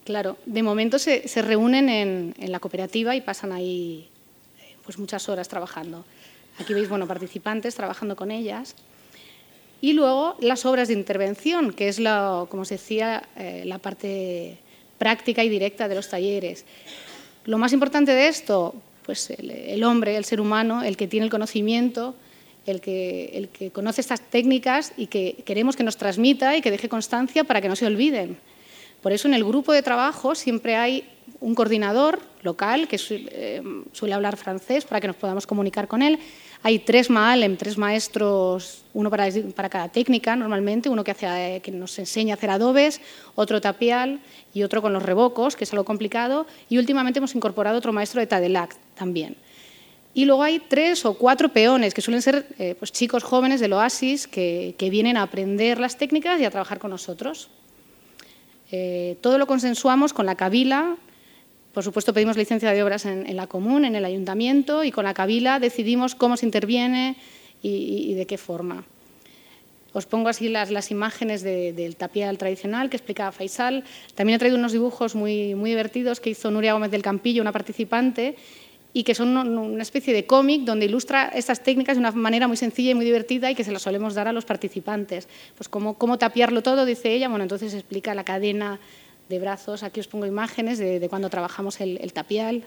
Claro, 0.05 0.37
de 0.45 0.63
momento 0.63 0.97
se, 0.97 1.27
se 1.27 1.41
reúnen 1.41 1.89
en, 1.89 2.33
en, 2.39 2.51
la 2.53 2.61
cooperativa 2.61 3.17
y 3.17 3.21
pasan 3.21 3.51
ahí 3.51 4.07
pues, 4.85 4.97
muchas 4.97 5.27
horas 5.27 5.49
trabajando. 5.49 6.05
Aquí 6.59 6.73
veis 6.73 6.87
bueno, 6.87 7.05
participantes 7.05 7.75
trabajando 7.75 8.15
con 8.15 8.31
ellas. 8.31 8.75
Y 9.81 9.91
luego 9.91 10.37
las 10.39 10.65
obras 10.65 10.87
de 10.87 10.93
intervención, 10.93 11.73
que 11.73 11.89
es, 11.89 11.99
la, 11.99 12.45
como 12.47 12.61
os 12.61 12.69
decía, 12.69 13.23
eh, 13.35 13.63
la 13.65 13.79
parte 13.79 14.57
práctica 14.97 15.43
y 15.43 15.49
directa 15.49 15.89
de 15.89 15.95
los 15.95 16.07
talleres. 16.07 16.63
Lo 17.43 17.57
más 17.57 17.73
importante 17.73 18.13
de 18.13 18.29
esto, 18.29 18.73
pues 19.05 19.29
el, 19.29 19.83
hombre, 19.83 20.17
el 20.17 20.25
ser 20.25 20.41
humano, 20.41 20.83
el 20.83 20.97
que 20.97 21.07
tiene 21.07 21.25
el 21.25 21.31
conocimiento 21.31 22.15
el 22.65 22.81
que, 22.81 23.31
el 23.33 23.49
que 23.49 23.71
conoce 23.71 24.01
estas 24.01 24.21
técnicas 24.21 24.93
y 24.97 25.07
que 25.07 25.43
queremos 25.45 25.75
que 25.75 25.83
nos 25.83 25.97
transmita 25.97 26.55
y 26.55 26.61
que 26.61 26.71
deje 26.71 26.89
constancia 26.89 27.43
para 27.43 27.61
que 27.61 27.67
no 27.67 27.75
se 27.75 27.85
olviden. 27.85 28.37
Por 29.01 29.11
eso 29.11 29.27
en 29.27 29.33
el 29.33 29.43
grupo 29.43 29.73
de 29.73 29.81
trabajo 29.81 30.33
siempre 30.33 30.75
hay 30.75 31.03
un 31.41 31.55
coordinador 31.55 32.21
local 32.41 32.87
que 32.87 32.97
eh, 33.09 33.61
suele 33.91 34.13
hablar 34.13 34.37
francés 34.37 34.85
para 34.85 35.01
que 35.01 35.07
nos 35.07 35.15
podamos 35.17 35.45
comunicar 35.45 35.87
con 35.87 36.01
él. 36.01 36.19
Hay 36.66 36.80
tres 36.80 37.09
MAALEM, 37.09 37.57
tres 37.57 37.78
maestros, 37.78 38.86
uno 38.93 39.09
para, 39.09 39.28
para 39.53 39.68
cada 39.68 39.89
técnica 39.89 40.38
normalmente, 40.38 40.88
uno 40.88 41.03
que, 41.03 41.61
que 41.61 41.72
nos 41.72 41.99
enseña 41.99 42.34
a 42.34 42.38
hacer 42.38 42.49
adobes, 42.49 43.01
otro 43.36 43.59
tapial 43.59 44.22
y 44.53 44.64
otro 44.64 44.82
con 44.82 44.93
los 44.93 45.03
revocos, 45.03 45.57
que 45.57 45.66
es 45.66 45.74
algo 45.74 45.84
complicado, 45.84 46.47
y 46.70 46.78
últimamente 46.78 47.20
hemos 47.20 47.36
incorporado 47.36 47.78
otro 47.78 47.91
maestro 47.91 48.22
de 48.22 48.28
Tadelac 48.28 48.78
también. 48.95 49.36
Y 50.14 50.24
luego 50.24 50.43
hay 50.43 50.59
tres 50.59 51.05
o 51.05 51.16
cuatro 51.16 51.49
peones, 51.49 51.93
que 51.93 52.01
suelen 52.01 52.22
ser 52.22 52.47
eh, 52.59 52.76
pues, 52.80 52.93
chicos 52.93 53.24
jóvenes 53.24 53.59
del 53.59 53.74
Oasis 53.74 54.28
que, 54.28 54.76
vienen 54.91 55.18
a 55.18 55.24
aprender 55.24 55.80
las 55.80 55.97
técnicas 55.97 56.39
y 56.39 56.45
a 56.45 56.51
trabajar 56.51 56.80
con 56.80 56.91
nosotros. 56.91 57.49
Eh, 58.72 59.18
todo 59.22 59.38
lo 59.38 59.47
consensuamos 59.47 60.14
con 60.14 60.26
la 60.26 60.36
Cabila, 60.36 60.95
por 61.74 61.84
supuesto 61.84 62.13
pedimos 62.13 62.38
licencia 62.38 62.71
de 62.71 62.84
obras 62.84 63.05
en, 63.05 63.36
la 63.36 63.47
común, 63.47 63.84
en 63.84 63.95
el 63.95 64.05
ayuntamiento, 64.05 64.84
y 64.84 64.91
con 64.91 65.05
la 65.05 65.15
Cabila 65.15 65.59
decidimos 65.59 66.13
cómo 66.13 66.38
se 66.38 66.45
interviene 66.45 67.15
y, 67.63 68.13
de 68.13 68.28
qué 68.28 68.38
forma. 68.38 68.86
Os 69.91 70.05
pongo 70.05 70.30
así 70.30 70.49
las, 70.49 70.91
imágenes 70.91 71.41
del 71.41 71.95
tapial 71.95 72.38
tradicional 72.38 72.89
que 72.89 72.97
explicaba 72.97 73.32
Faisal. 73.32 73.84
También 74.13 74.36
he 74.36 74.39
traído 74.39 74.57
unos 74.57 74.71
dibujos 74.71 75.15
muy, 75.15 75.55
muy 75.55 75.71
divertidos 75.71 76.19
que 76.19 76.30
hizo 76.30 76.51
Nuria 76.51 76.74
Gómez 76.74 76.91
del 76.91 77.01
Campillo, 77.01 77.41
una 77.41 77.51
participante, 77.51 78.36
y 78.93 79.03
que 79.03 79.15
son 79.15 79.36
una 79.36 79.82
especie 79.82 80.13
de 80.13 80.28
cómic 80.28 80.61
donde 80.61 80.86
ilustra 80.86 81.32
estas 81.34 81.63
técnicas 81.63 81.95
de 81.95 82.01
una 82.01 82.11
manera 82.11 82.47
muy 82.47 82.57
sencilla 82.57 82.91
y 82.91 82.95
muy 82.95 83.05
divertida 83.05 83.49
y 83.49 83.55
que 83.55 83.63
se 83.63 83.71
las 83.71 83.82
solemos 83.82 84.13
dar 84.13 84.28
a 84.28 84.34
los 84.34 84.45
participantes. 84.45 85.28
Pues 85.57 85.67
cómo, 85.69 85.97
cómo 85.97 86.19
tapiarlo 86.19 86.61
todo, 86.61 86.86
dice 86.86 87.11
ella, 87.11 87.30
bueno, 87.30 87.43
entonces 87.43 87.74
explica 87.74 88.13
la 88.13 88.24
cadena 88.24 88.80
de 89.30 89.39
brazos. 89.39 89.84
Aquí 89.84 89.99
os 89.99 90.07
pongo 90.07 90.26
imágenes 90.26 90.80
de, 90.80 91.07
cuando 91.09 91.30
trabajamos 91.30 91.80
el, 91.82 92.13
tapial. 92.13 92.63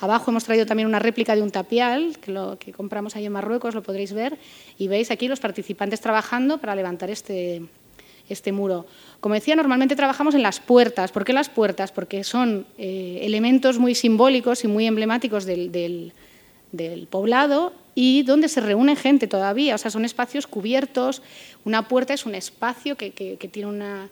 Abajo 0.00 0.30
hemos 0.30 0.44
traído 0.44 0.66
también 0.66 0.88
una 0.88 0.98
réplica 0.98 1.34
de 1.34 1.42
un 1.42 1.50
tapial 1.50 2.18
que, 2.18 2.30
lo, 2.30 2.58
que 2.58 2.72
compramos 2.72 3.16
ahí 3.16 3.26
en 3.26 3.32
Marruecos, 3.32 3.74
lo 3.74 3.82
podréis 3.82 4.12
ver. 4.12 4.38
Y 4.78 4.88
veis 4.88 5.10
aquí 5.10 5.28
los 5.28 5.40
participantes 5.40 6.00
trabajando 6.00 6.58
para 6.58 6.74
levantar 6.74 7.10
este, 7.10 7.62
este 8.30 8.52
muro. 8.52 8.86
Como 9.18 9.34
decía, 9.34 9.56
normalmente 9.56 9.96
trabajamos 9.96 10.34
en 10.34 10.42
las 10.42 10.60
puertas. 10.60 11.12
¿Por 11.12 11.24
qué 11.24 11.32
las 11.32 11.50
puertas? 11.50 11.92
Porque 11.92 12.24
son 12.24 12.66
eh, 12.78 13.18
elementos 13.22 13.78
muy 13.78 13.94
simbólicos 13.94 14.64
y 14.64 14.68
muy 14.68 14.86
emblemáticos 14.86 15.44
del, 15.44 16.12
poblado 17.10 17.72
y 17.94 18.22
donde 18.22 18.48
se 18.48 18.60
reúne 18.60 18.96
gente 18.96 19.26
todavía. 19.26 19.74
O 19.74 19.78
sea, 19.78 19.90
son 19.90 20.04
espacios 20.04 20.46
cubiertos. 20.46 21.22
Una 21.64 21.88
puerta 21.88 22.14
es 22.14 22.24
un 22.24 22.34
espacio 22.34 22.96
que, 22.96 23.10
tiene 23.50 23.68
una, 23.68 24.08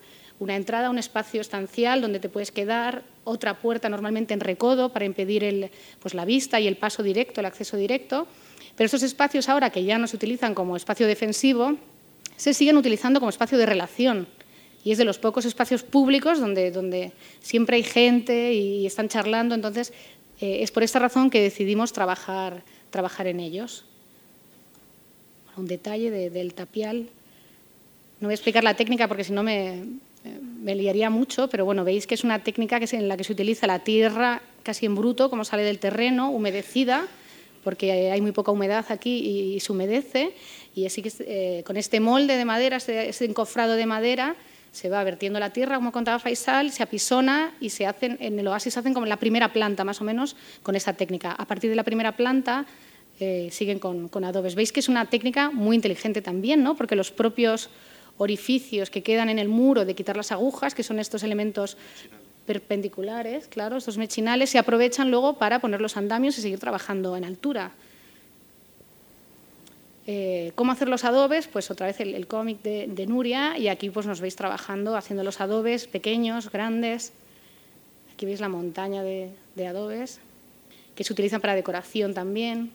entrada, 0.47 0.89
un 0.89 0.97
espacio 0.97 1.41
estancial 1.41 2.01
donde 2.01 2.19
te 2.19 2.29
puedes 2.29 2.51
quedar. 2.51 3.03
Otra 3.25 3.59
puerta 3.59 3.89
normalmente 3.89 4.33
en 4.33 4.39
recodo 4.39 4.89
para 4.93 5.05
impedir 5.05 5.43
el, 5.43 5.69
pues, 5.99 6.13
la 6.13 6.25
vista 6.25 6.59
y 6.59 6.67
el 6.67 6.77
paso 6.77 7.03
directo, 7.03 7.41
el 7.41 7.45
acceso 7.45 7.77
directo. 7.77 8.27
Pero 8.75 8.85
estos 8.85 9.03
espacios 9.03 9.49
ahora 9.49 9.69
que 9.69 9.83
ya 9.83 9.97
no 9.97 10.07
se 10.07 10.15
utilizan 10.15 10.55
como 10.55 10.77
espacio 10.77 11.05
defensivo, 11.07 11.75
se 12.37 12.53
siguen 12.53 12.77
utilizando 12.77 13.19
como 13.19 13.29
espacio 13.29 13.57
de 13.57 13.65
relación 13.65 14.27
y 14.83 14.91
es 14.91 14.97
de 14.97 15.05
los 15.05 15.19
pocos 15.19 15.45
espacios 15.45 15.83
públicos 15.83 16.39
donde, 16.39 16.71
donde 16.71 17.11
siempre 17.41 17.75
hay 17.77 17.83
gente 17.83 18.53
y 18.53 18.85
están 18.85 19.09
charlando, 19.09 19.55
entonces 19.55 19.91
eh, 20.39 20.63
es 20.63 20.71
por 20.71 20.83
esta 20.83 20.99
razón 20.99 21.29
que 21.29 21.41
decidimos 21.41 21.91
trabajar, 21.91 22.63
trabajar 22.89 23.27
en 23.27 23.41
ellos. 23.41 23.85
Un 25.57 25.67
detalle 25.67 26.29
del 26.29 26.53
tapial. 26.53 27.09
No 28.21 28.27
voy 28.27 28.31
a 28.31 28.35
explicar 28.35 28.63
la 28.63 28.75
técnica 28.75 29.09
porque 29.09 29.25
si 29.25 29.33
no 29.33 29.43
me, 29.43 29.83
me 30.61 30.75
liaría 30.75 31.09
mucho, 31.09 31.49
pero 31.49 31.65
bueno, 31.65 31.83
veis 31.83 32.07
que 32.07 32.15
es 32.15 32.23
una 32.23 32.43
técnica 32.43 32.79
que 32.79 32.95
en 32.95 33.07
la 33.07 33.17
que 33.17 33.23
se 33.23 33.33
utiliza 33.33 33.67
la 33.67 33.79
tierra 33.79 34.41
casi 34.63 34.85
en 34.85 34.95
bruto, 34.95 35.29
como 35.29 35.45
sale 35.45 35.63
del 35.63 35.79
terreno, 35.79 36.31
humedecida, 36.31 37.07
porque 37.63 38.11
hay 38.11 38.21
muy 38.21 38.31
poca 38.31 38.51
humedad 38.51 38.85
aquí 38.89 39.55
y 39.55 39.59
se 39.59 39.71
humedece, 39.71 40.33
y 40.75 40.85
así 40.85 41.01
que 41.01 41.11
eh, 41.19 41.63
con 41.65 41.77
este 41.77 41.99
molde 41.99 42.37
de 42.37 42.45
madera, 42.45 42.77
este, 42.77 43.25
encofrado 43.25 43.73
de 43.73 43.85
madera, 43.85 44.35
se 44.71 44.89
va 44.89 45.03
vertiendo 45.03 45.39
la 45.39 45.51
tierra, 45.51 45.77
como 45.77 45.91
contaba 45.91 46.19
Faisal, 46.19 46.71
se 46.71 46.83
apisona 46.83 47.55
y 47.59 47.71
se 47.71 47.87
hacen, 47.87 48.17
en 48.19 48.37
el 48.37 48.47
oasis 48.47 48.75
se 48.75 48.79
hacen 48.79 48.93
como 48.93 49.07
la 49.07 49.17
primera 49.17 49.51
planta, 49.51 49.83
más 49.83 49.99
o 49.99 50.03
menos, 50.03 50.35
con 50.61 50.75
esa 50.75 50.93
técnica. 50.93 51.31
A 51.31 51.45
partir 51.45 51.69
de 51.71 51.75
la 51.75 51.83
primera 51.83 52.15
planta 52.15 52.67
eh, 53.19 53.49
siguen 53.51 53.79
con, 53.79 54.23
adobes. 54.23 54.55
Veis 54.55 54.71
que 54.71 54.79
es 54.79 54.87
una 54.87 55.05
técnica 55.09 55.49
muy 55.49 55.75
inteligente 55.75 56.21
también, 56.21 56.63
¿no? 56.63 56.75
porque 56.75 56.95
los 56.95 57.11
propios 57.11 57.69
orificios 58.19 58.91
que 58.91 59.01
quedan 59.01 59.29
en 59.29 59.39
el 59.39 59.49
muro 59.49 59.85
de 59.85 59.95
quitar 59.95 60.15
las 60.15 60.31
agujas, 60.31 60.75
que 60.75 60.83
son 60.83 60.99
estos 60.99 61.23
elementos 61.23 61.77
perpendiculares, 62.45 63.47
claro, 63.47 63.77
estos 63.77 63.97
mechinales, 63.97 64.49
se 64.49 64.59
aprovechan 64.59 65.09
luego 65.09 65.37
para 65.37 65.59
poner 65.59 65.81
los 65.81 65.97
andamios 65.97 66.37
y 66.37 66.41
seguir 66.41 66.59
trabajando 66.59 67.15
en 67.15 67.23
altura. 67.23 67.71
Eh, 70.05 70.51
¿Cómo 70.55 70.71
hacer 70.71 70.89
los 70.89 71.05
adobes? 71.05 71.47
Pues 71.47 71.69
otra 71.69 71.85
vez 71.85 71.99
el, 71.99 72.27
cómic 72.27 72.61
de, 72.63 73.05
Nuria 73.07 73.57
y 73.57 73.67
aquí 73.67 73.91
pues 73.91 74.05
nos 74.07 74.19
veis 74.21 74.35
trabajando 74.35 74.97
haciendo 74.97 75.23
los 75.23 75.39
adobes 75.39 75.87
pequeños, 75.87 76.51
grandes. 76.51 77.13
Aquí 78.13 78.25
veis 78.25 78.41
la 78.41 78.49
montaña 78.49 79.03
de, 79.03 79.31
adobes 79.67 80.19
que 80.95 81.03
se 81.03 81.13
utilizan 81.13 81.39
para 81.39 81.55
decoración 81.55 82.13
también. 82.13 82.71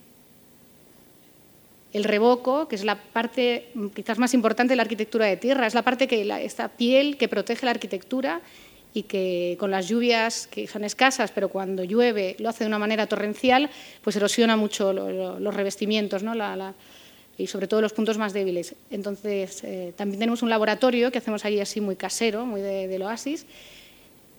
El 1.95 2.05
revoco, 2.05 2.69
que 2.69 2.75
es 2.75 2.85
la 2.85 2.97
parte 3.01 3.69
quizás 3.95 4.19
más 4.19 4.35
importante 4.35 4.73
de 4.73 4.77
la 4.77 4.83
arquitectura 4.83 5.27
de 5.27 5.37
tierra, 5.37 5.67
es 5.67 5.75
la 5.75 5.83
parte 5.83 6.09
que 6.09 6.29
esta 6.45 6.69
piel 6.69 7.17
que 7.17 7.29
protege 7.29 7.65
la 7.65 7.71
arquitectura 7.71 8.43
y 8.93 9.05
que 9.05 9.57
con 9.61 9.71
las 9.71 9.89
lluvias, 9.89 10.49
que 10.49 10.67
son 10.67 10.83
escasas, 10.83 11.31
pero 11.31 11.49
cuando 11.49 11.85
llueve 11.85 12.35
lo 12.41 12.49
hace 12.49 12.65
de 12.65 12.69
una 12.69 12.81
manera 12.81 13.07
torrencial, 13.07 13.71
pues 14.03 14.17
erosiona 14.17 14.57
mucho 14.57 14.93
los 14.93 15.55
revestimientos, 15.55 16.25
¿no? 16.25 16.35
la, 16.35 16.75
y 17.39 17.47
sobre 17.47 17.69
todo 17.69 17.81
los 17.81 17.93
puntos 17.93 18.19
más 18.19 18.33
débiles. 18.33 18.75
Entonces, 18.91 19.63
eh, 19.63 19.93
también 19.97 20.19
tenemos 20.19 20.43
un 20.43 20.51
laboratorio 20.51 21.13
que 21.13 21.19
hacemos 21.19 21.45
ahí 21.45 21.61
así 21.61 21.81
muy 21.81 21.95
casero, 21.95 22.45
muy 22.45 22.61
de, 22.61 22.89
del 22.89 23.03
oasis, 23.03 23.47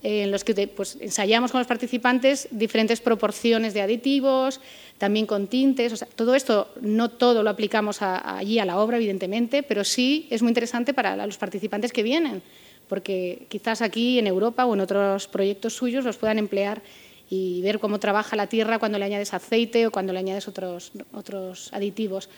en 0.08 0.30
los 0.30 0.44
que 0.44 0.68
pues, 0.68 1.00
ensayamos 1.02 1.52
con 1.52 1.60
los 1.60 1.68
participantes 1.68 2.48
diferentes 2.52 3.02
proporciones 3.02 3.74
de 3.74 3.82
aditivos, 3.82 4.62
también 5.00 5.26
con 5.26 5.48
tintes. 5.48 5.94
O 5.94 5.98
sea, 5.98 6.08
todo 6.16 6.36
esto, 6.36 6.70
no 6.80 7.10
todo 7.10 7.42
lo 7.42 7.50
aplicamos 7.50 8.04
allí 8.04 8.60
a 8.60 8.66
la 8.66 8.78
obra, 8.78 8.98
evidentemente, 8.98 9.64
pero 9.64 9.84
sí 9.84 10.28
es 10.30 10.44
muy 10.44 10.52
interesante 10.52 10.94
para 10.94 11.26
los 11.26 11.40
participantes 11.40 11.92
que 11.92 12.04
vienen, 12.04 12.44
porque 12.88 13.48
quizás 13.50 13.82
aquí 13.82 14.20
en 14.20 14.28
Europa 14.28 14.68
o 14.68 14.76
en 14.76 14.82
otros 14.82 15.28
proyectos 15.28 15.74
suyos 15.74 16.06
los 16.06 16.18
puedan 16.18 16.38
emplear 16.38 16.84
y 17.28 17.64
ver 17.64 17.80
cómo 17.80 18.00
trabaja 18.00 18.36
la 18.36 18.46
tierra 18.46 18.78
cuando 18.78 19.00
le 19.00 19.06
añades 19.06 19.34
aceite 19.34 19.88
o 19.88 19.92
cuando 19.92 20.14
le 20.14 20.20
añades 20.20 20.48
otros, 20.48 20.92
otros 21.14 21.74
aditivos. 21.74 22.30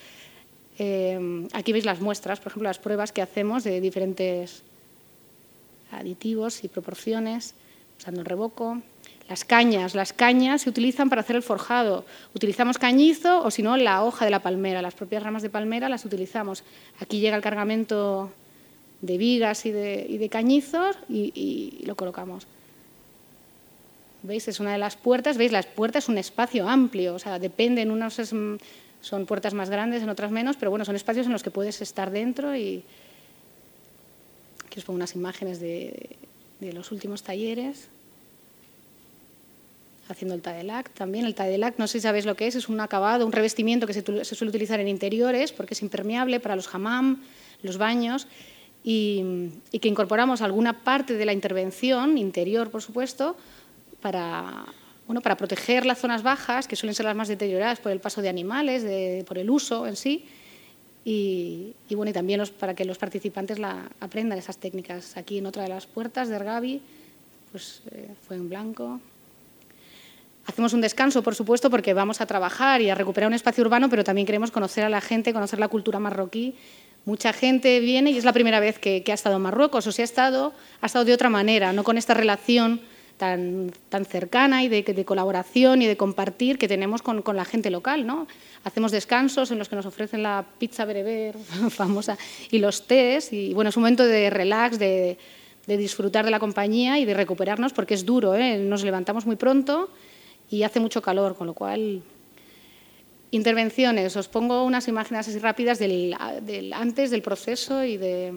Em, 0.78 1.48
aquí 1.52 1.72
veis 1.72 1.84
las 1.84 2.00
muestras, 2.00 2.40
por 2.40 2.50
ejemplo, 2.50 2.70
las 2.70 2.78
pruebas 2.78 3.12
que 3.12 3.20
hacemos 3.20 3.62
de 3.62 3.82
diferentes 3.82 4.62
aditivos 5.90 6.64
y 6.64 6.68
proporciones, 6.68 7.54
usando 7.98 8.20
el 8.20 8.26
revoco. 8.26 8.80
Las 9.28 9.44
cañas, 9.44 9.94
las 9.94 10.12
cañas 10.12 10.62
se 10.62 10.70
utilizan 10.70 11.10
para 11.10 11.20
hacer 11.20 11.36
el 11.36 11.42
forjado. 11.42 12.06
Utilizamos 12.34 12.78
cañizo 12.78 13.42
o 13.44 13.50
si 13.50 13.62
no 13.62 13.76
la 13.76 14.02
hoja 14.02 14.24
de 14.24 14.30
la 14.30 14.40
palmera, 14.40 14.80
las 14.80 14.94
propias 14.94 15.22
ramas 15.22 15.42
de 15.42 15.50
palmera 15.50 15.88
las 15.88 16.04
utilizamos. 16.04 16.64
Aquí 16.98 17.20
llega 17.20 17.36
el 17.36 17.42
cargamento 17.42 18.32
de 19.02 19.18
vigas 19.18 19.66
y 19.66 19.70
de, 19.70 20.28
cañizos 20.30 20.96
y, 21.08 21.82
lo 21.84 21.94
colocamos. 21.94 22.46
¿Veis? 24.22 24.48
Es 24.48 24.60
una 24.60 24.72
de 24.72 24.78
las 24.78 24.96
puertas. 24.96 25.36
¿Veis? 25.36 25.52
Las 25.52 25.66
puertas 25.66 26.04
es 26.04 26.08
un 26.08 26.18
espacio 26.18 26.68
amplio, 26.68 27.14
o 27.14 27.18
sea, 27.18 27.38
depende, 27.38 27.82
en 27.82 27.90
unos 27.90 28.18
es 28.18 28.34
son 29.00 29.26
puertas 29.26 29.54
más 29.54 29.70
grandes, 29.70 30.02
en 30.02 30.08
otras 30.08 30.30
menos, 30.30 30.56
pero 30.56 30.70
bueno, 30.70 30.84
son 30.84 30.96
espacios 30.96 31.26
en 31.26 31.32
los 31.32 31.42
que 31.42 31.52
puedes 31.52 31.80
estar 31.80 32.10
dentro 32.10 32.56
y 32.56 32.82
os 34.78 34.84
pongo 34.84 34.96
unas 34.96 35.14
imágenes 35.14 35.60
de, 35.60 36.16
los 36.60 36.90
últimos 36.90 37.22
talleres 37.22 37.88
haciendo 40.08 40.34
el 40.34 40.40
Tadelac 40.40 40.90
también. 40.90 41.26
El 41.26 41.34
Tadelac, 41.34 41.78
no 41.78 41.86
sé 41.86 41.98
si 41.98 42.02
sabéis 42.02 42.24
lo 42.24 42.34
que 42.34 42.46
es, 42.46 42.54
es 42.54 42.68
un 42.68 42.80
acabado, 42.80 43.26
un 43.26 43.32
revestimiento 43.32 43.86
que 43.86 43.92
se, 43.92 44.02
suele 44.02 44.48
utilizar 44.48 44.80
en 44.80 44.88
interiores 44.88 45.52
porque 45.52 45.74
es 45.74 45.82
impermeable 45.82 46.40
para 46.40 46.56
los 46.56 46.74
hammam, 46.74 47.22
los 47.62 47.76
baños, 47.76 48.26
y, 48.82 49.50
y, 49.70 49.80
que 49.80 49.88
incorporamos 49.88 50.40
alguna 50.40 50.84
parte 50.84 51.14
de 51.14 51.26
la 51.26 51.32
intervención, 51.32 52.16
interior 52.16 52.70
por 52.70 52.80
supuesto, 52.80 53.36
para 54.00 54.64
bueno, 55.08 55.22
para 55.22 55.38
proteger 55.38 55.86
las 55.86 55.98
zonas 55.98 56.22
bajas, 56.22 56.68
que 56.68 56.76
suelen 56.76 56.94
ser 56.94 57.06
las 57.06 57.16
más 57.16 57.28
deterioradas 57.28 57.80
por 57.80 57.90
el 57.90 57.98
paso 57.98 58.20
de 58.20 58.28
animales, 58.28 59.24
por 59.24 59.38
el 59.38 59.48
uso 59.48 59.86
en 59.86 59.96
sí, 59.96 60.26
y, 61.10 61.74
bueno, 61.94 62.10
y 62.10 62.12
también 62.12 62.42
para 62.60 62.74
que 62.74 62.84
los 62.84 62.98
participantes 62.98 63.56
aprendan 63.98 64.38
esas 64.38 64.58
técnicas. 64.58 65.16
Aquí 65.16 65.38
en 65.38 65.46
otra 65.46 65.62
de 65.62 65.70
las 65.70 65.86
puertas 65.86 66.28
de 66.28 66.36
Ergavi, 66.36 66.82
pues 67.50 67.80
eh, 67.92 68.10
fue 68.26 68.36
en 68.36 68.50
blanco. 68.50 69.00
Hacemos 70.44 70.74
un 70.74 70.82
descanso, 70.82 71.22
por 71.22 71.34
supuesto, 71.34 71.70
porque 71.70 71.94
vamos 71.94 72.20
a 72.20 72.26
trabajar 72.26 72.82
y 72.82 72.90
a 72.90 72.94
recuperar 72.94 73.28
un 73.28 73.32
espacio 73.32 73.64
urbano, 73.64 73.88
pero 73.88 74.04
también 74.04 74.26
queremos 74.26 74.50
conocer 74.50 74.84
a 74.84 74.90
la 74.90 75.00
gente, 75.00 75.32
conocer 75.32 75.58
la 75.58 75.68
cultura 75.68 75.98
marroquí. 75.98 76.54
Mucha 77.06 77.32
gente 77.32 77.80
viene 77.80 78.10
y 78.10 78.18
es 78.18 78.24
la 78.24 78.34
primera 78.34 78.60
vez 78.60 78.78
que, 78.78 79.02
ha 79.08 79.14
estado 79.14 79.36
en 79.36 79.42
Marruecos, 79.42 79.86
o 79.86 79.92
si 79.92 80.02
ha 80.02 80.04
estado, 80.04 80.52
ha 80.82 80.86
estado 80.86 81.06
de 81.06 81.14
otra 81.14 81.30
manera, 81.30 81.72
no 81.72 81.84
con 81.84 81.96
esta 81.96 82.12
relación 82.12 82.82
tan, 83.18 83.72
tan 83.90 84.06
cercana 84.06 84.62
y 84.62 84.68
de, 84.68 85.04
colaboración 85.04 85.82
y 85.82 85.86
de 85.86 85.96
compartir 85.96 86.56
que 86.56 86.68
tenemos 86.68 87.02
con, 87.02 87.22
la 87.34 87.44
gente 87.44 87.70
local. 87.70 88.06
¿no? 88.06 88.26
Hacemos 88.64 88.92
descansos 88.92 89.50
en 89.50 89.58
los 89.58 89.68
que 89.68 89.76
nos 89.76 89.84
ofrecen 89.84 90.22
la 90.22 90.46
pizza 90.58 90.84
bereber 90.86 91.36
famosa 91.70 92.16
y 92.50 92.58
los 92.58 92.86
tés, 92.86 93.32
y 93.32 93.52
bueno, 93.52 93.68
es 93.70 93.76
un 93.76 93.82
momento 93.82 94.06
de 94.06 94.30
relax, 94.30 94.78
de, 94.78 95.18
disfrutar 95.66 96.24
de 96.24 96.30
la 96.30 96.40
compañía 96.40 96.98
y 96.98 97.04
de 97.04 97.12
recuperarnos, 97.12 97.74
porque 97.74 97.92
es 97.92 98.06
duro, 98.06 98.34
¿eh? 98.34 98.56
nos 98.56 98.84
levantamos 98.84 99.26
muy 99.26 99.36
pronto 99.36 99.90
y 100.50 100.62
hace 100.62 100.80
mucho 100.80 101.02
calor, 101.02 101.36
con 101.36 101.46
lo 101.46 101.54
cual... 101.54 102.02
Intervenciones, 103.30 104.16
os 104.16 104.26
pongo 104.26 104.64
unas 104.64 104.88
imágenes 104.88 105.28
así 105.28 105.38
rápidas 105.38 105.78
del, 105.78 106.16
antes 106.72 107.10
del 107.10 107.20
proceso 107.20 107.84
y 107.84 107.98
de, 107.98 108.32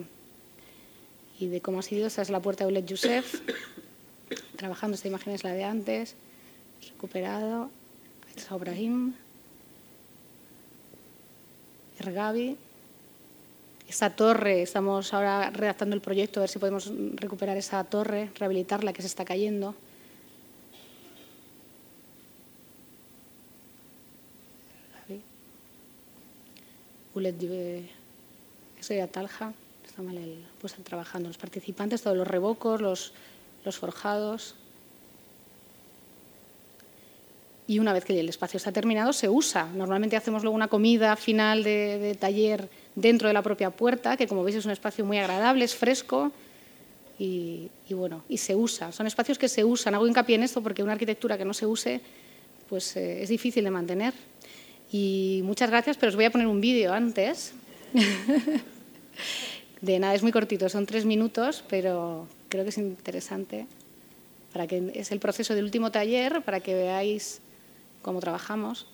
y 1.40 1.48
de 1.48 1.62
cómo 1.62 1.80
ha 1.80 1.82
sido. 1.82 2.08
Esta 2.08 2.22
es 2.22 2.30
la 2.30 2.42
puerta 2.42 2.66
de 2.66 2.72
Ulet 2.72 2.86
Youssef, 2.86 3.40
trabajando, 4.56 4.96
esta 4.96 5.08
imagen 5.08 5.34
es 5.34 5.44
la 5.44 5.54
de 5.54 5.64
antes, 5.64 6.16
recuperado, 6.90 7.70
Ibrahim, 8.56 9.14
Ergabi, 12.00 12.58
esta 13.88 14.10
torre, 14.16 14.62
estamos 14.62 15.14
ahora 15.14 15.50
redactando 15.50 15.96
el 15.96 16.02
proyecto, 16.02 16.40
a 16.40 16.42
ver 16.42 16.50
si 16.50 16.60
podemos 16.60 16.92
recuperar 17.16 17.58
esa 17.58 17.84
torre, 17.84 18.32
rehabilitarla 18.36 18.94
que 18.94 19.02
se 19.02 19.08
está 19.08 19.26
cayendo. 19.26 19.76
Ulet 27.14 27.36
soy 28.80 29.06
Talja, 29.08 29.54
está 29.86 30.02
mal 30.02 30.18
el, 30.18 30.46
pues 30.60 30.74
trabajando 30.76 31.28
los 31.28 31.38
participantes, 31.38 32.02
todos 32.02 32.16
los 32.16 32.28
revocos, 32.28 32.80
los, 32.80 33.14
los 33.64 33.78
forjados. 33.78 34.56
Y 37.68 37.80
una 37.80 37.94
vez 37.94 38.04
que 38.04 38.20
el 38.20 38.28
espacio 38.28 38.58
está 38.58 38.72
terminado, 38.72 39.14
se 39.14 39.30
usa. 39.30 39.66
Normalmente 39.74 40.18
hacemos 40.18 40.44
luego 40.44 40.56
una 40.56 40.68
comida 40.68 41.16
final 41.16 41.64
de, 41.64 42.18
taller 42.20 42.70
dentro 42.96 43.28
de 43.28 43.34
la 43.34 43.42
propia 43.42 43.70
puerta, 43.70 44.18
que 44.18 44.28
como 44.28 44.44
veis 44.44 44.58
es 44.58 44.66
un 44.66 44.72
espacio 44.72 45.06
muy 45.06 45.18
agradable, 45.18 45.64
es 45.64 45.76
fresco 45.76 46.32
y, 47.18 47.70
bueno, 47.92 48.24
y 48.28 48.38
se 48.38 48.56
usa. 48.56 48.92
Son 48.92 49.08
espacios 49.08 49.38
que 49.38 49.48
se 49.48 49.64
usan. 49.64 49.96
Hago 49.96 50.08
hincapié 50.08 50.36
en 50.36 50.44
esto 50.44 50.62
porque 50.62 50.84
una 50.84 50.94
arquitectura 50.94 51.38
que 51.38 51.46
no 51.46 51.54
se 51.54 51.66
use 51.66 52.02
pues, 52.68 52.98
eh, 52.98 53.24
es 53.24 53.30
difícil 53.30 53.64
de 53.64 53.72
mantener. 53.72 54.14
Y 54.92 55.42
muchas 55.46 55.70
gracias, 55.70 55.96
pero 55.96 56.10
os 56.10 56.16
voy 56.16 56.26
a 56.26 56.32
poner 56.32 56.48
un 56.48 56.60
vídeo 56.60 56.92
antes. 56.92 57.54
de 59.82 60.00
nada, 60.00 60.14
es 60.14 60.24
muy 60.24 60.32
cortito, 60.32 60.68
son 60.68 60.86
tres 60.86 61.06
minutos, 61.06 61.64
pero 61.70 62.28
creo 62.52 62.64
que 62.64 62.70
es 62.70 62.78
interesante 62.78 63.66
para 64.54 64.68
que 64.68 64.92
es 64.94 65.12
el 65.12 65.20
proceso 65.20 65.56
del 65.56 65.64
último 65.64 65.92
taller, 65.92 66.44
para 66.44 66.60
que 66.60 66.76
veáis 66.76 67.42
cómo 68.02 68.20
trabajamos. 68.20 68.88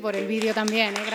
Por 0.00 0.16
el 0.16 0.26
vídeo 0.26 0.52
también. 0.54 0.94
¿eh? 0.96 1.05